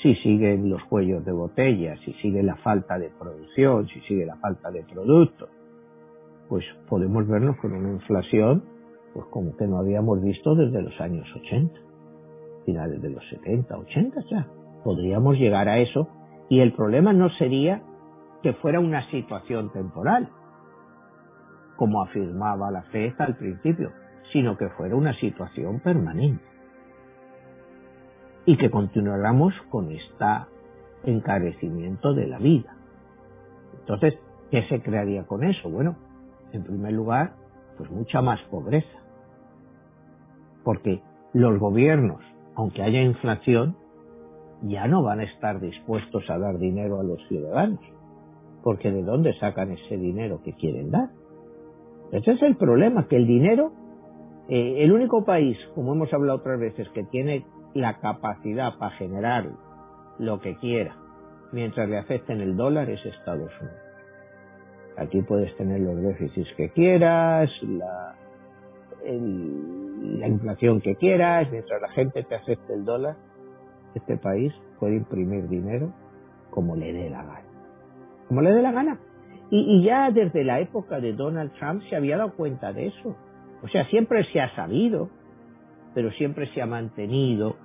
Si 0.03 0.17
siguen 0.17 0.69
los 0.69 0.83
cuellos 0.87 1.25
de 1.25 1.31
botella, 1.31 1.95
si 2.05 2.13
sigue 2.15 2.43
la 2.43 2.57
falta 2.57 2.99
de 2.99 3.09
producción, 3.11 3.87
si 3.87 4.01
sigue 4.01 4.27
la 4.27 4.35
falta 4.39 4.73
de 4.73 4.83
productos, 4.83 5.49
pues 6.49 6.65
podemos 6.89 7.29
vernos 7.29 7.57
con 7.59 7.73
una 7.73 7.93
inflación 7.93 8.65
pues 9.15 9.27
como 9.27 9.57
que 9.57 9.69
no 9.69 9.79
habíamos 9.79 10.21
visto 10.23 10.57
desde 10.57 10.83
los 10.83 11.01
años 11.01 11.29
80 11.45 11.73
finales 12.67 13.01
de 13.01 13.11
los 13.11 13.23
70, 13.29 13.79
80 13.79 14.21
ya. 14.29 14.49
Podríamos 14.83 15.37
llegar 15.37 15.69
a 15.69 15.79
eso 15.79 16.09
y 16.49 16.59
el 16.59 16.73
problema 16.73 17.13
no 17.13 17.31
sería 17.31 17.81
que 18.43 18.55
fuera 18.55 18.81
una 18.81 19.09
situación 19.11 19.71
temporal, 19.73 20.31
como 21.81 22.03
afirmaba 22.03 22.71
la 22.71 22.83
FED 22.83 23.15
al 23.21 23.37
principio, 23.37 23.91
sino 24.35 24.59
que 24.59 24.69
fuera 24.69 24.95
una 24.95 25.15
situación 25.15 25.81
permanente. 25.81 26.45
Y 28.45 28.59
que 28.59 28.71
continuáramos 28.71 29.55
con 29.71 29.91
este 29.91 30.27
encarecimiento 31.05 32.13
de 32.13 32.27
la 32.27 32.39
vida. 32.39 32.77
Entonces, 33.79 34.19
¿qué 34.51 34.69
se 34.69 34.83
crearía 34.83 35.25
con 35.25 35.43
eso? 35.43 35.71
Bueno, 35.71 35.97
en 36.53 36.65
primer 36.65 36.93
lugar, 36.93 37.33
pues 37.79 37.91
mucha 37.91 38.21
más 38.21 38.43
pobreza. 38.51 38.99
Porque 40.63 41.01
los 41.33 41.59
gobiernos 41.59 42.21
aunque 42.57 42.83
haya 42.83 43.01
inflación, 43.01 43.75
ya 44.65 44.87
no 44.87 45.03
van 45.03 45.21
a 45.21 45.25
estar 45.25 45.61
dispuestos 45.61 46.29
a 46.29 46.37
dar 46.37 46.59
dinero 46.59 47.01
a 47.01 47.03
los 47.03 47.27
ciudadanos, 47.27 47.81
porque 48.63 48.93
¿de 48.93 49.03
dónde 49.03 49.33
sacan 49.39 49.71
ese 49.71 49.97
dinero 49.97 50.43
que 50.43 50.53
quieren 50.53 50.91
dar? 50.91 51.09
Ese 52.13 52.33
es 52.33 52.43
el 52.43 52.57
problema, 52.57 53.07
que 53.09 53.17
el 53.17 53.27
dinero 53.27 53.73
Eh, 54.53 54.83
el 54.83 54.91
único 54.91 55.25
país, 55.25 55.57
como 55.77 55.93
hemos 55.93 56.13
hablado 56.13 56.39
otras 56.39 56.59
veces, 56.59 56.89
que 56.89 57.05
tiene 57.05 57.47
la 57.73 58.01
capacidad 58.01 58.77
para 58.79 58.97
generar 58.97 59.49
lo 60.19 60.41
que 60.41 60.57
quiera 60.57 60.97
mientras 61.53 61.89
le 61.89 61.99
afecten 61.99 62.41
el 62.41 62.57
dólar 62.57 62.91
es 62.91 62.99
Estados 63.07 63.53
Unidos. 63.61 63.81
Aquí 64.97 65.23
puedes 65.23 65.57
tener 65.57 65.81
los 65.81 66.03
déficits 66.03 66.53
que 66.57 66.69
quieras, 66.71 67.49
la, 67.63 68.17
la 69.05 70.27
inflación 70.27 70.81
que 70.81 70.97
quieras, 70.97 71.49
mientras 71.53 71.81
la 71.81 71.91
gente 71.91 72.25
te 72.25 72.35
acepte 72.35 72.75
el 72.75 72.85
dólar, 72.85 73.15
este 73.95 74.17
país 74.17 74.53
puede 74.81 74.97
imprimir 74.97 75.49
dinero 75.49 75.93
como 76.51 76.75
le 76.75 76.93
dé 76.93 77.09
la 77.09 77.23
gana. 77.23 77.49
Como 78.27 78.43
le 78.43 78.53
dé 78.53 78.63
la 78.63 78.73
gana. 78.73 78.99
Y, 79.51 79.83
ya 79.83 80.11
desde 80.11 80.45
la 80.45 80.61
época 80.61 81.01
de 81.01 81.13
Donald 81.13 81.53
Trump 81.59 81.83
se 81.91 81.97
había 81.97 82.17
dado 82.17 82.35
cuenta 82.35 82.73
de 82.73 82.87
eso. 82.87 83.17
O 83.63 83.69
sea, 83.69 83.85
siempre 83.87 84.25
se 84.33 84.41
ha 84.41 84.55
sabido, 84.55 85.11
pero 85.95 86.11
siempre 86.13 86.47
se 86.55 86.63
ha 86.63 86.67
mantenido 86.67 87.57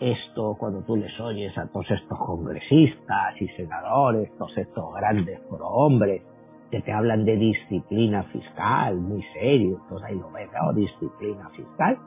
esto 0.00 0.56
cuando 0.58 0.82
tú 0.82 0.96
les 0.96 1.18
oyes 1.20 1.56
a 1.56 1.68
todos 1.68 1.90
estos 1.90 2.18
congresistas 2.18 3.40
y 3.40 3.46
senadores, 3.48 4.30
todos 4.38 4.56
estos 4.58 4.92
grandes 4.94 5.38
prohombres 5.48 6.22
que 6.70 6.80
te 6.80 6.92
hablan 6.92 7.24
de 7.24 7.36
disciplina 7.36 8.22
fiscal, 8.24 8.96
muy 8.96 9.22
serio, 9.34 9.78
entonces 9.82 10.08
ahí 10.08 10.18
lo 10.18 10.30
ves, 10.30 10.48
disciplina 10.74 11.48
fiscal, 11.50 11.98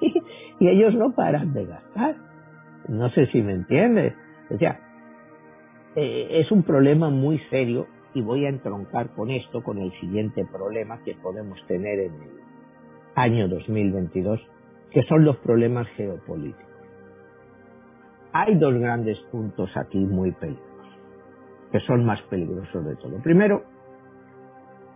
y 0.60 0.68
ellos 0.68 0.94
no 0.94 1.12
paran 1.12 1.52
de 1.52 1.66
gastar. 1.66 2.16
No 2.88 3.10
sé 3.10 3.26
si 3.26 3.42
me 3.42 3.52
entiendes. 3.52 4.14
O 4.50 4.58
sea, 4.58 4.78
eh, 5.96 6.40
es 6.40 6.52
un 6.52 6.62
problema 6.62 7.10
muy 7.10 7.38
serio 7.50 7.86
y 8.16 8.22
voy 8.22 8.46
a 8.46 8.48
entroncar 8.48 9.10
con 9.10 9.30
esto, 9.30 9.62
con 9.62 9.76
el 9.76 9.92
siguiente 10.00 10.46
problema 10.50 11.02
que 11.04 11.14
podemos 11.16 11.58
tener 11.66 11.98
en 11.98 12.14
el 12.14 12.30
año 13.14 13.46
2022, 13.46 14.40
que 14.90 15.02
son 15.02 15.22
los 15.26 15.36
problemas 15.36 15.86
geopolíticos. 15.98 16.64
Hay 18.32 18.54
dos 18.54 18.72
grandes 18.72 19.18
puntos 19.30 19.68
aquí 19.76 19.98
muy 19.98 20.32
peligrosos, 20.32 20.98
que 21.70 21.80
son 21.80 22.06
más 22.06 22.22
peligrosos 22.30 22.86
de 22.86 22.96
todo. 22.96 23.22
Primero, 23.22 23.64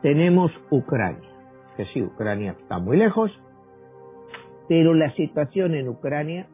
tenemos 0.00 0.50
Ucrania, 0.70 1.28
que 1.76 1.84
sí, 1.92 2.00
Ucrania 2.02 2.56
está 2.58 2.78
muy 2.78 2.96
lejos, 2.96 3.30
pero 4.66 4.94
la 4.94 5.12
situación 5.14 5.74
en 5.74 5.90
Ucrania 5.90 6.48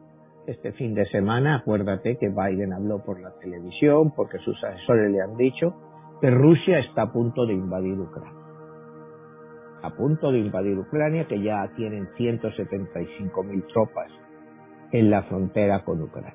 este 0.47 0.73
fin 0.73 0.93
de 0.95 1.05
semana, 1.05 1.55
acuérdate 1.55 2.17
que 2.17 2.27
Biden 2.27 2.73
habló 2.73 3.05
por 3.05 3.21
la 3.21 3.31
televisión 3.39 4.11
porque 4.13 4.37
sus 4.39 4.61
asesores 4.65 5.11
le 5.11 5.21
han 5.21 5.37
dicho 5.37 5.86
que 6.21 6.29
Rusia 6.31 6.79
está 6.79 7.03
a 7.03 7.11
punto 7.11 7.45
de 7.45 7.53
invadir 7.53 7.99
Ucrania. 7.99 8.33
A 9.83 9.91
punto 9.91 10.31
de 10.31 10.39
invadir 10.39 10.77
Ucrania, 10.77 11.27
que 11.27 11.41
ya 11.41 11.71
tienen 11.75 12.07
175 12.17 13.43
mil 13.43 13.63
tropas 13.65 14.11
en 14.91 15.11
la 15.11 15.23
frontera 15.23 15.83
con 15.83 16.01
Ucrania. 16.01 16.33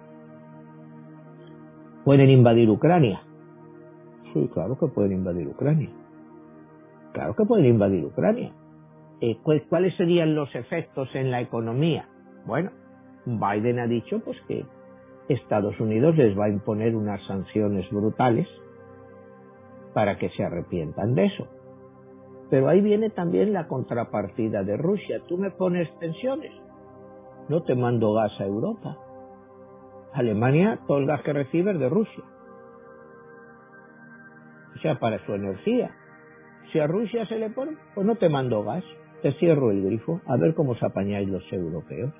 ¿Pueden 2.04 2.30
invadir 2.30 2.68
Ucrania? 2.70 3.22
Sí, 4.32 4.50
claro 4.52 4.78
que 4.78 4.86
pueden 4.86 5.12
invadir 5.12 5.46
Ucrania. 5.48 5.90
Claro 7.12 7.34
que 7.34 7.44
pueden 7.44 7.66
invadir 7.66 8.04
Ucrania. 8.04 8.52
Eh, 9.20 9.38
¿Cuáles 9.68 9.96
serían 9.96 10.34
los 10.34 10.52
efectos 10.54 11.08
en 11.14 11.30
la 11.30 11.40
economía? 11.40 12.08
Bueno, 12.46 12.70
Biden 13.24 13.78
ha 13.78 13.86
dicho 13.86 14.20
pues 14.24 14.36
que 14.48 14.64
Estados 15.28 15.78
Unidos 15.78 16.16
les 16.16 16.36
va 16.36 16.46
a 16.46 16.48
imponer 16.48 16.96
unas 16.96 17.24
sanciones 17.26 17.88
brutales 17.90 18.48
para 19.94 20.18
que 20.18 20.30
se 20.30 20.44
arrepientan 20.44 21.14
de 21.14 21.26
eso. 21.26 21.48
Pero 22.50 22.68
ahí 22.68 22.80
viene 22.80 23.10
también 23.10 23.52
la 23.52 23.66
contrapartida 23.66 24.62
de 24.62 24.76
Rusia. 24.76 25.20
Tú 25.26 25.38
me 25.38 25.50
pones 25.50 25.88
tensiones, 25.98 26.52
no 27.48 27.62
te 27.62 27.74
mando 27.74 28.12
gas 28.12 28.32
a 28.40 28.44
Europa. 28.44 28.98
Alemania, 30.12 30.80
todo 30.86 30.98
el 30.98 31.06
gas 31.06 31.22
que 31.22 31.32
recibe 31.32 31.72
de 31.72 31.88
Rusia. 31.88 32.24
O 34.76 34.78
sea, 34.80 34.98
para 34.98 35.24
su 35.24 35.32
energía. 35.32 35.90
Si 36.72 36.78
a 36.78 36.86
Rusia 36.86 37.26
se 37.26 37.38
le 37.38 37.50
pone, 37.50 37.76
pues 37.94 38.06
no 38.06 38.16
te 38.16 38.28
mando 38.28 38.62
gas, 38.64 38.84
te 39.22 39.32
cierro 39.34 39.70
el 39.70 39.84
grifo, 39.84 40.20
a 40.26 40.36
ver 40.36 40.54
cómo 40.54 40.72
os 40.72 40.82
apañáis 40.82 41.28
los 41.28 41.50
europeos. 41.52 42.12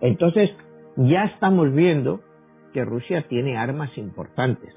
Entonces, 0.00 0.50
ya 0.96 1.24
estamos 1.24 1.72
viendo 1.72 2.20
que 2.72 2.84
Rusia 2.84 3.26
tiene 3.28 3.56
armas 3.56 3.96
importantes. 3.98 4.74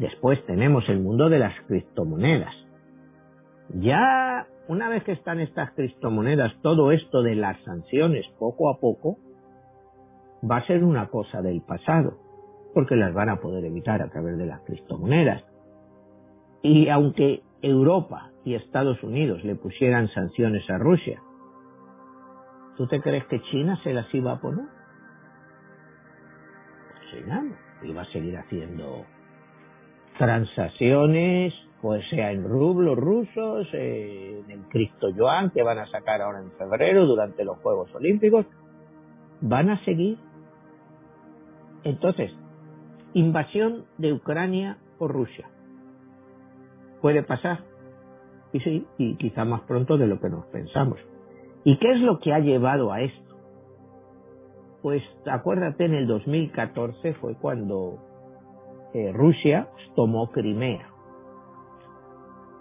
Después 0.00 0.44
tenemos 0.46 0.88
el 0.88 0.98
mundo 0.98 1.28
de 1.28 1.38
las 1.38 1.54
criptomonedas. 1.66 2.54
Ya 3.74 4.46
una 4.66 4.88
vez 4.88 5.04
que 5.04 5.12
están 5.12 5.40
estas 5.40 5.70
criptomonedas, 5.72 6.52
todo 6.62 6.90
esto 6.90 7.22
de 7.22 7.34
las 7.34 7.62
sanciones 7.64 8.26
poco 8.38 8.70
a 8.70 8.80
poco 8.80 9.18
va 10.50 10.56
a 10.56 10.66
ser 10.66 10.82
una 10.82 11.08
cosa 11.08 11.42
del 11.42 11.60
pasado, 11.60 12.16
porque 12.74 12.96
las 12.96 13.12
van 13.12 13.28
a 13.28 13.36
poder 13.36 13.64
evitar 13.64 14.00
a 14.00 14.08
través 14.08 14.38
de 14.38 14.46
las 14.46 14.62
criptomonedas. 14.62 15.44
Y 16.62 16.88
aunque 16.88 17.42
Europa 17.62 18.30
y 18.42 18.54
Estados 18.54 19.02
Unidos 19.02 19.44
le 19.44 19.54
pusieran 19.54 20.08
sanciones 20.08 20.68
a 20.70 20.78
Rusia, 20.78 21.20
¿Tú 22.80 22.86
te 22.86 22.98
crees 23.02 23.26
que 23.26 23.42
China 23.42 23.78
se 23.84 23.92
las 23.92 24.06
iba 24.14 24.32
a 24.32 24.40
poner? 24.40 24.64
China 27.10 27.44
iba 27.82 28.00
a 28.00 28.06
seguir 28.06 28.38
haciendo 28.38 29.04
transacciones, 30.20 31.54
pues 31.80 32.06
sea 32.10 32.30
en 32.30 32.44
rublos 32.44 32.94
rusos, 32.94 33.66
en 33.72 34.50
el 34.50 34.68
Cristo 34.68 35.08
Yuan 35.08 35.48
que 35.48 35.62
van 35.62 35.78
a 35.78 35.86
sacar 35.86 36.20
ahora 36.20 36.40
en 36.40 36.52
febrero 36.52 37.06
durante 37.06 37.42
los 37.42 37.56
Juegos 37.60 37.92
Olímpicos, 37.94 38.44
van 39.40 39.70
a 39.70 39.82
seguir. 39.86 40.18
Entonces, 41.84 42.30
invasión 43.14 43.86
de 43.96 44.12
Ucrania 44.12 44.76
por 44.98 45.10
Rusia. 45.10 45.48
Puede 47.00 47.22
pasar. 47.22 47.60
Y 48.52 48.60
sí, 48.60 48.86
y 48.98 49.16
quizá 49.16 49.46
más 49.46 49.62
pronto 49.62 49.96
de 49.96 50.06
lo 50.06 50.20
que 50.20 50.28
nos 50.28 50.44
pensamos. 50.48 50.98
¿Y 51.64 51.78
qué 51.78 51.92
es 51.92 52.00
lo 52.02 52.18
que 52.18 52.34
ha 52.34 52.40
llevado 52.40 52.92
a 52.92 53.00
esto? 53.00 53.36
Pues 54.82 55.02
acuérdate, 55.24 55.86
en 55.86 55.94
el 55.94 56.06
2014 56.06 57.14
fue 57.14 57.36
cuando 57.36 58.09
eh, 58.94 59.12
Rusia 59.12 59.68
tomó 59.94 60.30
Crimea. 60.30 60.88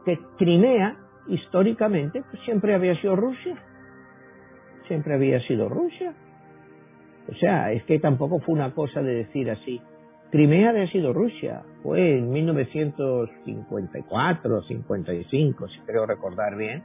Que 0.05 0.19
Crimea, 0.37 0.97
históricamente, 1.27 2.21
pues 2.29 2.43
siempre 2.43 2.75
había 2.75 2.99
sido 3.01 3.15
Rusia. 3.15 3.55
Siempre 4.87 5.15
había 5.15 5.39
sido 5.41 5.67
Rusia. 5.69 6.13
O 7.27 7.33
sea, 7.35 7.71
es 7.71 7.83
que 7.83 7.99
tampoco 7.99 8.39
fue 8.39 8.55
una 8.55 8.73
cosa 8.73 9.01
de 9.01 9.15
decir 9.15 9.51
así. 9.51 9.81
Crimea 10.31 10.69
había 10.69 10.87
sido 10.87 11.11
Rusia. 11.13 11.63
Fue 11.83 12.17
en 12.17 12.31
1954, 12.31 14.63
55, 14.63 15.67
si 15.67 15.79
creo 15.81 16.05
recordar 16.05 16.55
bien 16.55 16.81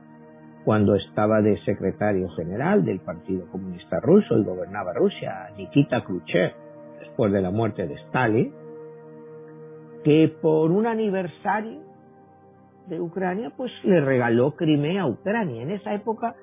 cuando 0.65 0.95
estaba 0.95 1.43
de 1.43 1.59
secretario 1.65 2.29
general 2.31 2.85
del 2.85 3.01
Partido 3.01 3.47
Comunista 3.51 4.01
Ruso 4.01 4.39
y 4.39 4.45
gobernaba 4.45 4.95
Rusia, 4.95 5.51
Nikita 5.59 6.05
Khrushchev, 6.05 6.53
después 7.01 7.33
de 7.33 7.43
la 7.43 7.51
muerte 7.51 7.87
de 7.87 7.95
Stalin, 8.07 8.55
que 10.05 10.37
por 10.41 10.71
un 10.71 10.87
aniversario 10.87 11.81
de 12.87 13.01
Ucrania, 13.01 13.51
pues 13.57 13.73
le 13.83 14.01
regaló 14.01 14.55
Crimea 14.55 15.03
a 15.03 15.07
Ucrania. 15.07 15.63
En 15.63 15.71
esa 15.71 15.95
época, 15.95 16.35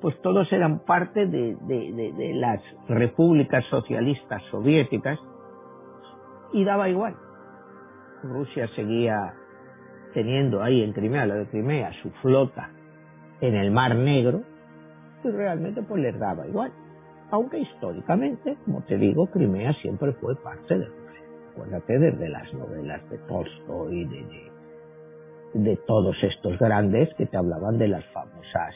pues 0.00 0.20
todos 0.22 0.50
eran 0.52 0.80
parte 0.80 1.26
de, 1.26 1.56
de 1.56 2.32
las 2.34 2.60
repúblicas 2.88 3.64
socialistas 3.66 4.42
soviéticas 4.50 5.18
y 6.52 6.64
daba 6.64 6.88
igual. 6.88 7.14
Rusia 8.22 8.68
seguía 8.74 9.34
teniendo 10.14 10.62
ahí 10.62 10.82
en 10.82 10.92
Crimea, 10.92 11.26
la 11.26 11.34
de 11.36 11.46
Crimea, 11.46 11.92
su 12.02 12.10
flota 12.22 12.70
en 13.40 13.54
el 13.54 13.70
Mar 13.70 13.94
Negro, 13.96 14.42
pues 15.22 15.34
realmente 15.34 15.82
pues 15.82 16.02
les 16.02 16.18
daba 16.18 16.46
igual. 16.46 16.72
Aunque 17.30 17.58
históricamente, 17.58 18.56
como 18.64 18.82
te 18.82 18.96
digo, 18.96 19.26
Crimea 19.28 19.72
siempre 19.74 20.12
fue 20.14 20.34
parte 20.36 20.78
de. 20.78 20.99
Acuérdate 21.60 21.98
desde 21.98 22.30
las 22.30 22.54
novelas 22.54 23.10
de 23.10 23.18
Tolstoy, 23.18 24.06
de, 24.06 25.60
de, 25.60 25.76
todos 25.86 26.16
estos 26.22 26.58
grandes 26.58 27.12
que 27.18 27.26
te 27.26 27.36
hablaban 27.36 27.76
de 27.76 27.86
las 27.86 28.02
famosas 28.14 28.74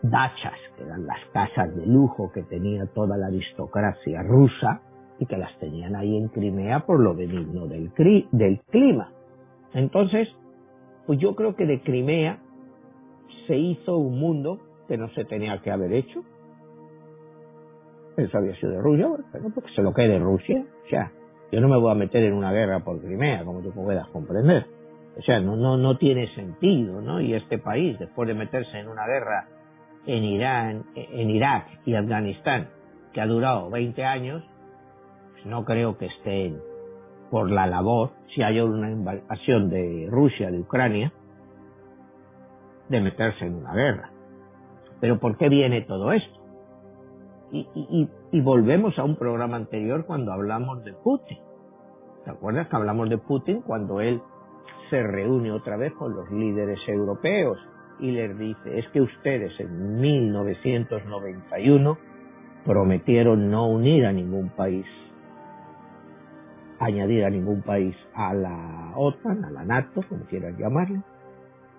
dachas, 0.00 0.54
que 0.76 0.84
eran 0.84 1.04
las 1.08 1.18
casas 1.32 1.74
de 1.74 1.84
lujo 1.84 2.30
que 2.30 2.44
tenía 2.44 2.86
toda 2.86 3.16
la 3.16 3.26
aristocracia 3.26 4.22
rusa 4.22 4.80
y 5.18 5.26
que 5.26 5.36
las 5.36 5.58
tenían 5.58 5.96
ahí 5.96 6.16
en 6.16 6.28
Crimea 6.28 6.86
por 6.86 7.00
lo 7.00 7.16
benigno 7.16 7.66
del, 7.66 7.90
del 8.30 8.60
clima. 8.70 9.10
Entonces, 9.74 10.28
pues 11.04 11.18
yo 11.18 11.34
creo 11.34 11.56
que 11.56 11.66
de 11.66 11.80
Crimea 11.80 12.38
se 13.48 13.56
hizo 13.56 13.96
un 13.96 14.20
mundo 14.20 14.60
que 14.86 14.96
no 14.96 15.08
se 15.14 15.24
tenía 15.24 15.60
que 15.62 15.72
haber 15.72 15.92
hecho. 15.94 16.22
Eso 18.16 18.38
había 18.38 18.54
sido 18.54 18.70
de 18.70 18.80
Rusia, 18.80 19.08
bueno, 19.08 19.50
porque 19.52 19.72
se 19.74 19.82
lo 19.82 19.92
quede 19.92 20.20
Rusia. 20.20 20.64
O 20.84 20.88
sea, 20.88 21.10
yo 21.52 21.60
no 21.60 21.68
me 21.68 21.76
voy 21.76 21.92
a 21.92 21.94
meter 21.94 22.24
en 22.24 22.32
una 22.32 22.50
guerra 22.50 22.80
por 22.80 23.00
Crimea, 23.00 23.44
como 23.44 23.60
tú 23.60 23.70
puedas 23.72 24.08
comprender. 24.08 24.66
O 25.18 25.22
sea, 25.22 25.38
no, 25.40 25.54
no, 25.54 25.76
no 25.76 25.98
tiene 25.98 26.34
sentido, 26.34 27.02
¿no? 27.02 27.20
Y 27.20 27.34
este 27.34 27.58
país, 27.58 27.98
después 27.98 28.26
de 28.26 28.34
meterse 28.34 28.78
en 28.78 28.88
una 28.88 29.06
guerra 29.06 29.46
en 30.06 30.24
Irán, 30.24 30.84
en 30.96 31.30
Irak 31.30 31.66
y 31.84 31.94
Afganistán, 31.94 32.70
que 33.12 33.20
ha 33.20 33.26
durado 33.26 33.68
20 33.68 34.02
años, 34.02 34.42
pues 35.32 35.44
no 35.44 35.64
creo 35.64 35.98
que 35.98 36.06
estén 36.06 36.58
por 37.30 37.50
la 37.50 37.66
labor, 37.66 38.10
si 38.34 38.42
hay 38.42 38.60
una 38.60 38.90
invasión 38.90 39.68
de 39.68 40.06
Rusia, 40.10 40.50
de 40.50 40.60
Ucrania, 40.60 41.12
de 42.88 43.00
meterse 43.00 43.46
en 43.46 43.56
una 43.56 43.74
guerra. 43.74 44.10
Pero 45.00 45.18
¿por 45.18 45.36
qué 45.36 45.48
viene 45.48 45.82
todo 45.82 46.12
esto? 46.12 46.40
Y, 47.52 48.08
y, 48.32 48.40
volvemos 48.40 48.98
a 48.98 49.04
un 49.04 49.16
programa 49.16 49.56
anterior 49.56 50.04
cuando 50.06 50.32
hablamos 50.32 50.82
de 50.84 50.92
Putin. 50.92 51.38
¿Te 52.24 52.30
acuerdas 52.30 52.68
que 52.68 52.76
hablamos 52.76 53.08
de 53.10 53.18
Putin 53.18 53.62
cuando 53.62 54.00
él 54.00 54.20
se 54.90 55.02
reúne 55.02 55.52
otra 55.52 55.76
vez 55.76 55.92
con 55.94 56.14
los 56.14 56.30
líderes 56.30 56.80
europeos 56.88 57.58
y 57.98 58.10
les 58.10 58.36
dice, 58.38 58.78
es 58.78 58.88
que 58.88 59.00
ustedes 59.00 59.52
en 59.60 60.00
1991 60.00 61.98
prometieron 62.64 63.50
no 63.50 63.68
unir 63.68 64.06
a 64.06 64.12
ningún 64.12 64.50
país, 64.50 64.86
añadir 66.78 67.24
a 67.24 67.30
ningún 67.30 67.62
país 67.62 67.96
a 68.14 68.34
la 68.34 68.92
OTAN, 68.96 69.44
a 69.44 69.50
la 69.50 69.64
NATO, 69.64 70.02
como 70.08 70.24
quieran 70.24 70.56
llamarlo, 70.56 71.02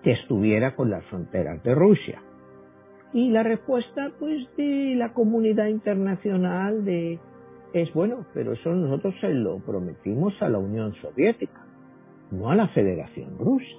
que 0.02 0.12
estuviera 0.12 0.74
con 0.74 0.90
las 0.90 1.04
fronteras 1.06 1.62
de 1.62 1.74
Rusia. 1.74 2.22
Y 3.14 3.30
la 3.30 3.44
respuesta, 3.44 4.10
pues, 4.18 4.44
de 4.56 4.96
la 4.96 5.14
comunidad 5.14 5.68
internacional 5.68 6.84
de 6.84 7.20
es 7.72 7.92
bueno, 7.94 8.26
pero 8.34 8.52
eso 8.52 8.70
nosotros 8.70 9.14
se 9.20 9.32
lo 9.32 9.58
prometimos 9.60 10.34
a 10.42 10.48
la 10.48 10.58
Unión 10.58 10.92
Soviética, 10.94 11.64
no 12.32 12.50
a 12.50 12.56
la 12.56 12.68
Federación 12.68 13.38
Rusa. 13.38 13.76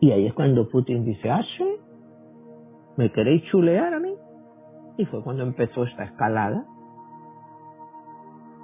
Y 0.00 0.12
ahí 0.12 0.26
es 0.26 0.34
cuando 0.34 0.68
Putin 0.68 1.04
dice, 1.04 1.30
ah, 1.30 1.42
sí, 1.56 1.64
¿me 2.96 3.10
queréis 3.10 3.42
chulear 3.50 3.92
a 3.94 4.00
mí? 4.00 4.14
Y 4.98 5.04
fue 5.06 5.22
cuando 5.22 5.42
empezó 5.42 5.84
esta 5.84 6.04
escalada 6.04 6.64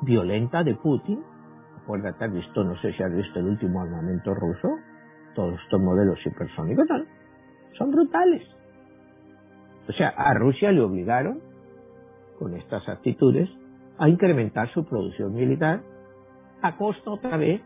violenta 0.02 0.62
de 0.62 0.74
Putin. 0.76 1.20
Acuérdate, 1.82 2.24
has 2.24 2.32
visto, 2.32 2.62
no 2.62 2.76
sé 2.80 2.92
si 2.92 3.02
has 3.02 3.14
visto 3.14 3.40
el 3.40 3.46
último 3.46 3.82
armamento 3.82 4.34
ruso, 4.34 4.68
todos 5.34 5.58
estos 5.64 5.80
modelos 5.80 6.18
hipersónicos 6.24 6.86
son, 6.86 7.06
son 7.76 7.90
brutales. 7.90 8.42
O 9.88 9.92
sea, 9.92 10.08
a 10.10 10.34
Rusia 10.34 10.72
le 10.72 10.80
obligaron, 10.80 11.40
con 12.38 12.54
estas 12.54 12.88
actitudes, 12.88 13.48
a 13.98 14.08
incrementar 14.08 14.72
su 14.72 14.84
producción 14.84 15.34
militar 15.34 15.82
a 16.62 16.76
costa 16.76 17.10
otra 17.10 17.36
vez 17.36 17.60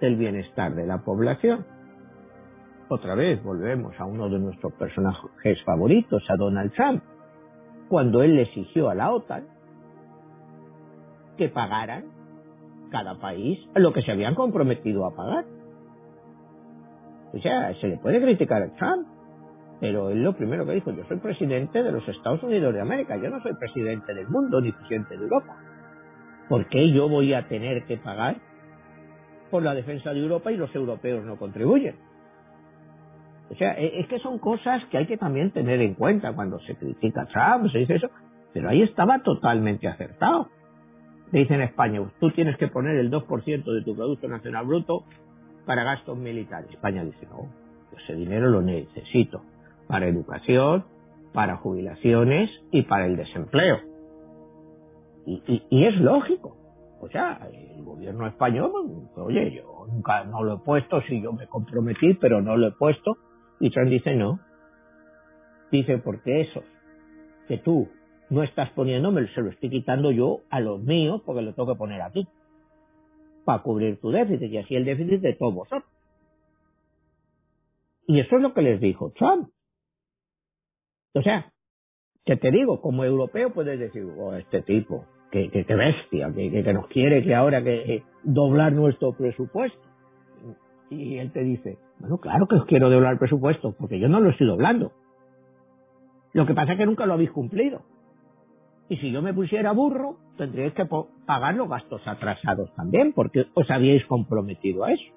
del 0.00 0.16
bienestar 0.16 0.74
de 0.74 0.86
la 0.86 0.98
población. 0.98 1.64
Otra 2.88 3.14
vez 3.14 3.42
volvemos 3.42 3.98
a 3.98 4.04
uno 4.04 4.28
de 4.28 4.38
nuestros 4.38 4.72
personajes 4.74 5.62
favoritos, 5.64 6.22
a 6.28 6.36
Donald 6.36 6.72
Trump, 6.72 7.02
cuando 7.88 8.22
él 8.22 8.36
le 8.36 8.42
exigió 8.42 8.88
a 8.90 8.94
la 8.94 9.12
OTAN 9.12 9.44
que 11.36 11.48
pagaran 11.48 12.04
cada 12.90 13.18
país 13.18 13.58
lo 13.74 13.92
que 13.92 14.02
se 14.02 14.12
habían 14.12 14.34
comprometido 14.34 15.06
a 15.06 15.14
pagar. 15.14 15.44
O 17.32 17.38
sea, 17.38 17.74
se 17.80 17.88
le 17.88 17.98
puede 17.98 18.20
criticar 18.20 18.62
a 18.62 18.72
Trump, 18.76 19.08
pero 19.80 20.10
él 20.10 20.22
lo 20.22 20.34
primero 20.34 20.64
que 20.64 20.72
dijo, 20.72 20.90
yo 20.90 21.04
soy 21.04 21.18
presidente 21.18 21.82
de 21.82 21.92
los 21.92 22.06
Estados 22.08 22.42
Unidos 22.42 22.72
de 22.72 22.80
América, 22.80 23.16
yo 23.16 23.28
no 23.28 23.42
soy 23.42 23.54
presidente 23.54 24.14
del 24.14 24.28
mundo 24.28 24.60
ni 24.60 24.72
presidente 24.72 25.16
de 25.16 25.24
Europa. 25.24 25.56
¿Por 26.48 26.66
qué 26.68 26.90
yo 26.92 27.08
voy 27.08 27.34
a 27.34 27.46
tener 27.48 27.84
que 27.84 27.98
pagar 27.98 28.36
por 29.50 29.62
la 29.62 29.74
defensa 29.74 30.12
de 30.12 30.20
Europa 30.20 30.50
y 30.50 30.56
los 30.56 30.74
europeos 30.74 31.24
no 31.24 31.36
contribuyen? 31.36 31.96
O 33.50 33.54
sea, 33.54 33.72
e, 33.78 34.00
es 34.00 34.08
que 34.08 34.18
son 34.20 34.38
cosas 34.38 34.82
que 34.86 34.98
hay 34.98 35.06
que 35.06 35.18
también 35.18 35.50
tener 35.50 35.80
en 35.80 35.94
cuenta 35.94 36.32
cuando 36.32 36.58
se 36.60 36.74
critica 36.76 37.22
a 37.22 37.26
Trump, 37.26 37.70
se 37.70 37.78
dice 37.78 37.96
eso, 37.96 38.10
pero 38.54 38.70
ahí 38.70 38.82
estaba 38.82 39.18
totalmente 39.22 39.88
acertado. 39.88 40.48
Le 41.32 41.40
dice 41.40 41.54
en 41.54 41.62
España, 41.62 42.00
tú 42.18 42.30
tienes 42.30 42.56
que 42.56 42.68
poner 42.68 42.96
el 42.96 43.10
2% 43.10 43.64
de 43.64 43.82
tu 43.82 43.94
Producto 43.94 44.28
Nacional 44.28 44.64
Bruto 44.64 45.04
para 45.66 45.82
gastos 45.84 46.16
militares. 46.16 46.70
España 46.70 47.04
dice, 47.04 47.26
no, 47.26 47.48
ese 47.98 48.14
dinero 48.14 48.48
lo 48.48 48.62
necesito 48.62 49.42
para 49.86 50.06
educación, 50.06 50.84
para 51.32 51.56
jubilaciones 51.56 52.50
y 52.70 52.82
para 52.82 53.06
el 53.06 53.16
desempleo. 53.16 53.78
Y, 55.26 55.84
es 55.84 55.96
lógico. 56.00 56.56
O 57.00 57.08
sea, 57.08 57.46
el 57.52 57.82
gobierno 57.84 58.26
español, 58.26 58.72
oye, 59.16 59.54
yo 59.54 59.86
nunca 59.86 60.24
no 60.24 60.42
lo 60.42 60.54
he 60.54 60.58
puesto, 60.58 61.02
sí 61.02 61.20
yo 61.20 61.32
me 61.32 61.46
comprometí, 61.46 62.14
pero 62.14 62.40
no 62.40 62.56
lo 62.56 62.68
he 62.68 62.72
puesto. 62.72 63.18
Y 63.60 63.70
Trump 63.70 63.90
dice 63.90 64.14
no. 64.14 64.40
Dice, 65.70 65.98
porque 65.98 66.42
esos 66.42 66.64
que 67.48 67.58
tú 67.58 67.88
no 68.30 68.42
estás 68.42 68.70
poniéndome, 68.70 69.28
se 69.34 69.40
lo 69.40 69.50
estoy 69.50 69.70
quitando 69.70 70.10
yo 70.10 70.40
a 70.50 70.60
los 70.60 70.82
míos 70.82 71.22
porque 71.24 71.42
lo 71.42 71.54
tengo 71.54 71.72
que 71.72 71.78
poner 71.78 72.02
aquí. 72.02 72.26
Para 73.44 73.62
cubrir 73.62 74.00
tu 74.00 74.10
déficit 74.10 74.50
y 74.50 74.58
así 74.58 74.74
el 74.74 74.84
déficit 74.84 75.20
de 75.20 75.34
todos 75.34 75.54
vosotros. 75.54 75.84
Y 78.06 78.20
eso 78.20 78.36
es 78.36 78.42
lo 78.42 78.54
que 78.54 78.62
les 78.62 78.80
dijo 78.80 79.12
Trump. 79.16 79.50
O 81.16 81.22
sea, 81.22 81.50
que 82.26 82.36
te 82.36 82.50
digo, 82.50 82.82
como 82.82 83.04
europeo 83.04 83.50
puedes 83.50 83.78
decir, 83.78 84.04
oh, 84.18 84.34
este 84.34 84.60
tipo, 84.62 85.06
que, 85.30 85.50
que, 85.50 85.74
bestia, 85.74 86.30
que, 86.34 86.62
que, 86.62 86.72
nos 86.74 86.88
quiere 86.88 87.22
que 87.22 87.34
ahora 87.34 87.62
que 87.64 88.02
doblar 88.22 88.72
nuestro 88.72 89.12
presupuesto. 89.12 89.80
Y 90.90 91.16
él 91.16 91.32
te 91.32 91.42
dice, 91.42 91.78
bueno, 91.98 92.18
claro 92.18 92.46
que 92.46 92.56
os 92.56 92.66
quiero 92.66 92.90
doblar 92.90 93.14
el 93.14 93.18
presupuesto, 93.18 93.74
porque 93.78 93.98
yo 93.98 94.08
no 94.08 94.20
lo 94.20 94.30
estoy 94.30 94.46
doblando. 94.46 94.92
Lo 96.34 96.44
que 96.44 96.54
pasa 96.54 96.72
es 96.72 96.78
que 96.78 96.86
nunca 96.86 97.06
lo 97.06 97.14
habéis 97.14 97.30
cumplido. 97.30 97.80
Y 98.88 98.98
si 98.98 99.10
yo 99.10 99.22
me 99.22 99.32
pusiera 99.32 99.72
burro, 99.72 100.18
tendríais 100.36 100.74
que 100.74 100.86
pagar 101.26 101.54
los 101.54 101.68
gastos 101.68 102.06
atrasados 102.06 102.72
también, 102.74 103.14
porque 103.14 103.46
os 103.54 103.70
habíais 103.70 104.04
comprometido 104.04 104.84
a 104.84 104.92
eso. 104.92 105.12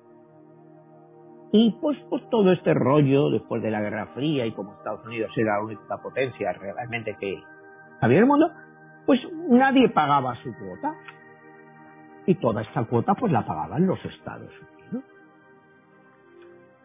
Y 1.52 1.72
pues, 1.82 1.98
pues 2.10 2.22
todo 2.30 2.52
este 2.52 2.74
rollo 2.74 3.30
después 3.32 3.62
de 3.64 3.72
la 3.72 3.82
Guerra 3.82 4.08
Fría 4.14 4.46
y 4.46 4.52
como 4.52 4.74
Estados 4.74 5.06
Unidos 5.06 5.32
era 5.36 5.58
la 5.58 5.64
única 5.64 5.98
potencia 5.98 6.54
realmente 6.54 7.16
que 7.20 7.42
había 8.02 8.18
en 8.18 8.24
el 8.24 8.30
mundo, 8.30 8.52
pues 9.06 9.20
nadie 9.50 9.90
pagaba 9.90 10.36
su 10.44 10.54
cuota. 10.56 10.94
Y 12.28 12.36
toda 12.36 12.62
esta 12.62 12.84
cuota 12.86 13.16
pues 13.16 13.32
la 13.32 13.46
pagaban 13.46 13.88
los 13.88 14.04
Estados 14.06 14.52
Unidos. 14.52 15.04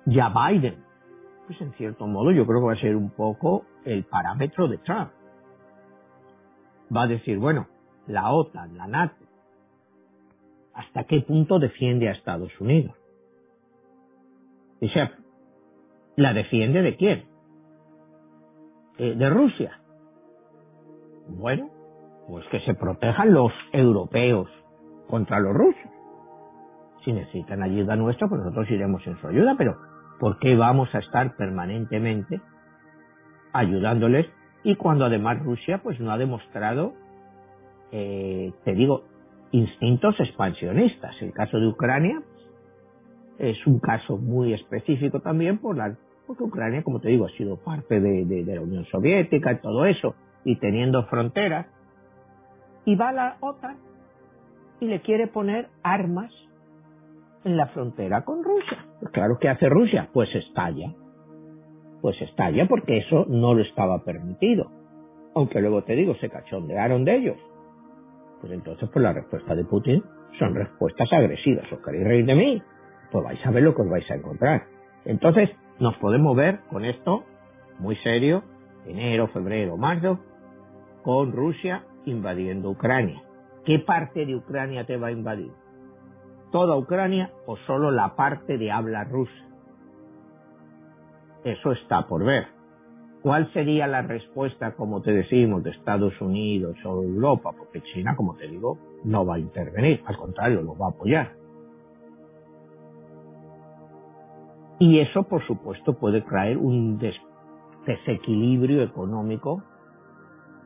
Ya 0.07 0.31
Biden, 0.31 0.83
pues 1.47 1.61
en 1.61 1.73
cierto 1.75 2.07
modo 2.07 2.31
yo 2.31 2.47
creo 2.47 2.61
que 2.61 2.67
va 2.67 2.73
a 2.73 2.81
ser 2.81 2.97
un 2.97 3.11
poco 3.11 3.67
el 3.85 4.05
parámetro 4.05 4.67
de 4.67 4.79
Trump. 4.79 5.11
Va 6.95 7.03
a 7.03 7.07
decir, 7.07 7.39
bueno, 7.39 7.67
la 8.07 8.31
OTAN, 8.33 8.77
la 8.79 8.87
NATO, 8.87 9.25
¿hasta 10.73 11.05
qué 11.05 11.21
punto 11.21 11.59
defiende 11.59 12.09
a 12.09 12.13
Estados 12.13 12.59
Unidos? 12.61 12.95
¿La 16.17 16.33
defiende 16.33 16.83
de 16.83 16.97
quién? 16.97 17.25
Eh, 18.99 19.15
de 19.17 19.31
Rusia. 19.31 19.81
Bueno, 21.29 21.71
pues 22.29 22.47
que 22.49 22.61
se 22.61 22.75
protejan 22.75 23.33
los 23.33 23.53
europeos 23.73 24.49
contra 25.09 25.41
los 25.41 25.53
rusos. 25.55 25.91
Si 27.05 27.13
necesitan 27.13 27.63
ayuda 27.63 27.97
nuestra, 27.97 28.29
pues 28.29 28.41
nosotros 28.41 28.71
iremos 28.71 29.07
en 29.07 29.17
su 29.19 29.27
ayuda, 29.27 29.55
pero 29.59 29.77
¿por 30.19 30.39
qué 30.39 30.57
vamos 30.57 30.95
a 30.95 30.99
estar 30.99 31.37
permanentemente 31.37 32.41
ayudándoles? 33.53 34.27
Y 34.63 34.77
cuando 34.77 35.05
además 35.05 35.43
Rusia 35.43 35.81
pues 35.83 36.01
no 36.01 36.11
ha 36.11 36.19
demostrado, 36.19 36.95
eh, 37.93 38.53
te 38.65 38.73
digo, 38.73 39.05
instintos 39.51 40.19
expansionistas. 40.19 41.15
El 41.21 41.33
caso 41.33 41.59
de 41.59 41.67
Ucrania 41.67 42.23
es 43.39 43.67
un 43.67 43.81
caso 43.81 44.17
muy 44.17 44.53
específico 44.53 45.21
también 45.21 45.59
por 45.59 45.77
la, 45.77 45.97
porque 46.27 46.45
Ucrania, 46.45 46.83
como 46.83 47.01
te 47.01 47.09
digo, 47.09 47.27
ha 47.27 47.31
sido 47.31 47.57
parte 47.57 48.01
de, 48.01 48.25
de 48.25 48.55
la 48.55 48.61
Unión 48.61 48.85
Soviética 48.87 49.53
y 49.53 49.61
todo 49.61 49.87
eso, 49.87 50.15
y 50.45 50.57
teniendo 50.57 51.05
fronteras, 51.07 51.67
y 52.85 52.97
va 52.97 53.13
la 53.13 53.37
OTAN 53.41 53.77
y 54.81 54.87
le 54.87 55.01
quiere 55.01 55.27
poner 55.27 55.69
armas 55.83 56.33
en 57.45 57.57
la 57.57 57.67
frontera 57.69 58.25
con 58.25 58.43
Rusia. 58.43 58.87
Pues 59.01 59.13
claro, 59.13 59.39
¿qué 59.41 59.49
hace 59.49 59.69
Rusia? 59.69 60.09
Pues 60.13 60.29
estalla. 60.35 60.93
Pues 62.01 62.21
estalla 62.21 62.67
porque 62.67 62.99
eso 62.99 63.27
no 63.29 63.55
lo 63.55 63.63
estaba 63.63 64.05
permitido. 64.05 64.71
Aunque 65.35 65.61
luego 65.61 65.83
te 65.85 65.95
digo, 65.95 66.15
se 66.17 66.29
cachondearon 66.29 67.05
de 67.05 67.17
ellos. 67.17 67.37
Pues 68.41 68.53
entonces, 68.53 68.89
pues 68.93 69.03
la 69.03 69.13
respuesta 69.13 69.55
de 69.55 69.65
Putin 69.65 70.03
son 70.39 70.55
respuestas 70.55 71.13
agresivas. 71.13 71.71
¿Os 71.73 71.81
queréis 71.81 72.05
reír 72.05 72.27
de 72.27 72.35
mí? 72.35 72.63
Pues 73.15 73.23
vais 73.23 73.47
a 73.47 73.51
ver 73.53 73.63
lo 73.63 73.77
que 73.77 73.83
os 73.83 73.89
vais 73.89 74.11
a 74.11 74.17
encontrar. 74.17 74.65
Entonces, 75.05 75.49
nos 75.79 75.97
podemos 75.99 76.37
ver 76.37 76.59
con 76.69 76.85
esto 76.85 77.23
muy 77.79 77.95
serio, 77.99 78.43
enero, 78.87 79.29
febrero, 79.29 79.77
marzo, 79.77 80.19
con 81.05 81.31
Rusia 81.31 81.85
invadiendo 82.07 82.71
Ucrania. 82.71 83.23
¿Qué 83.65 83.79
parte 83.79 84.27
de 84.27 84.35
Ucrania 84.35 84.85
te 84.85 84.97
va 84.97 85.07
a 85.07 85.13
invadir? 85.13 85.53
¿Toda 86.51 86.77
Ucrania 86.77 87.31
o 87.47 87.57
solo 87.69 87.93
la 87.93 88.17
parte 88.17 88.59
de 88.59 88.73
habla 88.73 89.05
rusa? 89.05 89.47
Eso 91.45 91.71
está 91.71 92.09
por 92.09 92.25
ver. 92.25 92.49
¿Cuál 93.23 93.49
sería 93.53 93.87
la 93.87 94.03
respuesta, 94.03 94.73
como 94.75 95.03
te 95.03 95.13
decimos, 95.13 95.63
de 95.63 95.71
Estados 95.71 96.21
Unidos 96.21 96.77
o 96.85 97.05
Europa? 97.05 97.53
Porque 97.57 97.81
China, 97.81 98.17
como 98.17 98.35
te 98.35 98.49
digo, 98.49 98.77
no 99.05 99.25
va 99.25 99.37
a 99.37 99.39
intervenir, 99.39 100.03
al 100.05 100.17
contrario, 100.17 100.63
lo 100.63 100.77
va 100.77 100.87
a 100.87 100.91
apoyar. 100.91 101.44
Y 104.79 104.99
eso, 105.01 105.23
por 105.25 105.47
supuesto, 105.47 105.95
puede 105.95 106.23
traer 106.23 106.59
un 106.59 106.99
desequilibrio 107.87 108.83
económico 108.83 109.63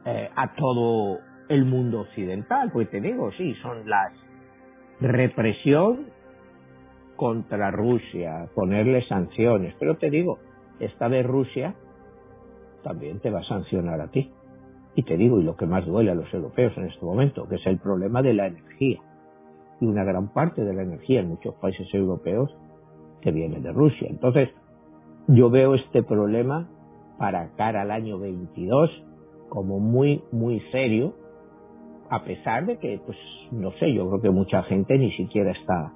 eh, 0.04 0.30
a 0.34 0.54
todo 0.54 1.18
el 1.48 1.64
mundo 1.64 2.00
occidental. 2.00 2.70
Pues 2.72 2.90
te 2.90 3.00
digo, 3.00 3.30
sí, 3.32 3.54
son 3.62 3.88
las 3.88 4.12
represión 5.00 6.06
contra 7.16 7.70
Rusia, 7.70 8.48
ponerle 8.54 9.06
sanciones. 9.06 9.74
Pero 9.78 9.96
te 9.96 10.10
digo, 10.10 10.38
esta 10.80 11.08
vez 11.08 11.26
Rusia 11.26 11.74
también 12.82 13.20
te 13.20 13.30
va 13.30 13.40
a 13.40 13.44
sancionar 13.44 14.00
a 14.00 14.08
ti. 14.08 14.32
Y 14.94 15.02
te 15.02 15.16
digo, 15.16 15.38
y 15.38 15.44
lo 15.44 15.56
que 15.56 15.66
más 15.66 15.84
duele 15.86 16.10
a 16.10 16.14
los 16.14 16.32
europeos 16.32 16.72
en 16.76 16.86
este 16.86 17.04
momento, 17.04 17.46
que 17.48 17.56
es 17.56 17.66
el 17.66 17.78
problema 17.78 18.22
de 18.22 18.34
la 18.34 18.46
energía. 18.46 19.00
Y 19.80 19.86
una 19.86 20.04
gran 20.04 20.32
parte 20.32 20.64
de 20.64 20.72
la 20.72 20.82
energía 20.82 21.20
en 21.20 21.28
muchos 21.28 21.54
países 21.56 21.86
europeos 21.92 22.56
que 23.20 23.30
viene 23.30 23.60
de 23.60 23.72
Rusia. 23.72 24.08
Entonces, 24.08 24.50
yo 25.28 25.50
veo 25.50 25.74
este 25.74 26.02
problema 26.02 26.68
para 27.18 27.50
cara 27.56 27.82
al 27.82 27.90
año 27.90 28.18
22 28.18 28.90
como 29.48 29.80
muy, 29.80 30.22
muy 30.30 30.60
serio, 30.72 31.14
a 32.10 32.22
pesar 32.24 32.66
de 32.66 32.78
que, 32.78 33.00
pues, 33.04 33.18
no 33.50 33.72
sé, 33.72 33.92
yo 33.92 34.08
creo 34.08 34.20
que 34.20 34.30
mucha 34.30 34.62
gente 34.64 34.96
ni 34.98 35.10
siquiera 35.12 35.52
está 35.52 35.92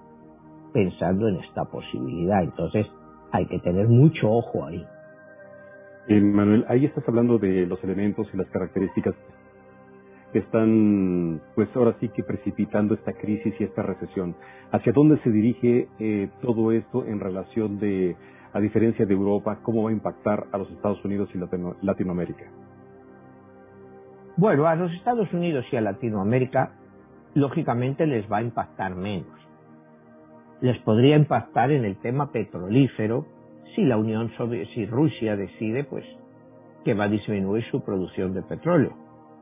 pensando 0.72 1.28
en 1.28 1.36
esta 1.36 1.64
posibilidad. 1.66 2.42
Entonces, 2.42 2.86
hay 3.30 3.46
que 3.46 3.58
tener 3.60 3.88
mucho 3.88 4.30
ojo 4.30 4.66
ahí. 4.66 4.84
Eh, 6.08 6.20
Manuel, 6.20 6.64
ahí 6.68 6.84
estás 6.84 7.08
hablando 7.08 7.38
de 7.38 7.66
los 7.66 7.82
elementos 7.84 8.26
y 8.32 8.36
las 8.36 8.48
características 8.48 9.14
que 10.32 10.38
están, 10.38 11.40
pues 11.54 11.68
ahora 11.76 11.94
sí 12.00 12.08
que 12.08 12.22
precipitando 12.22 12.94
esta 12.94 13.12
crisis 13.12 13.54
y 13.58 13.64
esta 13.64 13.82
recesión. 13.82 14.34
¿Hacia 14.70 14.92
dónde 14.92 15.18
se 15.18 15.30
dirige 15.30 15.88
eh, 15.98 16.30
todo 16.40 16.72
esto 16.72 17.04
en 17.04 17.20
relación 17.20 17.78
de, 17.78 18.16
a 18.52 18.60
diferencia 18.60 19.04
de 19.04 19.12
Europa, 19.12 19.58
cómo 19.62 19.84
va 19.84 19.90
a 19.90 19.92
impactar 19.92 20.46
a 20.52 20.58
los 20.58 20.70
Estados 20.70 21.04
Unidos 21.04 21.28
y 21.34 21.84
Latinoamérica? 21.84 22.44
Bueno, 24.36 24.66
a 24.66 24.74
los 24.74 24.90
Estados 24.94 25.30
Unidos 25.34 25.66
y 25.70 25.76
a 25.76 25.82
Latinoamérica, 25.82 26.72
lógicamente 27.34 28.06
les 28.06 28.30
va 28.30 28.38
a 28.38 28.42
impactar 28.42 28.94
menos. 28.94 29.38
Les 30.62 30.78
podría 30.78 31.16
impactar 31.16 31.70
en 31.70 31.84
el 31.84 31.96
tema 31.96 32.32
petrolífero, 32.32 33.26
si 33.74 33.84
la 33.84 33.98
Unión 33.98 34.30
si 34.74 34.86
Rusia 34.86 35.36
decide 35.36 35.84
pues 35.84 36.04
que 36.84 36.94
va 36.94 37.04
a 37.04 37.08
disminuir 37.08 37.64
su 37.70 37.82
producción 37.82 38.34
de 38.34 38.42
petróleo, 38.42 38.92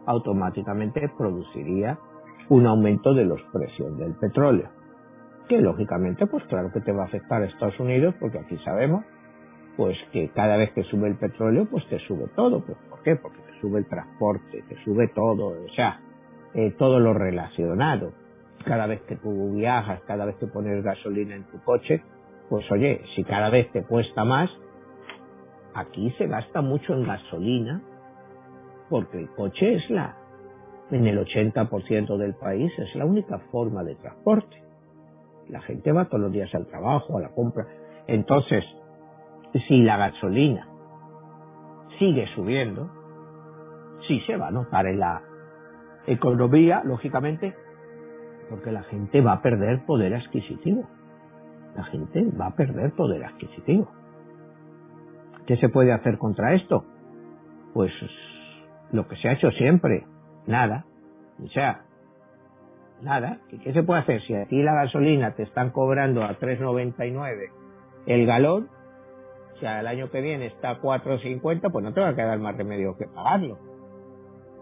automáticamente 0.07 1.11
produciría 1.16 1.98
un 2.48 2.66
aumento 2.66 3.14
de 3.14 3.24
los 3.24 3.40
precios 3.53 3.96
del 3.98 4.14
petróleo, 4.14 4.68
que 5.48 5.61
lógicamente 5.61 6.26
pues 6.26 6.44
claro 6.44 6.70
que 6.72 6.80
te 6.80 6.92
va 6.92 7.03
a 7.03 7.07
afectar 7.07 7.42
a 7.42 7.46
Estados 7.46 7.78
Unidos 7.78 8.14
porque 8.18 8.38
aquí 8.38 8.57
sabemos 8.64 9.05
pues 9.76 9.96
que 10.12 10.28
cada 10.30 10.57
vez 10.57 10.72
que 10.72 10.82
sube 10.84 11.09
el 11.09 11.16
petróleo 11.16 11.66
pues 11.70 11.86
te 11.88 11.98
sube 12.01 12.28
todo, 12.34 12.64
pues 12.64 12.76
¿por 12.88 13.03
qué? 13.03 13.16
Porque 13.16 13.38
te 13.38 13.61
sube 13.61 13.78
el 13.78 13.86
transporte, 13.86 14.62
te 14.68 14.76
sube 14.84 15.09
todo, 15.09 15.46
o 15.46 15.68
sea, 15.74 16.01
eh, 16.55 16.74
todo 16.78 16.98
lo 16.98 17.14
relacionado. 17.14 18.12
Cada 18.64 18.86
vez 18.86 19.01
que 19.03 19.16
tú 19.16 19.55
viajas, 19.55 20.03
cada 20.07 20.26
vez 20.26 20.36
que 20.36 20.46
pones 20.46 20.82
gasolina 20.84 21.34
en 21.34 21.44
tu 21.44 21.62
coche, 21.62 22.03
pues 22.51 22.70
oye, 22.72 23.01
si 23.14 23.24
cada 23.24 23.48
vez 23.48 23.70
te 23.72 23.84
cuesta 23.84 24.24
más, 24.24 24.51
aquí 25.72 26.11
se 26.18 26.26
gasta 26.26 26.61
mucho 26.61 26.92
en 26.92 27.05
gasolina, 27.05 27.80
porque 28.91 29.18
el 29.18 29.30
coche 29.30 29.74
es 29.74 29.88
la, 29.88 30.16
en 30.91 31.07
el 31.07 31.18
80% 31.18 32.18
del 32.18 32.34
país, 32.34 32.70
es 32.78 32.95
la 32.97 33.07
única 33.07 33.38
forma 33.51 33.82
de 33.84 33.95
transporte. 33.95 34.62
La 35.49 35.61
gente 35.62 35.93
va 35.93 36.05
todos 36.05 36.20
los 36.20 36.32
días 36.32 36.55
al 36.55 36.66
trabajo, 36.66 37.16
a 37.16 37.20
la 37.22 37.30
compra. 37.30 37.66
Entonces, 38.07 38.64
si 39.66 39.78
la 39.82 39.97
gasolina 39.97 40.68
sigue 41.99 42.26
subiendo, 42.34 42.91
sí 44.07 44.20
se 44.26 44.36
va 44.36 44.49
a 44.49 44.51
notar 44.51 44.84
la 44.86 45.22
economía, 46.07 46.82
lógicamente, 46.84 47.55
porque 48.51 48.72
la 48.72 48.82
gente 48.82 49.20
va 49.22 49.34
a 49.34 49.43
perder 49.43 49.86
poder 49.86 50.14
adquisitivo 50.14 50.86
la 51.76 51.84
gente 51.84 52.24
va 52.38 52.47
a 52.47 52.57
perder 52.57 52.93
poder 52.93 53.24
adquisitivo. 53.24 53.88
¿Qué 55.47 55.57
se 55.57 55.68
puede 55.68 55.93
hacer 55.93 56.18
contra 56.18 56.55
esto? 56.55 56.84
Pues 57.72 57.93
lo 58.93 59.07
que 59.09 59.16
se 59.16 59.28
ha 59.28 59.32
hecho 59.32 59.51
siempre, 59.53 60.05
nada. 60.47 60.84
O 61.43 61.49
sea, 61.49 61.82
nada. 63.03 63.38
¿Qué 63.49 63.72
se 63.72 63.82
puede 63.82 64.01
hacer? 64.01 64.22
Si 64.22 64.34
a 64.34 64.47
ti 64.47 64.62
la 64.62 64.74
gasolina 64.74 65.34
te 65.34 65.43
están 65.43 65.70
cobrando 65.70 66.22
a 66.22 66.38
3,99 66.38 67.51
el 68.07 68.26
galón, 68.26 68.68
si 69.59 69.66
el 69.66 69.86
año 69.86 70.11
que 70.11 70.20
viene 70.20 70.47
está 70.47 70.70
a 70.70 70.80
4,50, 70.80 71.70
pues 71.70 71.84
no 71.84 71.93
te 71.93 72.01
va 72.01 72.09
a 72.09 72.14
quedar 72.14 72.38
más 72.38 72.57
remedio 72.57 72.97
que 72.97 73.07
pagarlo. 73.07 73.59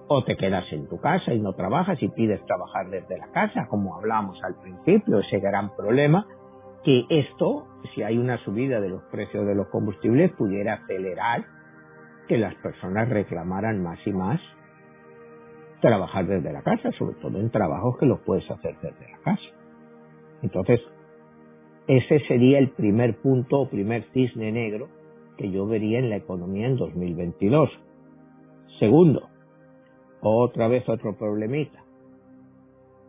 O 0.08 0.24
te 0.24 0.36
quedas 0.36 0.64
en 0.72 0.88
tu 0.88 1.00
casa 1.00 1.34
y 1.34 1.38
no 1.38 1.52
trabajas 1.52 2.02
y 2.02 2.08
pides 2.08 2.44
trabajar 2.46 2.88
desde 2.88 3.18
la 3.18 3.28
casa, 3.28 3.66
como 3.68 3.94
hablamos 3.94 4.42
al 4.42 4.54
principio, 4.56 5.18
ese 5.20 5.38
gran 5.38 5.74
problema 5.76 6.26
que 6.84 7.04
esto, 7.10 7.66
si 7.94 8.02
hay 8.02 8.18
una 8.18 8.38
subida 8.38 8.80
de 8.80 8.88
los 8.88 9.02
precios 9.04 9.46
de 9.46 9.54
los 9.54 9.68
combustibles, 9.68 10.32
pudiera 10.32 10.74
acelerar 10.74 11.44
que 12.28 12.38
las 12.38 12.54
personas 12.56 13.08
reclamaran 13.08 13.82
más 13.82 13.98
y 14.06 14.12
más 14.12 14.40
trabajar 15.80 16.26
desde 16.26 16.52
la 16.52 16.62
casa, 16.62 16.92
sobre 16.92 17.16
todo 17.16 17.38
en 17.38 17.50
trabajos 17.50 17.96
que 17.98 18.06
los 18.06 18.20
puedes 18.20 18.48
hacer 18.50 18.76
desde 18.82 19.10
la 19.10 19.18
casa. 19.18 19.48
Entonces, 20.42 20.80
ese 21.86 22.20
sería 22.26 22.58
el 22.58 22.70
primer 22.70 23.16
punto 23.20 23.60
o 23.60 23.68
primer 23.68 24.04
cisne 24.12 24.52
negro 24.52 24.88
que 25.36 25.50
yo 25.50 25.66
vería 25.66 25.98
en 25.98 26.10
la 26.10 26.16
economía 26.16 26.66
en 26.66 26.76
2022. 26.76 27.70
Segundo, 28.78 29.28
otra 30.20 30.68
vez 30.68 30.88
otro 30.88 31.16
problemita, 31.16 31.82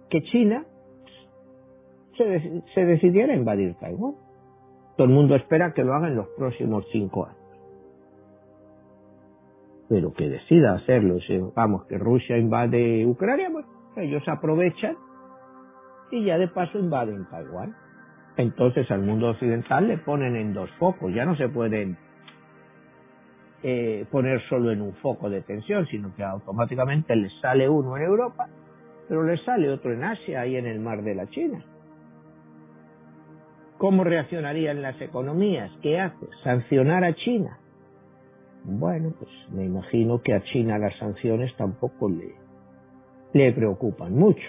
que 0.09 0.21
China 0.23 0.65
se, 2.73 2.85
decidiera 2.85 3.35
invadir 3.35 3.75
Taiwán. 3.75 4.15
Todo 4.97 5.07
el 5.07 5.13
mundo 5.13 5.35
espera 5.35 5.73
que 5.73 5.83
lo 5.83 5.93
haga 5.93 6.07
en 6.07 6.15
los 6.15 6.27
próximos 6.37 6.85
cinco 6.91 7.25
años. 7.25 7.38
Pero 9.89 10.13
que 10.13 10.29
decida 10.29 10.75
hacerlo, 10.75 11.19
si 11.19 11.37
vamos, 11.55 11.85
que 11.87 11.97
Rusia 11.97 12.37
invade 12.37 13.05
Ucrania, 13.05 13.49
ellos 13.97 14.23
aprovechan 14.27 14.95
y 16.11 16.25
ya 16.25 16.37
de 16.37 16.47
paso 16.47 16.77
invaden 16.79 17.27
Taiwán. 17.29 17.75
Entonces 18.37 18.89
al 18.91 19.01
mundo 19.01 19.29
occidental 19.29 19.87
le 19.87 19.97
ponen 19.97 20.35
en 20.35 20.53
dos 20.53 20.69
focos, 20.79 21.13
ya 21.13 21.25
no 21.25 21.35
se 21.35 21.49
pueden 21.49 21.97
eh, 23.63 24.05
poner 24.11 24.41
solo 24.47 24.71
en 24.71 24.81
un 24.81 24.93
foco 24.95 25.29
de 25.29 25.41
tensión, 25.41 25.85
sino 25.87 26.15
que 26.15 26.23
automáticamente 26.23 27.15
les 27.15 27.33
sale 27.41 27.67
uno 27.67 27.97
en 27.97 28.03
Europa, 28.03 28.47
pero 29.07 29.23
les 29.23 29.41
sale 29.43 29.69
otro 29.69 29.91
en 29.91 30.03
Asia 30.03 30.45
y 30.45 30.55
en 30.55 30.67
el 30.67 30.79
mar 30.79 31.01
de 31.01 31.15
la 31.15 31.27
China. 31.27 31.65
¿Cómo 33.77 34.03
reaccionarían 34.03 34.81
las 34.81 35.01
economías? 35.01 35.71
¿Qué 35.81 35.99
hace? 35.99 36.27
¿Sancionar 36.43 37.03
a 37.03 37.13
China? 37.15 37.57
Bueno, 38.77 39.11
pues 39.17 39.31
me 39.51 39.65
imagino 39.65 40.21
que 40.21 40.33
a 40.33 40.43
China 40.43 40.77
las 40.77 40.95
sanciones 40.99 41.55
tampoco 41.57 42.07
le, 42.09 43.51
preocupan 43.53 44.13
mucho. 44.13 44.47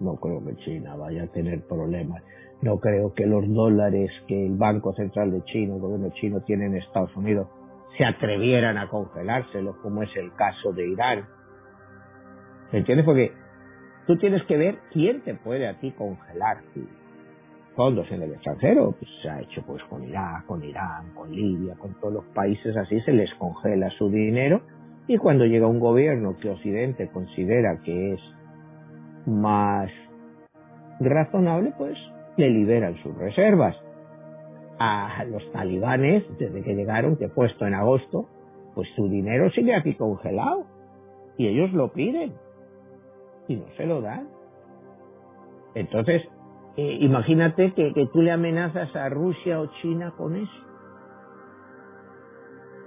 No 0.00 0.16
creo 0.16 0.44
que 0.44 0.54
China 0.56 0.96
vaya 0.96 1.24
a 1.24 1.26
tener 1.28 1.62
problemas. 1.66 2.22
No 2.60 2.78
creo 2.78 3.14
que 3.14 3.26
los 3.26 3.48
dólares 3.48 4.10
que 4.28 4.46
el 4.46 4.56
Banco 4.56 4.92
Central 4.92 5.30
de 5.30 5.42
China, 5.44 5.76
el 5.76 5.80
gobierno 5.80 6.10
chino 6.10 6.40
tiene 6.42 6.66
en 6.66 6.76
Estados 6.76 7.14
Unidos, 7.16 7.48
se 7.96 8.04
atrevieran 8.04 8.76
a 8.76 8.88
congelárselos, 8.88 9.76
como 9.76 10.02
es 10.02 10.14
el 10.16 10.34
caso 10.34 10.72
de 10.72 10.86
Irán. 10.86 11.24
¿Me 12.70 12.80
entiendes? 12.80 13.06
Porque 13.06 13.32
tú 14.06 14.18
tienes 14.18 14.44
que 14.44 14.58
ver 14.58 14.78
quién 14.92 15.22
te 15.22 15.34
puede 15.34 15.68
a 15.68 15.80
ti 15.80 15.90
congelar 15.92 16.58
fondos 17.74 18.10
en 18.10 18.22
el 18.22 18.32
extranjero, 18.32 18.92
pues 18.98 19.10
se 19.22 19.28
ha 19.28 19.40
hecho 19.40 19.62
pues 19.66 19.82
con 19.84 20.04
Irak, 20.04 20.46
con 20.46 20.62
Irán, 20.62 21.14
con 21.14 21.30
Libia, 21.30 21.74
con 21.76 21.94
todos 22.00 22.14
los 22.14 22.24
países 22.34 22.76
así, 22.76 23.00
se 23.02 23.12
les 23.12 23.32
congela 23.34 23.90
su 23.90 24.10
dinero 24.10 24.62
y 25.06 25.16
cuando 25.18 25.44
llega 25.44 25.66
un 25.66 25.80
gobierno 25.80 26.36
que 26.36 26.50
Occidente 26.50 27.08
considera 27.08 27.80
que 27.84 28.14
es 28.14 28.20
más 29.26 29.90
razonable, 31.00 31.72
pues 31.76 31.98
le 32.36 32.50
liberan 32.50 32.96
sus 33.02 33.16
reservas. 33.16 33.76
A 34.78 35.24
los 35.24 35.42
talibanes, 35.52 36.24
desde 36.38 36.62
que 36.62 36.74
llegaron, 36.74 37.16
que 37.16 37.28
puesto 37.28 37.66
en 37.66 37.74
agosto, 37.74 38.28
pues 38.74 38.88
su 38.96 39.08
dinero 39.08 39.50
sigue 39.50 39.74
aquí 39.74 39.94
congelado 39.94 40.64
y 41.36 41.48
ellos 41.48 41.72
lo 41.72 41.92
piden 41.92 42.32
y 43.48 43.56
no 43.56 43.66
se 43.76 43.84
lo 43.86 44.00
dan. 44.00 44.28
Entonces, 45.74 46.22
eh, 46.76 46.98
imagínate 47.00 47.72
que, 47.72 47.92
que 47.92 48.06
tú 48.06 48.22
le 48.22 48.30
amenazas 48.30 48.94
a 48.94 49.08
Rusia 49.08 49.60
o 49.60 49.66
China 49.82 50.12
con 50.16 50.36
eso. 50.36 50.70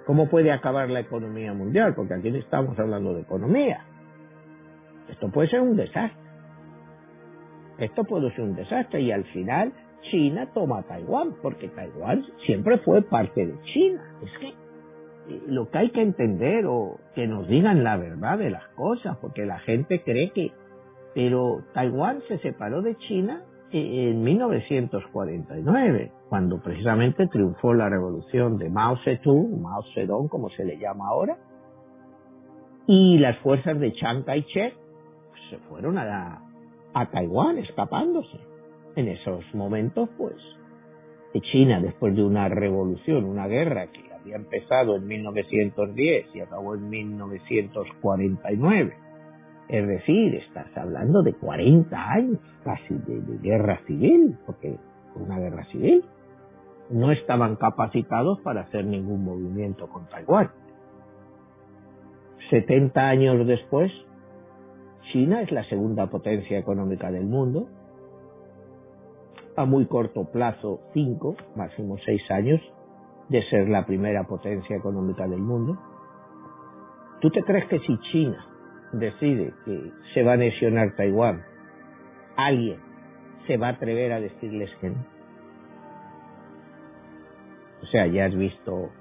¿Cómo 0.05 0.29
puede 0.29 0.51
acabar 0.51 0.89
la 0.89 0.99
economía 0.99 1.53
mundial? 1.53 1.93
Porque 1.95 2.13
aquí 2.13 2.27
estamos 2.29 2.77
hablando 2.77 3.13
de 3.13 3.21
economía. 3.21 3.85
Esto 5.09 5.29
puede 5.29 5.49
ser 5.49 5.61
un 5.61 5.75
desastre. 5.75 6.21
Esto 7.77 8.03
puede 8.03 8.31
ser 8.31 8.41
un 8.41 8.55
desastre 8.55 9.01
y 9.01 9.11
al 9.11 9.23
final 9.25 9.73
China 10.11 10.49
toma 10.53 10.83
Taiwán, 10.83 11.35
porque 11.41 11.69
Taiwán 11.69 12.23
siempre 12.45 12.77
fue 12.79 13.01
parte 13.01 13.45
de 13.45 13.61
China. 13.61 14.03
Es 14.21 14.37
que 14.39 14.47
eh, 14.49 15.41
lo 15.47 15.69
que 15.69 15.77
hay 15.77 15.89
que 15.91 16.01
entender 16.01 16.65
o 16.67 16.99
que 17.15 17.27
nos 17.27 17.47
digan 17.47 17.83
la 17.83 17.97
verdad 17.97 18.37
de 18.37 18.49
las 18.49 18.67
cosas, 18.75 19.17
porque 19.17 19.45
la 19.45 19.59
gente 19.59 20.03
cree 20.03 20.31
que... 20.31 20.51
Pero 21.15 21.63
Taiwán 21.73 22.21
se 22.27 22.39
separó 22.39 22.81
de 22.81 22.95
China 22.95 23.43
en 23.73 24.23
1949, 24.23 26.11
cuando 26.29 26.61
precisamente 26.61 27.27
triunfó 27.27 27.73
la 27.73 27.89
revolución 27.89 28.57
de 28.57 28.69
Mao 28.69 28.97
Zedong, 29.03 29.61
Mao 29.61 29.83
Zedong 29.95 30.27
como 30.27 30.49
se 30.49 30.63
le 30.63 30.77
llama 30.77 31.07
ahora, 31.07 31.37
y 32.85 33.17
las 33.17 33.37
fuerzas 33.39 33.79
de 33.79 33.93
Chiang 33.93 34.23
Kai-shek 34.23 34.75
pues, 35.29 35.41
se 35.49 35.57
fueron 35.69 35.97
a, 35.97 36.43
a 36.93 37.05
Taiwán 37.09 37.57
escapándose. 37.57 38.37
En 38.95 39.07
esos 39.07 39.43
momentos, 39.55 40.07
pues, 40.17 40.35
China, 41.51 41.81
después 41.81 42.15
de 42.15 42.23
una 42.23 42.47
revolución, 42.47 43.25
una 43.25 43.47
guerra 43.47 43.87
que 43.87 44.03
había 44.13 44.35
empezado 44.35 44.95
en 44.95 45.07
1910 45.07 46.27
y 46.35 46.41
acabó 46.41 46.75
en 46.75 46.87
1949, 46.89 48.95
es 49.73 49.87
decir, 49.87 50.35
estás 50.35 50.67
hablando 50.77 51.23
de 51.23 51.33
40 51.33 51.97
años 51.97 52.37
casi 52.63 52.93
de, 52.93 53.39
guerra 53.39 53.79
civil, 53.87 54.37
porque 54.45 54.77
una 55.15 55.39
guerra 55.39 55.65
civil. 55.71 56.05
No 56.91 57.11
estaban 57.11 57.55
capacitados 57.55 58.39
para 58.41 58.61
hacer 58.61 58.85
ningún 58.85 59.25
movimiento 59.25 59.87
con 59.87 60.07
Taiwán. 60.09 60.51
70 62.51 63.01
años 63.01 63.47
después, 63.47 63.91
China 65.11 65.41
es 65.41 65.51
la 65.51 65.63
segunda 65.63 66.05
potencia 66.05 66.59
económica 66.59 67.09
del 67.09 67.25
mundo. 67.25 67.67
A 69.55 69.65
muy 69.65 69.87
corto 69.87 70.25
plazo, 70.25 70.81
5, 70.93 71.35
máximo 71.55 71.97
6 71.97 72.21
años, 72.29 72.61
de 73.29 73.41
ser 73.49 73.67
la 73.69 73.87
primera 73.87 74.25
potencia 74.25 74.75
económica 74.75 75.27
del 75.27 75.41
mundo. 75.41 75.79
¿Tú 77.21 77.31
te 77.31 77.41
crees 77.41 77.67
que 77.69 77.79
si 77.79 77.97
China 78.11 78.52
decide 78.93 79.53
que 79.65 79.91
se 80.13 80.23
va 80.23 80.31
a 80.31 80.33
anexionar 80.35 80.95
Taiwán, 80.95 81.43
alguien 82.35 82.79
se 83.47 83.57
va 83.57 83.67
a 83.67 83.71
atrever 83.71 84.13
a 84.13 84.19
decirles 84.19 84.69
que 84.79 84.89
no. 84.89 85.05
O 87.81 87.85
sea, 87.87 88.07
ya 88.07 88.25
has 88.25 88.35
visto 88.35 88.91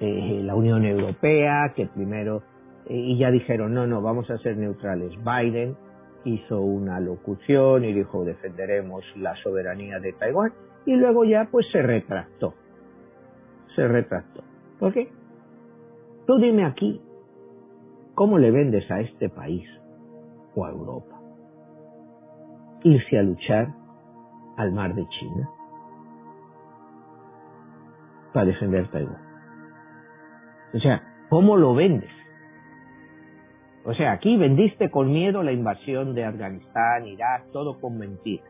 eh, 0.00 0.40
la 0.42 0.54
Unión 0.54 0.84
Europea, 0.84 1.72
que 1.76 1.86
primero, 1.86 2.42
eh, 2.86 2.96
y 2.96 3.18
ya 3.18 3.30
dijeron, 3.30 3.74
no, 3.74 3.86
no, 3.86 4.00
vamos 4.00 4.30
a 4.30 4.38
ser 4.38 4.56
neutrales. 4.56 5.12
Biden 5.22 5.76
hizo 6.24 6.60
una 6.60 6.98
locución 6.98 7.84
y 7.84 7.92
dijo, 7.92 8.24
defenderemos 8.24 9.04
la 9.16 9.34
soberanía 9.42 10.00
de 10.00 10.12
Taiwán, 10.14 10.52
y 10.86 10.94
luego 10.96 11.24
ya 11.24 11.48
pues 11.50 11.66
se 11.70 11.82
retractó. 11.82 12.54
Se 13.74 13.86
retractó. 13.86 14.42
¿Por 14.78 14.92
qué? 14.92 15.08
Tú 16.26 16.38
dime 16.38 16.64
aquí, 16.64 17.00
¿Cómo 18.16 18.38
le 18.38 18.50
vendes 18.50 18.90
a 18.90 19.00
este 19.00 19.28
país 19.28 19.68
o 20.54 20.64
a 20.64 20.70
Europa? 20.70 21.20
Irse 22.82 23.18
a 23.18 23.22
luchar 23.22 23.68
al 24.56 24.72
mar 24.72 24.94
de 24.94 25.06
China 25.06 25.50
para 28.32 28.46
defender 28.46 28.90
Taiwán. 28.90 29.20
O 30.72 30.78
sea, 30.78 31.02
¿cómo 31.28 31.58
lo 31.58 31.74
vendes? 31.74 32.10
O 33.84 33.92
sea, 33.92 34.12
aquí 34.12 34.38
vendiste 34.38 34.90
con 34.90 35.12
miedo 35.12 35.42
la 35.42 35.52
invasión 35.52 36.14
de 36.14 36.24
Afganistán, 36.24 37.06
Irak, 37.06 37.50
todo 37.52 37.78
con 37.78 37.98
mentiras. 37.98 38.48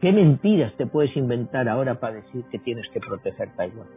¿Qué 0.00 0.12
mentiras 0.12 0.72
te 0.76 0.86
puedes 0.86 1.16
inventar 1.16 1.68
ahora 1.68 1.98
para 1.98 2.14
decir 2.14 2.44
que 2.52 2.60
tienes 2.60 2.88
que 2.90 3.00
proteger 3.00 3.50
Taiwán? 3.56 3.88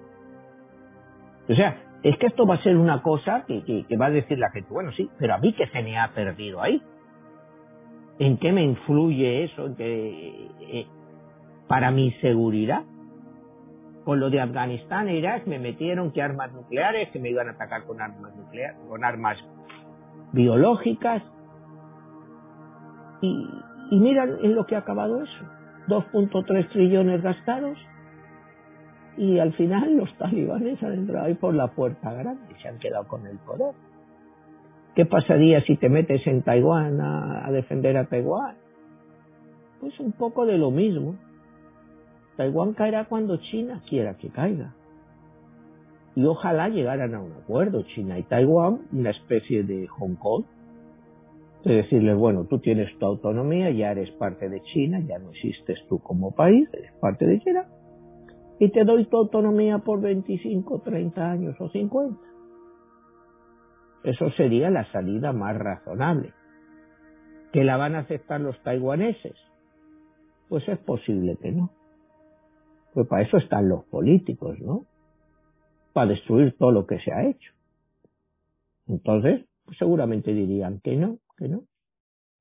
O 1.48 1.54
sea, 1.54 1.87
es 2.10 2.18
que 2.18 2.28
esto 2.28 2.46
va 2.46 2.56
a 2.56 2.64
ser 2.64 2.78
una 2.78 3.02
cosa 3.02 3.44
que, 3.46 3.86
va 4.00 4.06
a 4.06 4.12
decir 4.12 4.38
la 4.38 4.50
gente, 4.52 4.70
bueno, 4.72 4.92
sí, 4.94 5.10
pero 5.20 5.34
a 5.34 5.40
mí 5.40 5.54
que 5.54 5.68
se 5.68 5.82
me 5.84 6.00
ha 6.00 6.10
perdido 6.14 6.62
ahí. 6.62 6.82
¿En 8.20 8.38
qué 8.38 8.52
me 8.52 8.64
influye 8.64 9.44
eso? 9.44 9.66
¿En 9.66 9.76
eh, 9.78 10.88
para 11.68 11.92
mi 11.92 12.12
seguridad? 12.22 12.84
Con 14.06 14.22
lo 14.22 14.30
de 14.30 14.40
Afganistán 14.40 15.10
e 15.10 15.18
Irak 15.18 15.48
me 15.48 15.60
metieron 15.60 16.14
que 16.14 16.22
armas 16.22 16.54
nucleares, 16.54 17.10
que 17.10 17.20
me 17.20 17.30
iban 17.30 17.50
a 17.50 17.52
atacar 17.52 17.84
con 17.84 18.02
armas 18.02 18.34
nucleares, 18.38 18.78
con 18.88 19.04
armas 19.04 19.38
biológicas. 20.32 21.22
Y, 23.22 23.50
y 23.92 24.00
mira 24.00 24.24
en 24.24 24.56
lo 24.56 24.66
que 24.66 24.76
ha 24.76 24.80
acabado 24.80 25.22
eso. 25.22 25.46
2.3 25.90 26.70
trillones 26.70 27.22
gastados 27.22 27.78
y 29.18 29.40
al 29.40 29.54
final 29.54 29.98
los 29.98 30.16
talibanes 30.18 30.82
han 30.84 30.94
entrado 30.94 31.26
ahí 31.26 31.34
por 31.34 31.54
la 31.54 31.68
puerta 31.68 32.14
grande 32.14 32.44
y 32.56 32.62
se 32.62 32.68
han 32.68 32.78
quedado 32.78 33.08
con 33.08 33.26
el 33.26 33.38
poder. 33.40 33.74
¿Qué 34.96 35.06
pasaría 35.06 35.62
si 35.62 35.76
te 35.76 35.90
metes 35.90 36.26
en 36.28 36.44
Taiwán 36.44 37.02
a, 37.02 37.52
defender 37.52 37.98
a 37.98 38.06
Taiwán? 38.06 38.56
Pues 39.80 40.00
un 40.00 40.12
poco 40.12 40.46
de 40.46 40.58
lo 40.58 40.72
mismo. 40.72 41.16
Taiwán 42.36 42.74
caerá 42.74 43.06
cuando 43.06 43.38
China 43.38 43.82
quiera 43.90 44.16
que 44.18 44.30
caiga. 44.30 44.74
Y 46.16 46.26
ojalá 46.26 46.70
llegaran 46.70 47.14
a 47.14 47.22
un 47.22 47.32
acuerdo, 47.32 47.84
China 47.94 48.18
y 48.18 48.24
Taiwán, 48.24 48.82
una 48.92 49.12
especie 49.12 49.64
de 49.64 49.88
Hong 49.88 50.16
Kong, 50.16 50.46
de 51.64 51.76
decirles, 51.76 52.16
bueno, 52.16 52.46
tú 52.46 52.58
tienes 52.60 52.90
tu 52.98 53.06
autonomía, 53.06 53.70
ya 53.70 53.92
eres 53.92 54.10
parte 54.12 54.50
de 54.50 54.62
China, 54.62 55.00
ya 55.08 55.20
no 55.20 55.30
existes 55.30 55.78
tú 55.88 56.00
como 56.00 56.34
país, 56.34 56.68
eres 56.74 56.92
parte 57.00 57.28
de 57.28 57.40
China, 57.40 57.66
y 58.60 58.70
te 58.72 58.84
doy 58.84 59.06
tu 59.06 59.18
autonomía 59.18 59.80
por 59.80 60.02
25, 60.02 60.82
30 60.82 61.32
años 61.32 61.56
o 61.60 61.70
50. 61.70 62.20
Eso 64.04 64.32
sería 64.32 64.70
la 64.70 64.90
salida 64.92 65.34
más 65.34 65.58
razonable. 65.58 66.34
¿Que 67.52 67.64
la 67.64 67.78
van 67.78 67.96
a 67.96 68.00
aceptar 68.00 68.42
los 68.42 68.62
taiwaneses? 68.64 69.36
Pues 70.50 70.68
es 70.68 70.78
posible 70.80 71.38
que 71.42 71.52
no. 71.52 71.72
Pues 72.94 73.08
para 73.08 73.24
eso 73.24 73.38
están 73.38 73.70
los 73.70 73.84
políticos, 73.86 74.58
¿no? 74.60 74.86
Para 75.94 76.12
destruir 76.12 76.56
todo 76.58 76.72
lo 76.72 76.86
que 76.86 77.00
se 77.00 77.12
ha 77.12 77.28
hecho. 77.28 77.52
Entonces, 78.88 79.46
pues 79.66 79.78
seguramente 79.78 80.34
dirían 80.34 80.80
que 80.80 80.96
no, 80.96 81.20
que 81.38 81.48
no. 81.48 81.64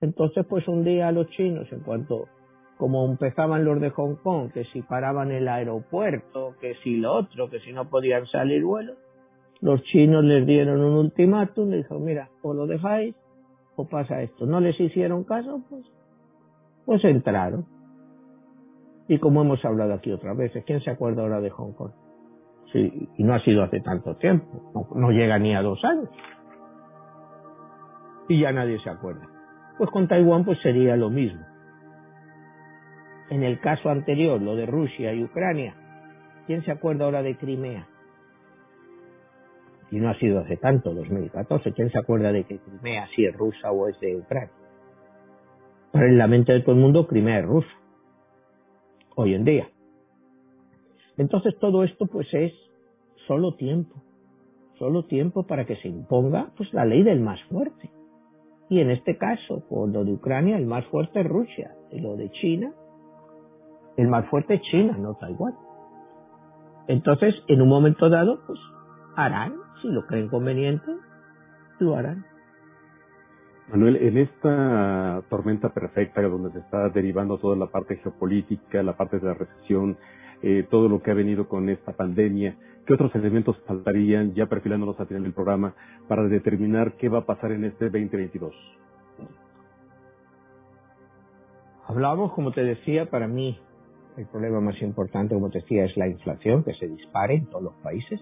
Entonces, 0.00 0.46
pues 0.48 0.68
un 0.68 0.84
día 0.84 1.10
los 1.10 1.28
chinos, 1.30 1.70
en 1.72 1.80
cuanto 1.80 2.28
como 2.76 3.06
empezaban 3.06 3.64
los 3.64 3.80
de 3.80 3.90
Hong 3.90 4.16
Kong, 4.16 4.50
que 4.52 4.64
si 4.64 4.82
paraban 4.82 5.30
el 5.30 5.48
aeropuerto, 5.48 6.54
que 6.60 6.74
si 6.82 6.96
lo 6.96 7.14
otro, 7.14 7.48
que 7.48 7.60
si 7.60 7.72
no 7.72 7.88
podían 7.88 8.26
salir 8.26 8.64
vuelos, 8.64 8.96
los 9.60 9.82
chinos 9.84 10.22
les 10.24 10.46
dieron 10.46 10.80
un 10.80 10.94
ultimátum, 10.96 11.70
les 11.70 11.84
dijo, 11.84 11.98
mira, 11.98 12.28
o 12.42 12.52
lo 12.52 12.66
dejáis 12.66 13.14
o 13.76 13.86
pasa 13.88 14.20
esto. 14.22 14.46
No 14.46 14.60
les 14.60 14.78
hicieron 14.78 15.24
caso, 15.24 15.62
pues, 15.70 15.84
pues 16.84 17.04
entraron. 17.04 17.64
Y 19.08 19.18
como 19.18 19.42
hemos 19.42 19.64
hablado 19.64 19.94
aquí 19.94 20.12
otras 20.12 20.36
veces, 20.36 20.64
¿quién 20.66 20.80
se 20.80 20.90
acuerda 20.90 21.22
ahora 21.22 21.40
de 21.40 21.50
Hong 21.50 21.72
Kong? 21.72 21.92
Sí, 22.72 23.08
y 23.16 23.24
no 23.24 23.34
ha 23.34 23.40
sido 23.40 23.62
hace 23.62 23.80
tanto 23.80 24.16
tiempo, 24.16 24.70
no, 24.74 25.00
no 25.00 25.10
llega 25.12 25.38
ni 25.38 25.54
a 25.54 25.62
dos 25.62 25.82
años. 25.84 26.10
Y 28.28 28.40
ya 28.40 28.52
nadie 28.52 28.78
se 28.80 28.90
acuerda. 28.90 29.26
Pues 29.78 29.88
con 29.90 30.08
Taiwán 30.08 30.44
pues 30.44 30.58
sería 30.60 30.96
lo 30.96 31.08
mismo 31.08 31.40
en 33.30 33.42
el 33.42 33.60
caso 33.60 33.88
anterior, 33.90 34.40
lo 34.40 34.54
de 34.56 34.66
Rusia 34.66 35.12
y 35.12 35.24
Ucrania, 35.24 35.74
¿quién 36.46 36.64
se 36.64 36.72
acuerda 36.72 37.04
ahora 37.04 37.22
de 37.22 37.36
Crimea? 37.36 37.88
Y 39.90 39.96
no 39.96 40.10
ha 40.10 40.18
sido 40.18 40.40
hace 40.40 40.56
tanto, 40.56 40.94
2014, 40.94 41.72
¿quién 41.72 41.90
se 41.90 41.98
acuerda 41.98 42.32
de 42.32 42.44
que 42.44 42.58
Crimea 42.58 43.08
sí 43.14 43.24
es 43.24 43.36
rusa 43.36 43.70
o 43.70 43.88
es 43.88 43.98
de 44.00 44.16
Ucrania? 44.16 44.52
Para 45.92 46.06
en 46.06 46.18
la 46.18 46.26
mente 46.26 46.52
de 46.52 46.60
todo 46.60 46.74
el 46.74 46.80
mundo, 46.80 47.06
Crimea 47.06 47.40
es 47.40 47.46
rusa, 47.46 47.74
hoy 49.14 49.34
en 49.34 49.44
día. 49.44 49.68
Entonces 51.16 51.58
todo 51.58 51.84
esto 51.84 52.06
pues 52.06 52.28
es 52.32 52.52
solo 53.26 53.54
tiempo, 53.54 54.02
solo 54.78 55.04
tiempo 55.06 55.46
para 55.46 55.64
que 55.64 55.76
se 55.76 55.88
imponga 55.88 56.52
pues 56.56 56.72
la 56.74 56.84
ley 56.84 57.02
del 57.02 57.20
más 57.20 57.42
fuerte. 57.44 57.90
Y 58.68 58.80
en 58.80 58.90
este 58.90 59.16
caso, 59.16 59.62
por 59.68 59.88
lo 59.88 60.04
de 60.04 60.12
Ucrania, 60.12 60.56
el 60.56 60.66
más 60.66 60.84
fuerte 60.86 61.20
es 61.20 61.26
Rusia, 61.26 61.74
y 61.92 62.00
lo 62.00 62.16
de 62.16 62.30
China, 62.30 62.72
el 63.96 64.08
más 64.08 64.26
fuerte 64.26 64.54
es 64.54 64.62
China, 64.62 64.96
no 64.98 65.14
Taiwán. 65.14 65.54
Entonces, 66.88 67.34
en 67.48 67.62
un 67.62 67.68
momento 67.68 68.08
dado, 68.08 68.40
pues 68.46 68.58
harán, 69.16 69.54
si 69.82 69.88
lo 69.88 70.06
creen 70.06 70.28
conveniente, 70.28 70.92
lo 71.80 71.96
harán. 71.96 72.24
Manuel, 73.68 73.96
en 73.96 74.18
esta 74.18 75.22
tormenta 75.28 75.70
perfecta 75.70 76.22
donde 76.22 76.52
se 76.52 76.60
está 76.60 76.88
derivando 76.90 77.38
toda 77.38 77.56
la 77.56 77.66
parte 77.66 77.96
geopolítica, 77.96 78.82
la 78.82 78.96
parte 78.96 79.18
de 79.18 79.26
la 79.26 79.34
recesión, 79.34 79.96
eh, 80.42 80.66
todo 80.70 80.88
lo 80.88 81.02
que 81.02 81.10
ha 81.10 81.14
venido 81.14 81.48
con 81.48 81.68
esta 81.68 81.92
pandemia, 81.92 82.56
¿qué 82.86 82.94
otros 82.94 83.12
elementos 83.16 83.58
faltarían, 83.66 84.34
ya 84.34 84.46
perfilándonos 84.46 85.00
a 85.00 85.06
final 85.06 85.24
del 85.24 85.32
programa, 85.32 85.74
para 86.06 86.22
determinar 86.28 86.92
qué 86.92 87.08
va 87.08 87.20
a 87.20 87.26
pasar 87.26 87.50
en 87.52 87.64
este 87.64 87.86
2022? 87.86 88.54
Hablábamos, 91.88 92.32
como 92.34 92.52
te 92.52 92.62
decía, 92.62 93.10
para 93.10 93.26
mí 93.26 93.58
el 94.16 94.26
problema 94.26 94.60
más 94.60 94.80
importante, 94.82 95.34
como 95.34 95.50
te 95.50 95.60
decía, 95.60 95.84
es 95.84 95.96
la 95.96 96.08
inflación, 96.08 96.64
que 96.64 96.74
se 96.74 96.88
dispare 96.88 97.34
en 97.34 97.46
todos 97.46 97.64
los 97.64 97.74
países. 97.82 98.20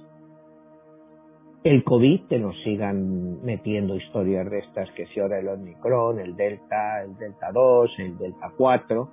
El 1.63 1.83
COVID, 1.85 2.27
que 2.29 2.39
nos 2.39 2.55
sigan 2.63 3.43
metiendo 3.43 3.97
historias 3.97 4.51
de 4.51 4.59
estas, 4.59 4.91
que 4.93 5.07
si 5.07 5.21
ahora 5.21 5.39
el 5.39 5.49
Omicron, 5.49 6.19
el 6.19 6.37
Delta, 6.37 7.03
el 7.03 7.17
Delta 7.17 7.53
2, 7.53 7.91
el 7.99 8.19
Delta 8.19 8.53
4, 8.57 9.09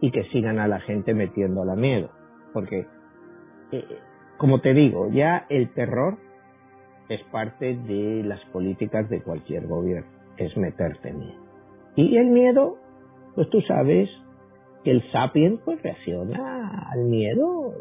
y 0.00 0.10
que 0.10 0.24
sigan 0.30 0.58
a 0.58 0.68
la 0.68 0.80
gente 0.80 1.12
metiendo 1.12 1.64
la 1.64 1.76
miedo. 1.76 2.10
Porque, 2.54 2.86
eh, 3.72 3.84
como 4.38 4.60
te 4.60 4.72
digo, 4.72 5.10
ya 5.10 5.46
el 5.50 5.72
terror 5.74 6.16
es 7.10 7.22
parte 7.24 7.76
de 7.76 8.22
las 8.24 8.42
políticas 8.46 9.10
de 9.10 9.22
cualquier 9.22 9.66
gobierno, 9.66 10.10
es 10.38 10.56
meterte 10.56 11.12
miedo. 11.12 11.38
Y 11.96 12.16
el 12.16 12.28
miedo 12.28 12.78
pues 13.34 13.48
tú 13.50 13.60
sabes 13.62 14.08
el 14.84 15.02
sapiens 15.12 15.60
pues 15.64 15.82
reacciona 15.82 16.88
al 16.90 17.04
miedo 17.04 17.74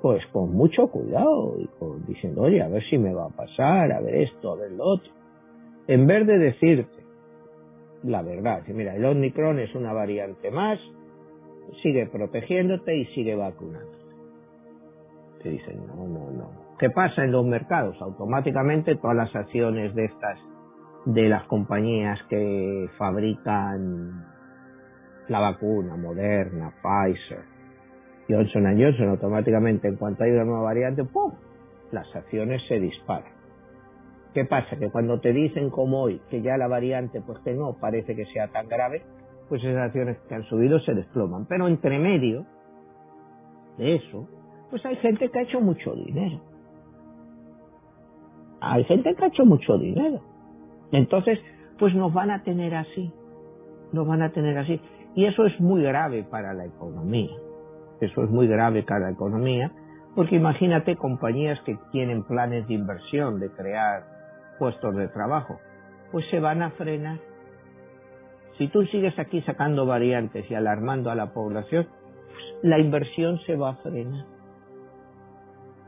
pues 0.00 0.24
con 0.32 0.52
mucho 0.52 0.88
cuidado 0.88 1.56
y 1.60 1.66
con, 1.78 2.04
diciendo, 2.06 2.42
oye, 2.42 2.60
a 2.60 2.68
ver 2.68 2.82
si 2.90 2.98
me 2.98 3.14
va 3.14 3.26
a 3.26 3.28
pasar, 3.28 3.92
a 3.92 4.00
ver 4.00 4.16
esto, 4.16 4.52
a 4.52 4.56
ver 4.56 4.72
lo 4.72 4.84
otro. 4.84 5.12
En 5.86 6.06
vez 6.08 6.26
de 6.26 6.38
decirte 6.38 7.02
la 8.02 8.22
verdad, 8.22 8.62
que 8.64 8.72
mira, 8.72 8.94
el 8.96 9.04
Omicron 9.04 9.58
es 9.58 9.74
una 9.74 9.92
variante 9.92 10.50
más, 10.50 10.78
sigue 11.82 12.06
protegiéndote 12.06 12.96
y 12.96 13.04
sigue 13.06 13.36
vacunándote. 13.36 13.98
Te 15.42 15.50
dicen, 15.50 15.86
no, 15.86 16.06
no, 16.06 16.30
no. 16.30 16.50
¿Qué 16.78 16.90
pasa 16.90 17.24
en 17.24 17.32
los 17.32 17.44
mercados? 17.44 18.00
Automáticamente 18.00 18.96
todas 18.96 19.16
las 19.16 19.34
acciones 19.34 19.94
de 19.94 20.06
estas, 20.06 20.38
de 21.04 21.28
las 21.28 21.44
compañías 21.44 22.20
que 22.28 22.88
fabrican 22.98 24.31
la 25.28 25.40
vacuna, 25.40 25.96
Moderna, 25.96 26.72
Pfizer, 26.82 27.44
Johnson 28.28 28.64
Johnson, 28.78 29.08
automáticamente 29.10 29.88
en 29.88 29.96
cuanto 29.96 30.24
hay 30.24 30.30
una 30.32 30.44
nueva 30.44 30.62
variante, 30.62 31.04
¡pum! 31.04 31.32
Las 31.90 32.14
acciones 32.14 32.62
se 32.68 32.80
disparan. 32.80 33.32
¿Qué 34.34 34.44
pasa? 34.46 34.76
Que 34.78 34.90
cuando 34.90 35.20
te 35.20 35.32
dicen 35.32 35.70
como 35.70 36.02
hoy 36.02 36.20
que 36.30 36.40
ya 36.40 36.56
la 36.56 36.66
variante, 36.66 37.20
pues 37.20 37.38
que 37.40 37.52
no 37.52 37.76
parece 37.78 38.16
que 38.16 38.24
sea 38.26 38.48
tan 38.48 38.66
grave, 38.66 39.02
pues 39.48 39.62
esas 39.62 39.86
acciones 39.86 40.16
que 40.28 40.34
han 40.34 40.44
subido 40.44 40.80
se 40.80 40.94
desploman. 40.94 41.46
Pero 41.46 41.68
entre 41.68 41.98
medio 41.98 42.46
de 43.76 43.96
eso, 43.96 44.26
pues 44.70 44.84
hay 44.86 44.96
gente 44.96 45.28
que 45.28 45.38
ha 45.38 45.42
hecho 45.42 45.60
mucho 45.60 45.94
dinero. 45.94 46.40
Hay 48.60 48.84
gente 48.84 49.14
que 49.14 49.24
ha 49.24 49.28
hecho 49.28 49.44
mucho 49.44 49.76
dinero. 49.76 50.22
Entonces, 50.92 51.38
pues 51.78 51.94
nos 51.94 52.12
van 52.14 52.30
a 52.30 52.42
tener 52.42 52.74
así. 52.74 53.12
Nos 53.92 54.06
van 54.06 54.22
a 54.22 54.30
tener 54.30 54.56
así. 54.56 54.80
Y 55.14 55.26
eso 55.26 55.46
es 55.46 55.60
muy 55.60 55.82
grave 55.82 56.24
para 56.24 56.54
la 56.54 56.64
economía. 56.64 57.30
Eso 58.00 58.24
es 58.24 58.30
muy 58.30 58.48
grave 58.48 58.82
para 58.82 59.06
la 59.06 59.10
economía, 59.10 59.70
porque 60.14 60.36
imagínate 60.36 60.96
compañías 60.96 61.60
que 61.64 61.78
tienen 61.92 62.24
planes 62.24 62.66
de 62.66 62.74
inversión, 62.74 63.38
de 63.38 63.50
crear 63.50 64.04
puestos 64.58 64.96
de 64.96 65.08
trabajo, 65.08 65.60
pues 66.10 66.26
se 66.30 66.40
van 66.40 66.62
a 66.62 66.70
frenar. 66.72 67.18
Si 68.58 68.68
tú 68.68 68.84
sigues 68.86 69.18
aquí 69.18 69.40
sacando 69.42 69.86
variantes 69.86 70.50
y 70.50 70.54
alarmando 70.54 71.10
a 71.10 71.14
la 71.14 71.32
población, 71.32 71.86
pues 72.26 72.42
la 72.62 72.78
inversión 72.78 73.38
se 73.46 73.56
va 73.56 73.70
a 73.70 73.76
frenar. 73.76 74.26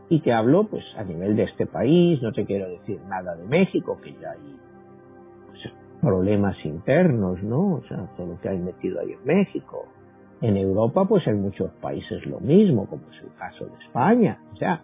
Y 0.09 0.21
te 0.21 0.33
hablo 0.33 0.65
pues 0.65 0.85
a 0.97 1.05
nivel 1.05 1.35
de 1.35 1.45
este 1.45 1.67
país, 1.67 2.23
no 2.23 2.33
te 2.33 2.45
quiero 2.45 2.69
decir 2.69 3.01
nada 3.09 3.35
de 3.35 3.45
México, 3.45 3.99
que 4.03 4.13
ya 4.13 4.31
hay 4.31 4.57
problemas 6.01 6.57
internos, 6.65 7.43
¿no? 7.43 7.75
O 7.75 7.83
sea, 7.89 8.09
todo 8.17 8.27
lo 8.27 8.41
que 8.41 8.49
hay 8.49 8.59
metido 8.59 9.01
ahí 9.01 9.13
en 9.13 9.25
México. 9.25 9.87
En 10.41 10.57
Europa, 10.57 11.05
pues 11.07 11.27
en 11.27 11.41
muchos 11.41 11.71
países 11.81 12.25
lo 12.27 12.41
mismo, 12.41 12.87
como 12.87 13.03
es 13.11 13.23
el 13.23 13.33
caso 13.35 13.67
de 13.67 13.77
España. 13.85 14.41
O 14.53 14.57
sea, 14.57 14.83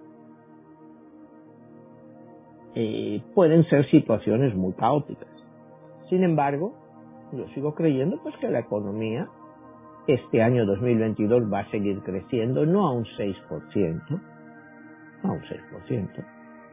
eh, 2.74 3.20
pueden 3.34 3.64
ser 3.64 3.88
situaciones 3.90 4.54
muy 4.54 4.72
caóticas. 4.74 5.28
Sin 6.08 6.22
embargo, 6.22 6.72
yo 7.32 7.46
sigo 7.54 7.74
creyendo 7.74 8.18
pues 8.22 8.36
que 8.38 8.48
la 8.48 8.60
economía 8.60 9.28
este 10.06 10.42
año 10.42 10.66
2022 10.66 11.52
va 11.52 11.60
a 11.60 11.70
seguir 11.70 12.00
creciendo, 12.00 12.66
no 12.66 12.86
a 12.86 12.92
un 12.92 13.04
6%, 13.04 14.20
no 15.22 15.30
a 15.30 15.32
un 15.32 15.42
6%, 15.42 16.08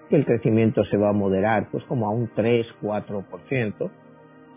que 0.10 0.16
el 0.16 0.26
crecimiento 0.26 0.84
se 0.86 0.98
va 0.98 1.10
a 1.10 1.14
moderar 1.14 1.68
pues 1.72 1.84
como 1.86 2.08
a 2.08 2.12
un 2.12 2.30
3, 2.34 2.66
4%, 2.82 3.92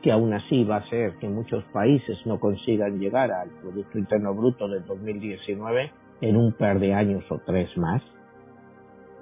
que 0.02 0.10
aún 0.12 0.32
así 0.32 0.64
va 0.64 0.76
a 0.76 0.88
ser 0.88 1.16
que 1.18 1.28
muchos 1.28 1.62
países 1.72 2.18
no 2.24 2.40
consigan 2.40 2.98
llegar 2.98 3.30
al 3.30 3.50
Producto 3.60 3.98
Interno 3.98 4.34
Bruto 4.34 4.66
del 4.68 4.84
2019 4.86 5.90
en 6.22 6.36
un 6.36 6.52
par 6.52 6.78
de 6.78 6.94
años 6.94 7.24
o 7.30 7.38
tres 7.44 7.76
más. 7.76 8.02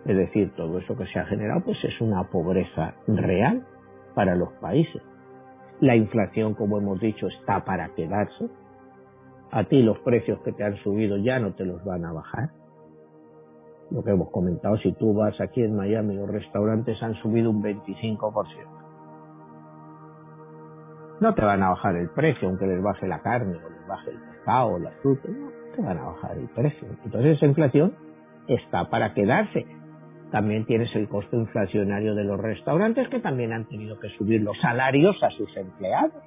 Es 0.04 0.16
decir, 0.16 0.52
todo 0.56 0.78
eso 0.78 0.96
que 0.96 1.06
se 1.06 1.18
ha 1.18 1.26
generado 1.26 1.62
pues 1.62 1.78
es 1.82 2.00
una 2.00 2.22
pobreza 2.30 2.94
real 3.06 3.66
para 4.14 4.36
los 4.36 4.52
países. 4.54 5.02
La 5.80 5.96
inflación, 5.96 6.54
como 6.54 6.78
hemos 6.78 7.00
dicho, 7.00 7.26
está 7.26 7.64
para 7.64 7.88
quedarse. 7.94 8.48
A 9.50 9.64
ti 9.64 9.82
los 9.82 9.98
precios 10.00 10.40
que 10.42 10.52
te 10.52 10.62
han 10.62 10.76
subido 10.76 11.16
ya 11.16 11.40
no 11.40 11.54
te 11.54 11.64
los 11.64 11.84
van 11.84 12.04
a 12.04 12.12
bajar. 12.12 12.50
Lo 13.90 14.04
que 14.04 14.10
hemos 14.10 14.30
comentado, 14.30 14.76
si 14.78 14.92
tú 14.92 15.14
vas 15.14 15.40
aquí 15.40 15.62
en 15.62 15.74
Miami, 15.74 16.14
los 16.14 16.28
restaurantes 16.28 17.02
han 17.02 17.14
subido 17.14 17.50
un 17.50 17.62
25% 17.62 18.77
no 21.20 21.34
te 21.34 21.44
van 21.44 21.62
a 21.62 21.70
bajar 21.70 21.96
el 21.96 22.10
precio, 22.10 22.48
aunque 22.48 22.66
les 22.66 22.82
baje 22.82 23.06
la 23.06 23.20
carne 23.20 23.56
o 23.56 23.70
les 23.70 23.86
baje 23.86 24.10
el 24.10 24.18
pescado 24.18 24.78
la 24.78 24.90
fruta, 25.02 25.28
no 25.28 25.50
te 25.74 25.82
van 25.82 25.98
a 25.98 26.04
bajar 26.04 26.36
el 26.36 26.48
precio. 26.48 26.88
Entonces 27.04 27.36
esa 27.36 27.46
inflación 27.46 27.94
está 28.46 28.88
para 28.88 29.14
quedarse. 29.14 29.66
También 30.30 30.66
tienes 30.66 30.94
el 30.94 31.08
costo 31.08 31.36
inflacionario 31.36 32.14
de 32.14 32.24
los 32.24 32.38
restaurantes 32.38 33.08
que 33.08 33.20
también 33.20 33.52
han 33.52 33.66
tenido 33.66 33.98
que 33.98 34.08
subir 34.10 34.42
los 34.42 34.58
salarios 34.60 35.16
a 35.22 35.30
sus 35.30 35.56
empleados. 35.56 36.22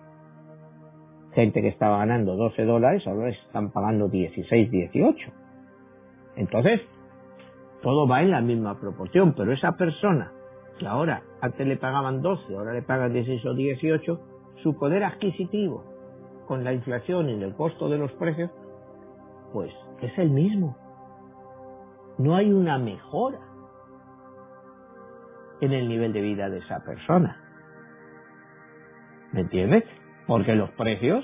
Gente 1.33 1.61
que 1.61 1.69
estaba 1.69 1.99
ganando 1.99 2.35
12 2.35 2.65
dólares 2.65 3.03
ahora 3.07 3.29
están 3.29 3.71
pagando 3.71 4.09
16, 4.09 4.71
18. 4.71 5.31
Entonces, 6.35 6.81
todo 7.81 8.07
va 8.07 8.21
en 8.21 8.31
la 8.31 8.41
misma 8.41 8.79
proporción, 8.79 9.33
pero 9.35 9.53
esa 9.53 9.73
persona 9.77 10.31
que 10.79 10.87
ahora 10.87 11.21
antes 11.41 11.65
le 11.65 11.77
pagaban 11.77 12.21
12, 12.21 12.55
ahora 12.55 12.73
le 12.73 12.81
pagan 12.81 13.13
16 13.13 13.45
o 13.45 13.53
18, 13.53 14.19
su 14.63 14.77
poder 14.77 15.03
adquisitivo 15.03 15.83
con 16.47 16.63
la 16.63 16.73
inflación 16.73 17.29
y 17.29 17.41
el 17.41 17.55
costo 17.55 17.89
de 17.89 17.97
los 17.97 18.11
precios, 18.13 18.51
pues 19.53 19.71
es 20.01 20.17
el 20.17 20.29
mismo. 20.29 20.77
No 22.17 22.35
hay 22.35 22.51
una 22.51 22.77
mejora 22.77 23.39
en 25.61 25.71
el 25.73 25.87
nivel 25.87 26.11
de 26.13 26.21
vida 26.21 26.49
de 26.49 26.59
esa 26.59 26.83
persona. 26.83 27.37
¿Me 29.31 29.41
entiendes? 29.41 29.83
Porque 30.27 30.55
los 30.55 30.69
precios, 30.71 31.23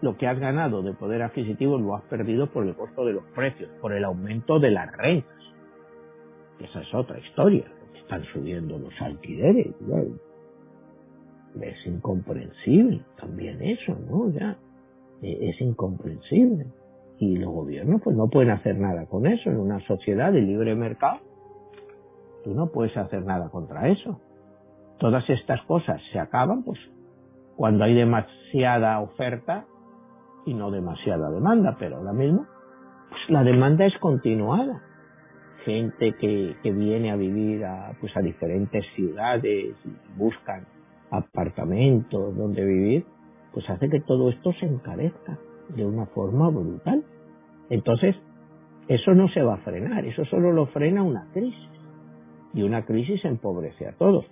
lo 0.00 0.16
que 0.16 0.26
has 0.26 0.38
ganado 0.38 0.82
de 0.82 0.92
poder 0.92 1.22
adquisitivo 1.22 1.78
lo 1.78 1.96
has 1.96 2.02
perdido 2.04 2.48
por 2.48 2.66
el 2.66 2.74
costo 2.76 3.04
de 3.04 3.14
los 3.14 3.24
precios, 3.34 3.70
por 3.80 3.92
el 3.92 4.04
aumento 4.04 4.60
de 4.60 4.70
las 4.70 4.92
rentas. 4.96 5.36
Esa 6.60 6.80
es 6.80 6.94
otra 6.94 7.18
historia. 7.18 7.64
Están 7.96 8.24
subiendo 8.26 8.78
los 8.78 8.94
alquileres 9.00 9.74
es 11.60 11.86
incomprensible 11.86 13.02
también 13.20 13.62
eso, 13.62 13.96
¿no? 14.08 14.30
Ya, 14.30 14.56
e, 15.22 15.50
es 15.50 15.60
incomprensible. 15.60 16.66
Y 17.18 17.36
los 17.36 17.52
gobiernos 17.52 18.00
pues 18.02 18.16
no 18.16 18.28
pueden 18.28 18.50
hacer 18.50 18.76
nada 18.76 19.06
con 19.06 19.26
eso. 19.26 19.50
En 19.50 19.58
una 19.58 19.80
sociedad 19.86 20.32
de 20.32 20.40
libre 20.40 20.74
mercado, 20.74 21.20
tú 22.42 22.54
no 22.54 22.68
puedes 22.68 22.96
hacer 22.96 23.24
nada 23.24 23.48
contra 23.50 23.88
eso. 23.88 24.20
Todas 24.98 25.28
estas 25.30 25.62
cosas 25.62 26.00
se 26.12 26.18
acaban 26.18 26.64
pues 26.64 26.78
cuando 27.56 27.84
hay 27.84 27.94
demasiada 27.94 29.00
oferta 29.00 29.66
y 30.46 30.54
no 30.54 30.70
demasiada 30.70 31.30
demanda, 31.30 31.76
pero 31.78 31.98
ahora 31.98 32.12
mismo 32.12 32.46
pues 33.08 33.20
la 33.28 33.44
demanda 33.44 33.84
es 33.86 33.96
continuada. 33.98 34.82
Gente 35.64 36.14
que, 36.14 36.56
que 36.60 36.72
viene 36.72 37.12
a 37.12 37.16
vivir 37.16 37.64
a, 37.64 37.92
pues 38.00 38.16
a 38.16 38.20
diferentes 38.20 38.84
ciudades 38.96 39.76
y 39.84 40.18
buscan 40.18 40.66
apartamentos 41.12 42.36
donde 42.36 42.64
vivir, 42.64 43.04
pues 43.52 43.68
hace 43.70 43.88
que 43.88 44.00
todo 44.00 44.30
esto 44.30 44.52
se 44.54 44.66
encarezca 44.66 45.38
de 45.68 45.86
una 45.86 46.06
forma 46.06 46.48
brutal. 46.48 47.04
Entonces, 47.70 48.16
eso 48.88 49.14
no 49.14 49.28
se 49.28 49.42
va 49.42 49.54
a 49.54 49.58
frenar, 49.58 50.04
eso 50.04 50.24
solo 50.24 50.52
lo 50.52 50.66
frena 50.66 51.02
una 51.02 51.28
crisis. 51.32 51.70
Y 52.54 52.62
una 52.62 52.84
crisis 52.84 53.24
empobrece 53.24 53.86
a 53.86 53.92
todos. 53.92 54.26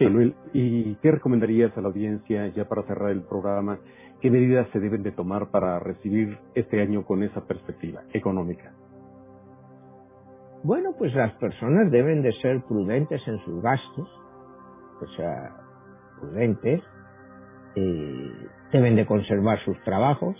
Manuel, 0.00 0.34
¿y 0.52 0.94
qué 0.96 1.12
recomendarías 1.12 1.76
a 1.76 1.80
la 1.80 1.88
audiencia, 1.88 2.48
ya 2.48 2.68
para 2.68 2.82
cerrar 2.82 3.10
el 3.10 3.22
programa, 3.22 3.78
qué 4.20 4.30
medidas 4.30 4.68
se 4.72 4.80
deben 4.80 5.02
de 5.02 5.12
tomar 5.12 5.50
para 5.50 5.78
recibir 5.78 6.38
este 6.54 6.80
año 6.80 7.04
con 7.04 7.22
esa 7.22 7.46
perspectiva 7.46 8.02
económica? 8.12 8.72
Bueno, 10.64 10.92
pues 10.96 11.12
las 11.14 11.32
personas 11.34 11.90
deben 11.90 12.22
de 12.22 12.32
ser 12.34 12.62
prudentes 12.62 13.20
en 13.26 13.38
sus 13.40 13.60
gastos, 13.60 14.08
o 15.00 15.06
sea, 15.16 15.56
prudentes, 16.20 16.80
deben 18.72 18.94
de 18.94 19.04
conservar 19.04 19.58
sus 19.64 19.76
trabajos, 19.82 20.36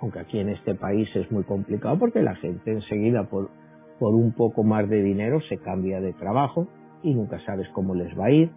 aunque 0.00 0.20
aquí 0.20 0.38
en 0.38 0.48
este 0.48 0.74
país 0.74 1.08
es 1.14 1.30
muy 1.30 1.44
complicado 1.44 1.98
porque 1.98 2.22
la 2.22 2.34
gente 2.36 2.72
enseguida 2.72 3.24
por, 3.24 3.50
por 3.98 4.14
un 4.14 4.32
poco 4.32 4.62
más 4.62 4.88
de 4.88 5.02
dinero 5.02 5.38
se 5.48 5.58
cambia 5.58 6.00
de 6.00 6.14
trabajo 6.14 6.66
y 7.02 7.14
nunca 7.14 7.38
sabes 7.44 7.68
cómo 7.74 7.94
les 7.94 8.18
va 8.18 8.26
a 8.26 8.30
ir. 8.30 8.50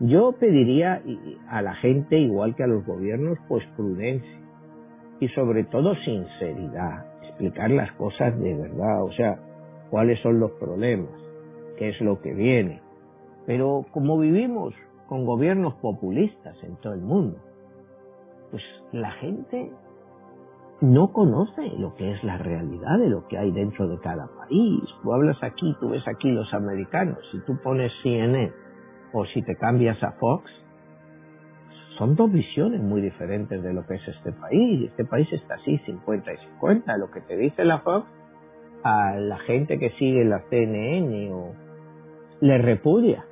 Yo 0.00 0.32
pediría 0.32 1.00
a 1.48 1.62
la 1.62 1.74
gente, 1.74 2.18
igual 2.18 2.56
que 2.56 2.64
a 2.64 2.66
los 2.66 2.84
gobiernos, 2.84 3.38
pues 3.46 3.64
prudencia 3.76 4.40
y 5.20 5.28
sobre 5.28 5.64
todo 5.64 5.94
sinceridad, 5.96 7.04
explicar 7.22 7.70
las 7.70 7.92
cosas 7.92 8.36
de 8.40 8.54
verdad, 8.56 9.04
o 9.04 9.12
sea, 9.12 9.38
cuáles 9.90 10.20
son 10.20 10.40
los 10.40 10.52
problemas, 10.52 11.10
qué 11.76 11.90
es 11.90 12.00
lo 12.00 12.20
que 12.20 12.32
viene. 12.32 12.80
Pero 13.46 13.84
como 13.92 14.18
vivimos 14.18 14.74
con 15.08 15.26
gobiernos 15.26 15.74
populistas 15.74 16.56
en 16.62 16.76
todo 16.76 16.94
el 16.94 17.00
mundo, 17.00 17.38
pues 18.50 18.62
la 18.92 19.10
gente 19.12 19.70
no 20.80 21.12
conoce 21.12 21.68
lo 21.78 21.94
que 21.94 22.12
es 22.12 22.24
la 22.24 22.38
realidad 22.38 22.98
de 22.98 23.10
lo 23.10 23.26
que 23.28 23.36
hay 23.36 23.50
dentro 23.50 23.88
de 23.88 23.98
cada 23.98 24.28
país. 24.28 24.82
Tú 25.02 25.12
hablas 25.12 25.36
aquí, 25.42 25.76
tú 25.80 25.90
ves 25.90 26.06
aquí 26.08 26.30
los 26.30 26.52
americanos, 26.54 27.18
si 27.32 27.40
tú 27.40 27.58
pones 27.62 27.92
CNN 28.02 28.52
o 29.12 29.24
si 29.26 29.42
te 29.42 29.56
cambias 29.56 30.02
a 30.02 30.12
Fox, 30.12 30.50
son 31.98 32.14
dos 32.14 32.32
visiones 32.32 32.80
muy 32.80 33.02
diferentes 33.02 33.62
de 33.62 33.74
lo 33.74 33.86
que 33.86 33.96
es 33.96 34.08
este 34.08 34.32
país. 34.32 34.88
Este 34.88 35.04
país 35.04 35.30
está 35.32 35.56
así 35.56 35.76
50 35.84 36.32
y 36.32 36.36
50. 36.36 36.96
Lo 36.96 37.10
que 37.10 37.20
te 37.20 37.36
dice 37.36 37.62
la 37.64 37.80
Fox 37.80 38.06
a 38.82 39.16
la 39.16 39.38
gente 39.40 39.78
que 39.78 39.90
sigue 39.90 40.24
la 40.24 40.42
CNN 40.48 41.32
o 41.32 41.52
le 42.40 42.58
repudia. 42.58 43.26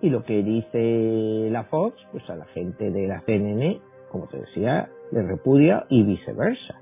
Y 0.00 0.10
lo 0.10 0.22
que 0.24 0.42
dice 0.42 1.48
la 1.50 1.64
Fox, 1.64 1.96
pues 2.12 2.28
a 2.28 2.36
la 2.36 2.44
gente 2.46 2.90
de 2.90 3.08
la 3.08 3.20
CNN, 3.22 3.80
como 4.10 4.26
te 4.26 4.38
decía, 4.38 4.90
le 5.10 5.22
repudia 5.22 5.86
y 5.88 6.02
viceversa. 6.02 6.80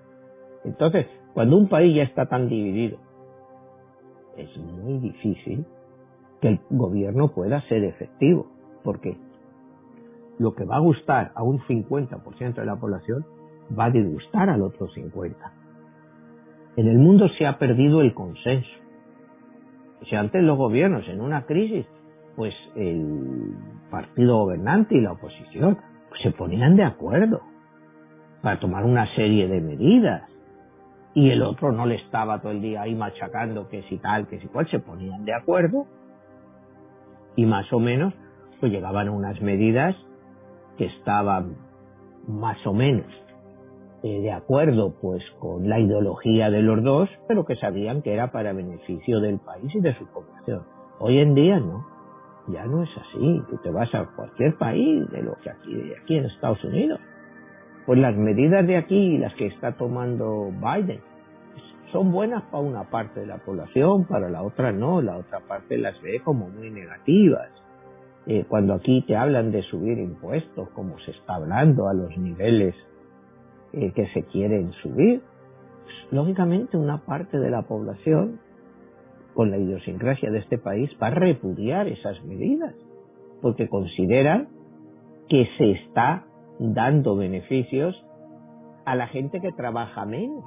Entonces, 0.64 1.06
cuando 1.34 1.56
un 1.56 1.68
país 1.68 1.94
ya 1.94 2.02
está 2.02 2.26
tan 2.26 2.48
dividido, 2.48 2.98
es 4.36 4.56
muy 4.56 4.98
difícil 4.98 5.64
que 6.40 6.48
el 6.48 6.60
gobierno 6.70 7.28
pueda 7.28 7.60
ser 7.68 7.84
efectivo, 7.84 8.46
porque 8.82 9.16
lo 10.38 10.54
que 10.54 10.64
va 10.64 10.76
a 10.76 10.80
gustar 10.80 11.30
a 11.34 11.42
un 11.42 11.60
50% 11.60 12.54
de 12.54 12.66
la 12.66 12.76
población 12.76 13.24
va 13.78 13.84
a 13.84 13.90
disgustar 13.90 14.50
al 14.50 14.62
otro 14.62 14.88
50%. 14.88 15.61
En 16.76 16.88
el 16.88 16.98
mundo 16.98 17.28
se 17.36 17.46
ha 17.46 17.58
perdido 17.58 18.00
el 18.00 18.14
consenso. 18.14 18.70
Si 20.08 20.16
antes 20.16 20.42
los 20.42 20.56
gobiernos 20.56 21.06
en 21.08 21.20
una 21.20 21.44
crisis, 21.44 21.86
pues 22.34 22.54
el 22.74 23.54
partido 23.90 24.38
gobernante 24.38 24.96
y 24.96 25.00
la 25.00 25.12
oposición 25.12 25.78
pues 26.08 26.22
se 26.22 26.30
ponían 26.30 26.76
de 26.76 26.84
acuerdo 26.84 27.40
para 28.40 28.58
tomar 28.58 28.84
una 28.84 29.06
serie 29.14 29.48
de 29.48 29.60
medidas 29.60 30.28
y 31.14 31.30
el 31.30 31.42
otro 31.42 31.72
no 31.72 31.84
le 31.86 31.96
estaba 31.96 32.40
todo 32.40 32.52
el 32.52 32.62
día 32.62 32.82
ahí 32.82 32.94
machacando 32.94 33.68
que 33.68 33.82
si 33.84 33.98
tal, 33.98 34.26
que 34.26 34.40
si 34.40 34.48
cual, 34.48 34.68
se 34.70 34.78
ponían 34.78 35.24
de 35.24 35.34
acuerdo 35.34 35.86
y 37.36 37.44
más 37.44 37.70
o 37.72 37.78
menos 37.78 38.14
pues 38.60 38.72
llegaban 38.72 39.08
unas 39.08 39.40
medidas 39.42 39.94
que 40.78 40.86
estaban 40.86 41.56
más 42.26 42.66
o 42.66 42.72
menos 42.72 43.06
eh, 44.02 44.20
de 44.20 44.32
acuerdo 44.32 44.94
pues 45.00 45.22
con 45.38 45.68
la 45.68 45.78
ideología 45.78 46.50
de 46.50 46.62
los 46.62 46.82
dos, 46.82 47.08
pero 47.28 47.44
que 47.44 47.56
sabían 47.56 48.02
que 48.02 48.12
era 48.12 48.32
para 48.32 48.52
beneficio 48.52 49.20
del 49.20 49.38
país 49.38 49.72
y 49.74 49.80
de 49.80 49.94
su 49.96 50.06
población. 50.06 50.62
Hoy 50.98 51.18
en 51.18 51.34
día 51.34 51.60
no, 51.60 51.86
ya 52.48 52.64
no 52.64 52.82
es 52.82 52.90
así. 52.96 53.42
Tú 53.48 53.58
te 53.62 53.70
vas 53.70 53.94
a 53.94 54.06
cualquier 54.16 54.56
país 54.56 55.08
de 55.10 55.22
lo 55.22 55.34
que 55.36 55.50
aquí, 55.50 55.92
aquí 56.02 56.16
en 56.16 56.24
Estados 56.24 56.62
Unidos. 56.64 57.00
Pues 57.86 57.98
las 57.98 58.16
medidas 58.16 58.66
de 58.66 58.76
aquí, 58.76 59.18
las 59.18 59.34
que 59.34 59.46
está 59.46 59.72
tomando 59.72 60.50
Biden, 60.50 61.00
son 61.92 62.10
buenas 62.10 62.42
para 62.44 62.62
una 62.62 62.84
parte 62.90 63.20
de 63.20 63.26
la 63.26 63.38
población, 63.38 64.06
para 64.06 64.30
la 64.30 64.42
otra 64.42 64.72
no, 64.72 65.02
la 65.02 65.16
otra 65.16 65.40
parte 65.40 65.76
las 65.78 66.00
ve 66.02 66.20
como 66.24 66.48
muy 66.48 66.70
negativas. 66.70 67.50
Eh, 68.26 68.44
cuando 68.48 68.74
aquí 68.74 69.02
te 69.06 69.16
hablan 69.16 69.50
de 69.50 69.62
subir 69.62 69.98
impuestos, 69.98 70.68
como 70.70 70.98
se 71.00 71.10
está 71.10 71.34
hablando 71.34 71.88
a 71.88 71.94
los 71.94 72.16
niveles 72.16 72.74
eh, 73.72 73.92
que 73.92 74.06
se 74.08 74.24
quieren 74.24 74.72
subir, 74.82 75.22
lógicamente 76.10 76.76
una 76.76 77.04
parte 77.04 77.38
de 77.38 77.50
la 77.50 77.62
población, 77.62 78.40
con 79.34 79.50
la 79.50 79.56
idiosincrasia 79.56 80.30
de 80.30 80.40
este 80.40 80.58
país, 80.58 80.90
va 81.02 81.06
a 81.06 81.10
repudiar 81.10 81.88
esas 81.88 82.22
medidas, 82.24 82.74
porque 83.40 83.68
consideran 83.68 84.48
que 85.28 85.48
se 85.56 85.70
está 85.72 86.26
dando 86.58 87.16
beneficios 87.16 87.96
a 88.84 88.94
la 88.94 89.06
gente 89.08 89.40
que 89.40 89.52
trabaja 89.52 90.04
menos. 90.04 90.44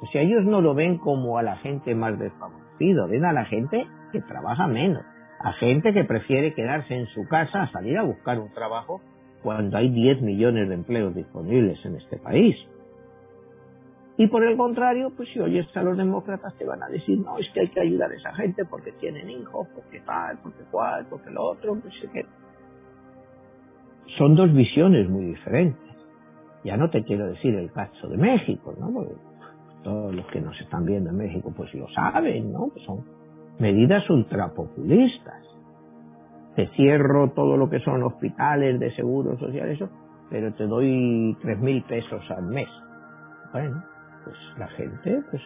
O 0.00 0.06
sea, 0.06 0.22
ellos 0.22 0.44
no 0.44 0.60
lo 0.60 0.74
ven 0.74 0.98
como 0.98 1.38
a 1.38 1.42
la 1.42 1.56
gente 1.56 1.94
más 1.94 2.18
desfavorecida, 2.18 3.06
ven 3.06 3.24
a 3.24 3.32
la 3.32 3.44
gente 3.44 3.86
que 4.12 4.20
trabaja 4.22 4.66
menos, 4.66 5.02
a 5.40 5.52
gente 5.54 5.92
que 5.92 6.04
prefiere 6.04 6.54
quedarse 6.54 6.94
en 6.94 7.06
su 7.08 7.26
casa 7.28 7.62
a 7.62 7.72
salir 7.72 7.98
a 7.98 8.02
buscar 8.02 8.38
un 8.38 8.52
trabajo 8.52 9.00
cuando 9.44 9.76
hay 9.76 9.90
10 9.90 10.22
millones 10.22 10.70
de 10.70 10.74
empleos 10.74 11.14
disponibles 11.14 11.78
en 11.84 11.96
este 11.96 12.16
país. 12.16 12.56
Y 14.16 14.26
por 14.28 14.42
el 14.42 14.56
contrario, 14.56 15.12
pues 15.14 15.28
si 15.34 15.38
oyes 15.38 15.66
a 15.76 15.82
los 15.82 15.98
demócratas 15.98 16.56
te 16.56 16.64
van 16.64 16.82
a 16.82 16.88
decir, 16.88 17.18
no, 17.18 17.36
es 17.36 17.46
que 17.52 17.60
hay 17.60 17.68
que 17.68 17.80
ayudar 17.80 18.10
a 18.10 18.14
esa 18.14 18.32
gente 18.34 18.64
porque 18.64 18.92
tienen 18.92 19.28
hijos, 19.28 19.68
porque 19.74 20.00
tal, 20.00 20.38
porque 20.42 20.62
cual, 20.70 21.06
porque 21.10 21.30
lo 21.30 21.44
otro, 21.44 21.78
pues. 21.78 21.94
Son 24.16 24.34
dos 24.34 24.50
visiones 24.54 25.10
muy 25.10 25.26
diferentes. 25.26 25.94
Ya 26.64 26.78
no 26.78 26.88
te 26.88 27.04
quiero 27.04 27.26
decir 27.26 27.54
el 27.54 27.70
caso 27.70 28.08
de 28.08 28.16
México, 28.16 28.74
¿no? 28.78 29.06
todos 29.82 30.14
los 30.14 30.26
que 30.28 30.40
nos 30.40 30.58
están 30.58 30.86
viendo 30.86 31.10
en 31.10 31.18
México 31.18 31.52
pues 31.54 31.74
lo 31.74 31.86
saben, 31.90 32.50
¿no? 32.50 32.68
Pues 32.72 32.82
son 32.86 33.04
medidas 33.58 34.08
ultrapopulistas. 34.08 35.53
Te 36.56 36.68
cierro 36.76 37.30
todo 37.30 37.56
lo 37.56 37.68
que 37.68 37.80
son 37.80 38.02
hospitales 38.02 38.78
de 38.78 38.94
seguro 38.94 39.36
social, 39.38 39.68
eso, 39.70 39.88
pero 40.30 40.52
te 40.54 40.66
doy 40.66 41.36
tres 41.42 41.58
mil 41.58 41.82
pesos 41.84 42.22
al 42.30 42.44
mes. 42.44 42.68
Bueno, 43.52 43.82
pues 44.24 44.36
la 44.58 44.68
gente, 44.68 45.20
pues 45.30 45.42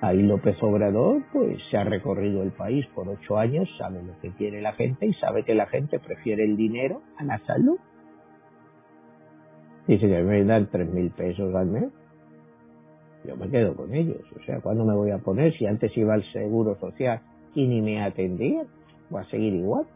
ahí 0.00 0.22
López 0.22 0.56
Obrador, 0.62 1.22
pues 1.32 1.58
se 1.70 1.78
ha 1.78 1.84
recorrido 1.84 2.42
el 2.42 2.52
país 2.52 2.86
por 2.94 3.08
ocho 3.08 3.38
años, 3.38 3.68
sabe 3.78 4.02
lo 4.02 4.18
que 4.20 4.30
quiere 4.32 4.60
la 4.60 4.72
gente 4.72 5.06
y 5.06 5.14
sabe 5.14 5.44
que 5.44 5.54
la 5.54 5.66
gente 5.66 5.98
prefiere 5.98 6.44
el 6.44 6.56
dinero 6.56 7.00
a 7.18 7.24
la 7.24 7.38
salud. 7.46 7.78
Dice 9.86 10.06
que 10.06 10.22
me 10.22 10.44
dan 10.44 10.68
tres 10.70 10.92
mil 10.92 11.10
pesos 11.10 11.54
al 11.54 11.66
mes 11.66 11.90
yo 13.24 13.36
me 13.36 13.48
quedo 13.50 13.74
con 13.74 13.94
ellos. 13.94 14.22
O 14.36 14.42
sea, 14.44 14.60
¿cuándo 14.60 14.84
me 14.84 14.94
voy 14.94 15.10
a 15.10 15.18
poner? 15.18 15.52
Si 15.58 15.66
antes 15.66 15.96
iba 15.96 16.14
al 16.14 16.24
seguro 16.32 16.76
social 16.78 17.20
y 17.54 17.66
ni 17.66 17.82
me 17.82 18.02
atendían, 18.02 18.66
va 19.14 19.22
a 19.22 19.24
seguir 19.26 19.54
igual. 19.54 19.86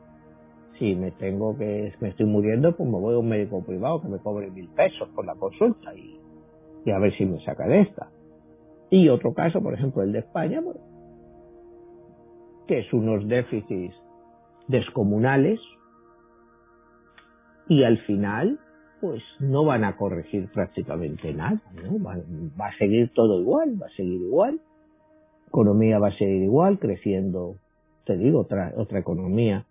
Si 0.83 0.97
me 0.97 1.13
tengo 1.13 1.57
que, 1.57 1.95
me 2.01 2.09
estoy 2.09 2.27
muriendo, 2.27 2.77
pues 2.77 2.91
me 2.91 2.99
voy 2.99 3.15
a 3.15 3.19
un 3.19 3.29
médico 3.29 3.65
privado 3.65 4.03
que 4.03 4.09
me 4.09 4.19
cobre 4.19 4.51
mil 4.51 4.69
pesos 4.71 5.09
por 5.11 5.25
la 5.25 5.37
consulta 5.37 5.95
y, 5.95 6.19
y 6.85 6.91
a 6.91 6.99
ver 6.99 7.17
si 7.17 7.25
me 7.25 7.39
saca 7.45 7.69
de 7.69 7.83
esta. 7.83 8.11
Y 8.91 9.09
otro 9.09 9.33
caso, 9.33 9.63
por 9.63 9.75
ejemplo, 9.75 10.03
el 10.03 10.11
de 10.11 10.19
España, 10.19 10.61
que 12.67 12.81
es 12.81 12.93
unos 12.93 13.29
déficits 13.29 13.95
descomunales 14.67 15.61
y 17.69 17.85
al 17.85 17.99
final 17.99 18.59
pues 19.01 19.23
no 19.39 19.65
van 19.65 19.85
a 19.85 19.97
corregir 19.97 20.51
prácticamente 20.51 21.33
nada, 21.33 21.63
¿no? 21.75 22.03
Va, 22.03 22.67
a 22.67 22.77
seguir 22.79 23.13
todo 23.15 23.41
igual, 23.41 23.81
va 23.81 23.87
a 23.87 23.97
seguir 23.97 24.21
igual, 24.21 24.61
economía 25.47 26.01
va 26.01 26.09
a 26.09 26.19
seguir 26.19 26.43
igual, 26.43 26.81
creciendo, 26.81 27.55
te 28.05 28.17
digo, 28.17 28.41
otra, 28.41 28.73
otra 28.77 28.99
economía 28.99 29.65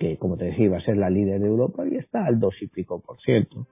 que, 0.00 0.16
como 0.16 0.38
te 0.38 0.46
decía, 0.46 0.70
va 0.70 0.78
a 0.78 0.80
ser 0.80 0.96
la 0.96 1.10
líder 1.10 1.40
de 1.40 1.46
Europa 1.46 1.84
y 1.86 1.96
está 1.96 2.24
al 2.24 2.40
dos 2.40 2.54
y 2.62 2.66
pico 2.68 3.00
por 3.00 3.20
ciento. 3.20 3.66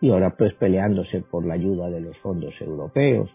Y 0.00 0.10
ahora 0.10 0.36
pues 0.36 0.52
peleándose 0.54 1.22
por 1.22 1.44
la 1.44 1.54
ayuda 1.54 1.90
de 1.90 2.02
los 2.02 2.16
fondos 2.18 2.54
europeos. 2.60 3.30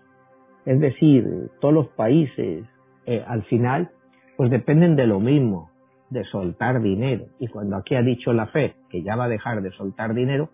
Es 0.65 0.79
decir, 0.79 1.49
todos 1.59 1.73
los 1.73 1.87
países 1.89 2.65
eh, 3.07 3.23
al 3.27 3.43
final 3.45 3.89
pues 4.37 4.51
dependen 4.51 4.95
de 4.95 5.07
lo 5.07 5.19
mismo, 5.19 5.71
de 6.11 6.23
soltar 6.25 6.81
dinero. 6.81 7.25
Y 7.39 7.47
cuando 7.47 7.77
aquí 7.77 7.95
ha 7.95 8.03
dicho 8.03 8.31
la 8.31 8.45
FED 8.45 8.73
que 8.89 9.01
ya 9.01 9.15
va 9.15 9.25
a 9.25 9.29
dejar 9.29 9.63
de 9.63 9.71
soltar 9.71 10.13
dinero, 10.13 10.49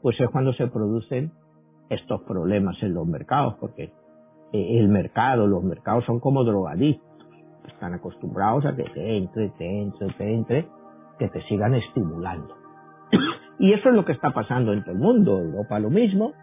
pues 0.00 0.18
es 0.18 0.30
cuando 0.30 0.54
se 0.54 0.66
producen 0.66 1.30
estos 1.90 2.22
problemas 2.22 2.82
en 2.82 2.94
los 2.94 3.06
mercados, 3.06 3.56
porque 3.60 3.92
eh, 4.52 4.78
el 4.78 4.88
mercado, 4.88 5.46
los 5.46 5.62
mercados 5.62 6.06
son 6.06 6.20
como 6.20 6.42
drogadictos, 6.42 7.28
están 7.68 7.92
acostumbrados 7.92 8.64
a 8.64 8.74
que 8.74 8.84
te 8.84 9.16
entre, 9.18 9.50
te 9.50 9.82
entre, 9.82 10.08
te 10.14 10.34
entre, 10.34 10.68
que 11.18 11.28
te 11.28 11.42
sigan 11.42 11.74
estimulando. 11.74 12.56
y 13.58 13.72
eso 13.72 13.88
es 13.88 13.94
lo 13.94 14.04
que 14.04 14.12
está 14.12 14.30
pasando 14.32 14.72
en 14.72 14.82
todo 14.82 14.92
el 14.92 14.98
mundo, 14.98 15.38
Europa 15.38 15.78
lo 15.78 15.90
mismo, 15.90 16.34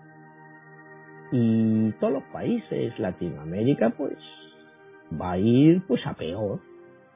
y 1.32 1.92
todos 1.94 2.14
los 2.14 2.24
países, 2.26 2.98
Latinoamérica, 3.00 3.90
pues 3.98 4.18
va 5.20 5.32
a 5.32 5.38
ir 5.40 5.82
pues 5.88 6.06
a 6.06 6.14
peor, 6.14 6.60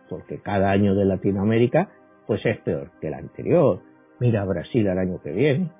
porque 0.09 0.39
cada 0.41 0.71
año 0.71 0.95
de 0.95 1.05
Latinoamérica 1.05 1.89
pues 2.25 2.45
es 2.45 2.57
peor 2.61 2.91
que 2.99 3.07
el 3.07 3.13
anterior. 3.13 3.79
Mira 4.19 4.43
Brasil 4.43 4.87
el 4.87 4.97
año 4.97 5.21
que 5.21 5.31
viene, 5.31 5.71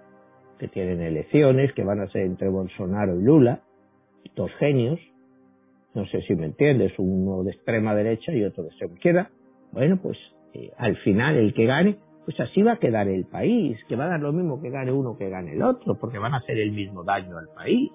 que 0.59 0.67
tienen 0.67 1.01
elecciones 1.01 1.73
que 1.73 1.83
van 1.83 1.99
a 1.99 2.07
ser 2.09 2.21
entre 2.21 2.47
Bolsonaro 2.49 3.19
y 3.19 3.23
Lula, 3.23 3.61
dos 4.35 4.51
genios, 4.59 4.99
no 5.95 6.05
sé 6.05 6.21
si 6.21 6.35
me 6.35 6.45
entiendes, 6.45 6.93
uno 6.99 7.43
de 7.43 7.51
extrema 7.51 7.95
derecha 7.95 8.31
y 8.31 8.43
otro 8.43 8.63
de 8.63 8.69
extrema 8.69 8.93
izquierda. 8.93 9.29
Bueno, 9.71 9.97
pues 9.97 10.17
eh, 10.53 10.71
al 10.77 10.95
final 10.97 11.35
el 11.35 11.53
que 11.53 11.65
gane, 11.65 11.97
pues 12.25 12.39
así 12.39 12.61
va 12.61 12.73
a 12.73 12.79
quedar 12.79 13.07
el 13.07 13.25
país, 13.25 13.77
que 13.87 13.95
va 13.95 14.05
a 14.05 14.09
dar 14.09 14.19
lo 14.19 14.33
mismo 14.33 14.61
que 14.61 14.69
gane 14.69 14.91
uno 14.91 15.17
que 15.17 15.29
gane 15.29 15.53
el 15.53 15.61
otro, 15.61 15.95
porque 15.99 16.19
van 16.19 16.33
a 16.33 16.37
hacer 16.37 16.57
el 16.57 16.71
mismo 16.71 17.03
daño 17.03 17.37
al 17.37 17.47
país. 17.55 17.91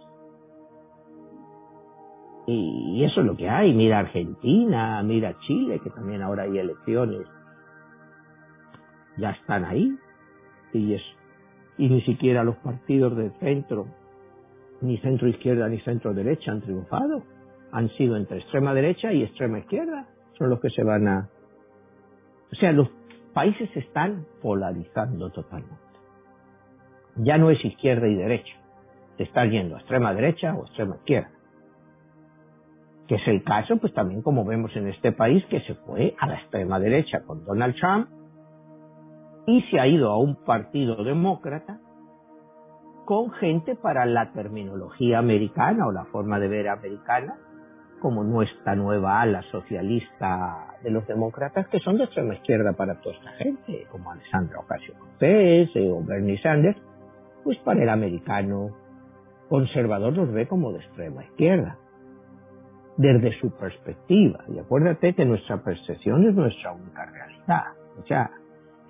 Y 2.47 3.05
eso 3.05 3.21
es 3.21 3.27
lo 3.27 3.37
que 3.37 3.49
hay. 3.49 3.73
Mira 3.73 4.01
Argentina, 4.01 5.03
mira 5.03 5.37
Chile, 5.47 5.81
que 5.83 5.91
también 5.91 6.23
ahora 6.23 6.43
hay 6.45 6.59
elecciones. 6.59 7.27
Ya 9.19 9.31
están 9.31 9.65
ahí. 9.65 9.95
Y, 10.73 10.97
y 11.79 11.89
ni 11.89 12.01
siquiera 12.03 12.43
los 12.43 12.57
partidos 12.57 13.17
de 13.17 13.31
centro, 13.39 13.87
ni 14.81 14.99
centro 14.99 15.29
izquierda, 15.29 15.69
ni 15.69 15.79
centro 15.81 16.13
derecha 16.13 16.53
han 16.53 16.63
triunfado. 16.63 17.23
Han 17.71 17.89
sido 17.91 18.17
entre 18.17 18.39
extrema 18.39 18.75
derecha 18.75 19.13
y 19.13 19.23
extrema 19.23 19.61
izquierda. 19.61 20.07
Son 20.37 20.51
los 20.51 20.61
que 20.61 20.71
se 20.71 20.83
van 20.83 21.07
a... 21.07 21.29
O 22.53 22.57
sea, 22.57 22.73
los 22.73 22.89
países 23.33 23.71
se 23.71 23.81
están 23.81 24.27
polarizando 24.41 25.31
totalmente. 25.31 25.77
Ya 27.17 27.39
no 27.39 27.51
es 27.51 27.65
izquierda 27.65 28.07
y 28.09 28.15
derecha. 28.15 28.55
Te 29.17 29.25
estás 29.25 29.51
yendo 29.51 29.77
a 29.77 29.79
extrema 29.79 30.15
derecha 30.15 30.55
o 30.55 30.65
extrema 30.65 30.97
izquierda 30.97 31.31
que 33.13 33.17
es 33.17 33.29
el 33.29 33.43
caso, 33.43 33.77
pues 33.77 33.93
también 33.93 34.23
como 34.23 34.45
vemos 34.45 34.75
en 34.77 34.89
este 34.89 35.13
país, 35.13 35.45
que 35.51 35.61
se 35.61 35.75
fue 35.75 36.15
a 36.19 36.27
la 36.27 36.37
extrema 36.37 36.79
derecha 36.79 37.21
con 37.27 37.45
Donald 37.45 37.75
Trump 37.75 38.09
y 39.47 39.61
se 39.71 39.81
ha 39.81 39.87
ido 39.87 40.11
a 40.11 40.19
un 40.19 40.37
partido 40.37 41.03
demócrata 41.03 41.79
con 43.05 43.31
gente 43.33 43.75
para 43.75 44.07
la 44.07 44.33
terminología 44.33 45.19
americana 45.19 45.87
o 45.87 45.93
la 45.93 46.05
forma 46.07 46.39
de 46.39 46.49
ver 46.49 46.69
americana, 46.69 47.37
como 48.03 48.25
nuestra 48.25 48.75
nueva 48.75 49.21
ala 49.21 49.43
socialista 49.53 50.75
de 50.83 50.91
los 50.91 51.07
demócratas, 51.07 51.69
que 51.69 51.79
son 51.79 51.97
de 51.97 52.05
extrema 52.05 52.35
izquierda 52.35 52.73
para 52.73 53.01
toda 53.01 53.15
esta 53.15 53.31
gente, 53.35 53.87
como 53.93 54.11
Alessandra 54.11 54.59
Ocasio-Cortez 54.59 55.71
eh, 55.77 55.89
o 55.89 56.03
Bernie 56.03 56.43
Sanders, 56.43 56.77
pues 57.45 57.57
para 57.59 57.81
el 57.81 57.89
americano 57.89 58.71
conservador 59.49 60.17
los 60.17 60.33
ve 60.33 60.49
como 60.49 60.73
de 60.73 60.81
extrema 60.81 61.23
izquierda 61.25 61.79
desde 62.97 63.39
su 63.39 63.53
perspectiva. 63.53 64.41
Y 64.49 64.59
acuérdate 64.59 65.15
que 65.15 65.25
nuestra 65.25 65.63
percepción 65.63 66.29
es 66.29 66.35
nuestra 66.35 66.73
única 66.73 67.07
realidad. 67.07 67.73
O 68.03 68.07
sea, 68.07 68.33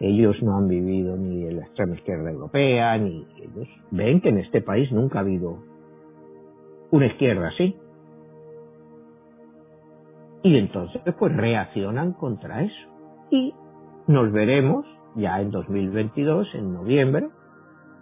ellos 0.00 0.42
no 0.42 0.56
han 0.56 0.68
vivido 0.68 1.18
ni 1.18 1.44
en 1.44 1.58
la 1.58 1.66
extrema 1.66 1.96
izquierda 1.96 2.30
europea, 2.30 2.96
ni 2.96 3.26
ellos 3.36 3.68
ven 3.90 4.22
que 4.22 4.30
en 4.30 4.38
este 4.38 4.62
país 4.62 4.90
nunca 4.90 5.18
ha 5.18 5.20
habido 5.22 5.58
una 6.90 7.06
izquierda 7.06 7.48
así. 7.48 7.76
Y 10.42 10.56
entonces 10.56 11.02
pues 11.18 11.36
reaccionan 11.36 12.12
contra 12.14 12.62
eso. 12.62 12.88
Y 13.30 13.54
nos 14.06 14.32
veremos 14.32 14.84
ya 15.14 15.40
en 15.40 15.50
2022, 15.50 16.54
en 16.54 16.72
noviembre, 16.72 17.28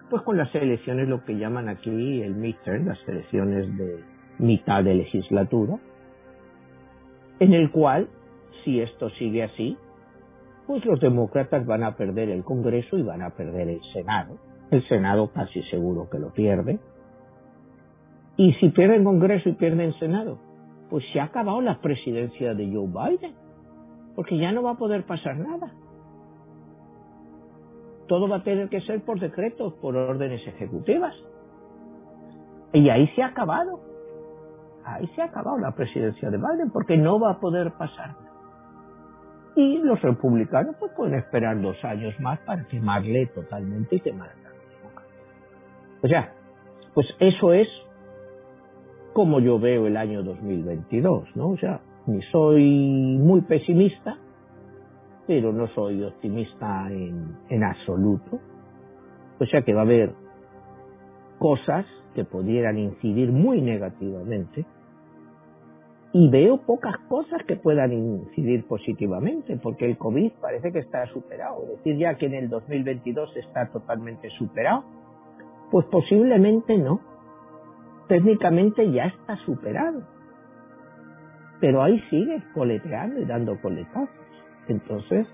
pues 0.09 0.23
con 0.23 0.37
las 0.37 0.53
elecciones, 0.55 1.09
lo 1.09 1.25
que 1.25 1.39
llaman 1.39 1.69
aquí 1.69 2.23
el 2.23 2.35
midterm, 2.35 2.87
las 2.87 2.99
elecciones 3.09 3.77
de 3.77 4.03
mitad 4.39 4.83
de 4.83 4.95
legislatura, 4.95 5.79
en 7.39 7.55
el 7.55 7.71
cual, 7.71 8.09
si 8.65 8.81
esto 8.81 9.11
sigue 9.11 9.45
así, 9.45 9.77
pues 10.67 10.85
los 10.85 11.01
demócratas 11.01 11.65
van 11.67 11.83
a 11.83 11.97
perder 11.97 12.29
el 12.29 12.45
Congreso 12.45 12.97
y 12.97 13.03
van 13.03 13.23
a 13.23 13.31
perder 13.31 13.69
el 13.69 13.81
Senado. 13.93 14.37
El 14.71 14.87
Senado 14.89 15.33
casi 15.33 15.63
seguro 15.65 16.09
que 16.11 16.19
lo 16.19 16.33
pierde. 16.33 16.79
Y 18.37 18.53
si 18.55 18.69
pierden 18.71 19.05
Congreso 19.05 19.49
y 19.49 19.53
pierden 19.53 19.93
Senado, 19.99 20.39
pues 20.91 21.05
se 21.13 21.21
ha 21.21 21.25
acabado 21.25 21.61
la 21.61 21.81
presidencia 21.81 22.55
de 22.55 22.67
Joe 22.73 22.89
Biden, 22.89 23.35
porque 24.15 24.37
ya 24.37 24.53
no 24.53 24.63
va 24.63 24.73
a 24.73 24.77
poder 24.77 25.05
pasar 25.05 25.37
nada. 25.39 25.73
Todo 28.09 28.29
va 28.29 28.37
a 28.37 28.43
tener 28.43 28.69
que 28.69 28.81
ser 28.81 29.05
por 29.05 29.21
decretos, 29.21 29.73
por 29.75 29.97
órdenes 29.97 30.45
ejecutivas. 30.47 31.15
Y 32.73 32.89
ahí 32.89 33.07
se 33.15 33.23
ha 33.23 33.27
acabado 33.27 33.91
ahí 34.85 35.07
se 35.15 35.23
ha 35.23 35.27
acabado 35.27 35.59
la 35.59 35.73
presidencia 35.73 36.31
de 36.31 36.37
Biden 36.37 36.71
porque 36.73 36.97
no 36.97 37.21
va 37.21 37.33
a 37.33 37.41
poder 37.41 37.73
pasar. 37.73 38.15
Y 39.57 39.79
los 39.79 40.01
republicanos 40.01 40.77
pues 40.79 40.93
pueden 40.93 41.15
esperar 41.15 41.61
dos 41.61 41.77
años 41.85 42.19
más 42.21 42.39
para 42.41 42.65
quemarle 42.65 43.27
totalmente 43.27 43.97
y 43.97 44.01
quemar 44.01 44.31
O 46.03 46.09
sea, 46.09 46.33
pues 46.95 47.07
eso 47.19 47.53
es 47.53 47.69
como 49.13 49.41
yo 49.41 49.59
veo 49.59 49.87
el 49.87 49.97
año 49.97 50.23
2022, 50.23 51.37
¿no? 51.37 51.51
O 51.51 51.57
sea, 51.57 51.81
ni 52.07 52.23
soy 52.31 53.19
muy 53.19 53.43
pesimista, 53.43 54.19
pero 55.27 55.53
no 55.53 55.69
soy 55.69 56.03
optimista 56.03 56.89
en, 56.91 57.65
absoluto. 57.65 58.41
O 59.39 59.47
sea 59.47 59.63
que 59.63 59.73
va 59.73 59.81
a 59.81 59.85
haber 59.85 60.13
cosas 61.39 61.87
que 62.15 62.25
pudieran 62.25 62.79
incidir 62.79 63.31
muy 63.31 63.61
negativamente 63.61 64.67
y 66.13 66.29
veo 66.29 66.59
pocas 66.59 66.97
cosas 67.09 67.43
que 67.47 67.57
puedan 67.57 67.93
incidir 67.93 68.67
positivamente, 68.67 69.57
porque 69.63 69.87
el 69.87 69.97
COVID 69.97 70.33
parece 70.41 70.73
que 70.73 70.81
está 70.81 71.07
superado. 71.07 71.65
Decir 71.77 71.97
ya 71.97 72.17
que 72.17 72.27
en 72.27 72.35
el 72.35 72.49
2022 72.49 73.37
está 73.37 73.71
totalmente 73.71 74.29
superado, 74.31 74.85
pues 75.71 75.87
posiblemente 75.87 76.77
no. 76.77 77.01
Técnicamente 78.11 78.91
ya 78.91 79.05
está 79.05 79.37
superado. 79.47 80.03
Pero 81.61 81.81
ahí 81.81 82.01
sigue 82.11 82.43
coleteando 82.55 83.21
y 83.21 83.25
dando 83.25 83.61
coletazos. 83.61 84.09
Entonces, 84.67 85.29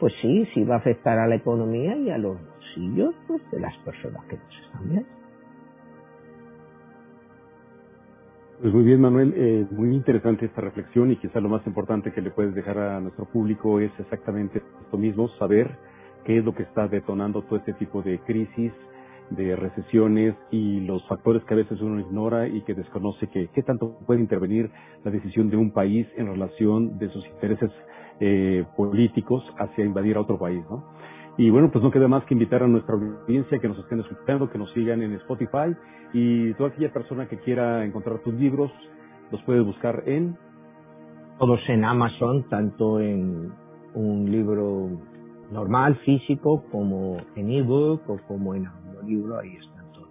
pues 0.00 0.12
sí, 0.20 0.44
sí 0.52 0.64
va 0.64 0.74
a 0.74 0.78
afectar 0.78 1.20
a 1.20 1.28
la 1.28 1.36
economía 1.36 1.96
y 1.96 2.10
a 2.10 2.18
los 2.18 2.36
bolsillos 2.44 3.14
pues, 3.28 3.48
de 3.52 3.60
las 3.60 3.76
personas 3.78 4.24
que 4.24 4.38
nos 4.38 4.64
están 4.64 4.88
viendo. 4.88 5.08
Pues 8.60 8.74
muy 8.74 8.82
bien, 8.82 9.00
Manuel. 9.00 9.32
Eh, 9.36 9.66
muy 9.70 9.94
interesante 9.94 10.46
esta 10.46 10.62
reflexión 10.62 11.12
y 11.12 11.16
quizá 11.18 11.38
lo 11.40 11.48
más 11.48 11.64
importante 11.64 12.10
que 12.12 12.22
le 12.22 12.32
puedes 12.32 12.56
dejar 12.56 12.76
a 12.76 13.00
nuestro 13.00 13.26
público 13.26 13.78
es 13.78 13.92
exactamente 14.00 14.60
esto 14.82 14.98
mismo, 14.98 15.28
saber 15.38 15.70
qué 16.24 16.38
es 16.38 16.44
lo 16.44 16.52
que 16.56 16.64
está 16.64 16.88
detonando 16.88 17.42
todo 17.42 17.60
este 17.60 17.74
tipo 17.74 18.02
de 18.02 18.18
crisis, 18.18 18.72
de 19.30 19.56
recesiones 19.56 20.34
y 20.50 20.80
los 20.80 21.06
factores 21.08 21.42
que 21.44 21.54
a 21.54 21.56
veces 21.56 21.80
uno 21.80 22.00
ignora 22.00 22.48
y 22.48 22.62
que 22.62 22.74
desconoce 22.74 23.28
que 23.28 23.48
qué 23.48 23.62
tanto 23.62 23.98
puede 24.06 24.20
intervenir 24.20 24.70
la 25.04 25.10
decisión 25.10 25.50
de 25.50 25.56
un 25.56 25.72
país 25.72 26.06
en 26.16 26.26
relación 26.26 26.98
de 26.98 27.08
sus 27.10 27.26
intereses 27.26 27.70
eh, 28.20 28.64
políticos 28.76 29.44
hacia 29.58 29.84
invadir 29.84 30.16
a 30.16 30.20
otro 30.20 30.38
país, 30.38 30.64
¿no? 30.70 30.84
Y 31.38 31.50
bueno, 31.50 31.70
pues 31.70 31.84
no 31.84 31.90
queda 31.90 32.08
más 32.08 32.24
que 32.24 32.32
invitar 32.32 32.62
a 32.62 32.66
nuestra 32.66 32.94
audiencia 32.94 33.58
que 33.58 33.68
nos 33.68 33.78
estén 33.78 34.00
escuchando, 34.00 34.48
que 34.48 34.56
nos 34.56 34.72
sigan 34.72 35.02
en 35.02 35.12
Spotify 35.14 35.76
y 36.14 36.54
toda 36.54 36.70
aquella 36.70 36.92
persona 36.92 37.28
que 37.28 37.38
quiera 37.38 37.84
encontrar 37.84 38.20
tus 38.20 38.32
libros, 38.34 38.70
los 39.30 39.42
puedes 39.42 39.64
buscar 39.64 40.02
en... 40.06 40.36
Todos 41.38 41.60
en 41.68 41.84
Amazon, 41.84 42.48
tanto 42.48 42.98
en 42.98 43.52
un 43.92 44.30
libro 44.30 44.88
normal, 45.50 45.96
físico, 45.96 46.64
como 46.72 47.18
en 47.34 47.50
ebook 47.50 48.08
o 48.08 48.18
como 48.26 48.54
en 48.54 48.66
audiolibro, 48.96 49.38
ahí 49.38 49.56
están 49.56 49.92
todos. 49.92 50.08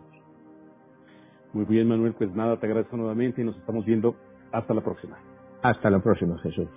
Muy 1.53 1.65
bien, 1.65 1.87
Manuel, 1.87 2.13
pues 2.13 2.33
nada, 2.35 2.57
te 2.59 2.65
agradezco 2.65 2.97
nuevamente 2.97 3.41
y 3.41 3.45
nos 3.45 3.55
estamos 3.57 3.85
viendo. 3.85 4.15
Hasta 4.51 4.73
la 4.73 4.81
próxima. 4.81 5.17
Hasta 5.61 5.89
la 5.89 5.99
próxima, 5.99 6.37
Jesús. 6.39 6.67